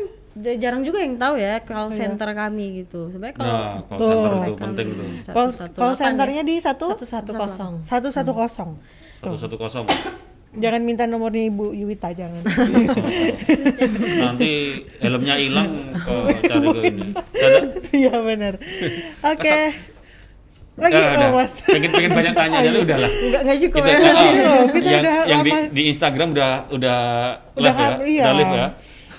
[0.55, 4.37] jarang juga yang tahu ya call center kami gitu sebenarnya kalau Nah, call center itu
[4.37, 5.07] kami penting tuh.
[5.27, 5.97] Call, 118 call ya.
[5.97, 7.73] centernya di satu Satu kosong.
[7.81, 8.71] satu satu kosong.
[9.17, 9.85] Satu satu kosong.
[10.53, 12.41] Jangan minta nomornya Ibu Yuwita jangan.
[14.23, 14.51] Nanti
[14.97, 17.07] helmnya hilang ke cari ke ini.
[17.93, 18.53] Iya benar.
[19.23, 19.59] Oke.
[20.77, 21.27] Lagi Ah, udah.
[21.27, 21.53] oh, Mas.
[21.63, 23.09] Pengen pengen banyak tanya jadi udahlah.
[23.09, 26.51] nggak nggak cukup Kita, ya ah, Cukup, kita yang, udah yang di, di Instagram udah
[26.69, 26.99] udah,
[27.57, 28.23] Udah live ya, iya.
[28.23, 28.67] udah live ya.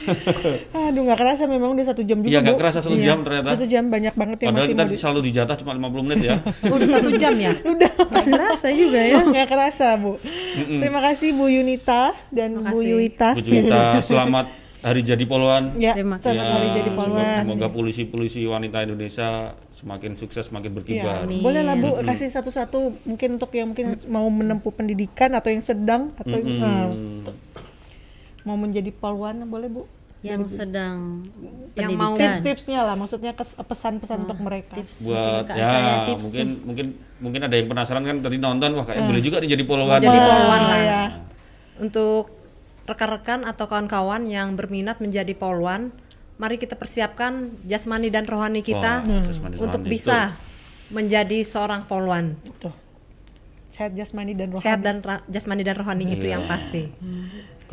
[0.85, 2.31] Aduh nggak kerasa memang udah satu jam juga.
[2.31, 3.07] Iya nggak kerasa satu Iya.
[3.07, 3.49] jam ternyata.
[3.53, 6.37] Satu jam banyak banget yang Padahal masih kita di- selalu dijatah cuma 50 menit ya.
[6.75, 7.53] Udah satu jam ya.
[7.73, 10.13] Udah nggak kerasa juga ya nggak kerasa Bu.
[10.57, 12.87] Terima kasih Bu Yunita dan Bu kasih.
[12.89, 13.29] Yuwita.
[13.31, 14.47] Bu Juwita, selamat
[14.79, 15.75] hari jadi poluan.
[15.75, 17.43] Ya, Terima selamat Ya, hari jadi semoga- polwan.
[17.43, 19.29] Semoga polisi-polisi wanita Indonesia
[19.73, 21.15] semakin sukses, semakin Ya, berkibar.
[21.27, 26.11] boleh lah Bu kasih satu-satu mungkin untuk yang mungkin mau menempuh pendidikan atau yang sedang
[26.17, 27.37] atau nah, t-
[28.43, 29.83] mau menjadi polwan boleh Bu?
[30.19, 31.23] Yang sedang
[31.79, 32.19] Yang mau-.
[32.19, 34.75] Tips-tipsnya lah, maksudnya kes- pesan-pesan untuk mereka.
[34.75, 36.59] tips buat ya saya tips mungkin nih.
[36.67, 36.87] mungkin
[37.23, 39.99] mungkin ada yang penasaran kan tadi nonton wah kayak boleh juga nih jadi poluan.
[40.03, 40.79] Jadi Wah, polwan lah.
[40.83, 41.03] ya.
[41.79, 42.35] Untuk
[42.89, 45.95] rekan-rekan atau kawan-kawan yang berminat menjadi polwan,
[46.35, 50.35] mari kita persiapkan jasmani dan rohani kita Wah, jasmani untuk rohani, bisa
[50.91, 52.35] menjadi seorang polwan.
[52.59, 52.75] Tuh.
[53.79, 54.65] Sehat jasmani dan rohani.
[54.67, 56.91] Sehat dan ra- jasmani dan rohani itu yang pasti.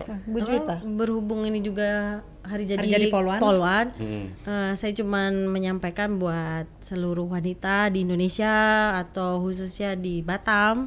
[0.05, 0.83] Nah, Bu Juwita.
[0.85, 3.89] berhubung ini juga hari jadi, Hari jadi Polwan.
[3.97, 4.27] Hmm.
[4.45, 10.85] eh, saya cuman menyampaikan buat seluruh wanita di Indonesia atau khususnya di Batam,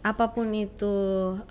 [0.00, 0.94] apa pun itu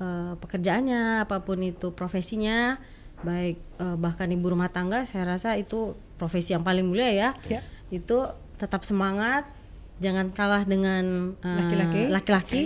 [0.02, 2.82] eh, pekerjaannya, apa pun itu profesinya,
[3.22, 7.30] baik eh, bahkan ibu rumah tangga, saya rasa itu profesi yang paling mulia ya.
[7.52, 7.62] Ya.
[7.92, 9.52] Itu tetap semangat,
[9.96, 12.02] jangan kalah dengan eh, Laki-laki.
[12.12, 12.62] laki-laki.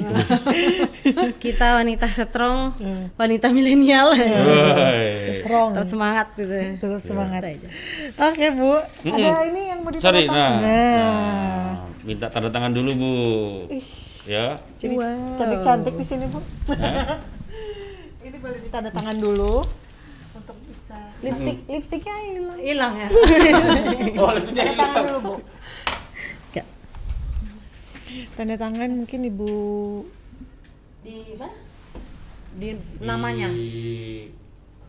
[1.43, 2.73] Kita wanita strong,
[3.15, 4.17] wanita milenial.
[4.17, 5.45] Woi.
[5.45, 5.69] Strong.
[5.77, 6.57] Tetap semangat gitu.
[6.77, 7.41] Terus semangat.
[7.45, 7.69] Aja.
[8.29, 8.73] Oke Bu,
[9.05, 11.69] ada ini yang mau Sorry, ditanda nah, nah,
[12.01, 13.13] minta tanda tangan dulu bu.
[14.25, 14.57] Ya.
[14.77, 15.37] Jadi Wow.
[15.37, 16.39] cantik-cantik di sini Bu.
[16.69, 17.17] Hah?
[18.25, 19.61] ini boleh ditanda tangan dulu
[20.31, 22.57] untuk bisa Lipstick, lipstiknya hilang.
[22.57, 23.09] Hilang ya.
[24.21, 25.05] Oh, lipstiknya tanda tangan hilang.
[25.07, 25.33] dulu Bu.
[28.33, 29.51] Tanda tangan mungkin Ibu
[31.05, 31.55] Di mana?
[32.57, 32.69] Di
[32.99, 33.47] namanya.
[33.53, 34.25] Di...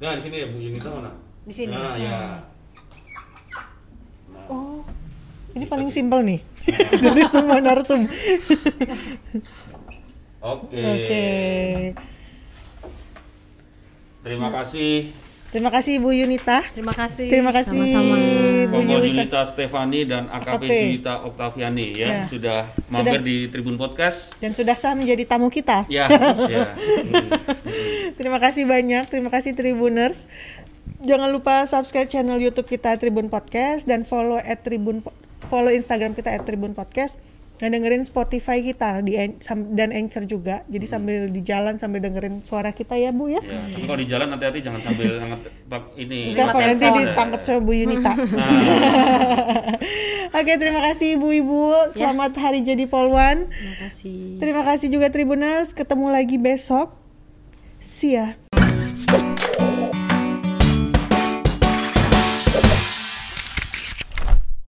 [0.01, 1.11] Nah, di sini ya Bu Yunita mana?
[1.45, 1.77] Di sini.
[1.77, 2.19] Nah, ya.
[4.51, 4.83] Oh,
[5.55, 6.41] ini paling simpel nih
[7.05, 8.09] dari semua narsum.
[10.41, 10.81] Oke.
[10.81, 11.27] Oke.
[14.21, 15.13] Terima kasih
[15.51, 16.62] Terima kasih Ibu Yunita.
[16.70, 17.27] Terima kasih.
[17.27, 18.14] Terima kasih Sama-sama.
[18.70, 19.02] Bu Yunita.
[19.02, 20.62] Julita Stefani dan AKP.
[20.62, 22.20] Julita Oktaviani ya, Ya.
[22.31, 24.31] sudah mampir di Tribun Podcast.
[24.39, 25.90] Dan sudah sah menjadi tamu kita.
[25.90, 26.06] Ya,
[26.55, 26.70] ya.
[28.14, 30.31] Terima kasih banyak, terima kasih Tribuners.
[31.01, 35.01] Jangan lupa subscribe channel YouTube kita Tribun Podcast dan follow at Tribun
[35.48, 37.16] follow Instagram kita at Tribun Podcast
[37.61, 39.20] dan dengerin Spotify kita di
[39.77, 40.65] dan Anchor juga.
[40.65, 43.45] Jadi sambil di jalan sambil dengerin suara kita ya Bu ya.
[43.45, 45.20] Ya, tapi kalau di jalan hati-hati jangan sambil
[46.03, 46.32] ini.
[46.32, 48.12] Enggak, kalau nanti ditangkap sama Bu Yunita.
[48.16, 48.51] Nah,
[50.41, 51.93] Oke, terima kasih ibu-ibu.
[51.93, 53.51] Selamat hari jadi Polwan.
[53.53, 54.20] Terima kasih.
[54.41, 55.77] Terima kasih juga Tribuners.
[55.77, 56.97] Ketemu lagi besok.
[57.82, 58.41] See ya.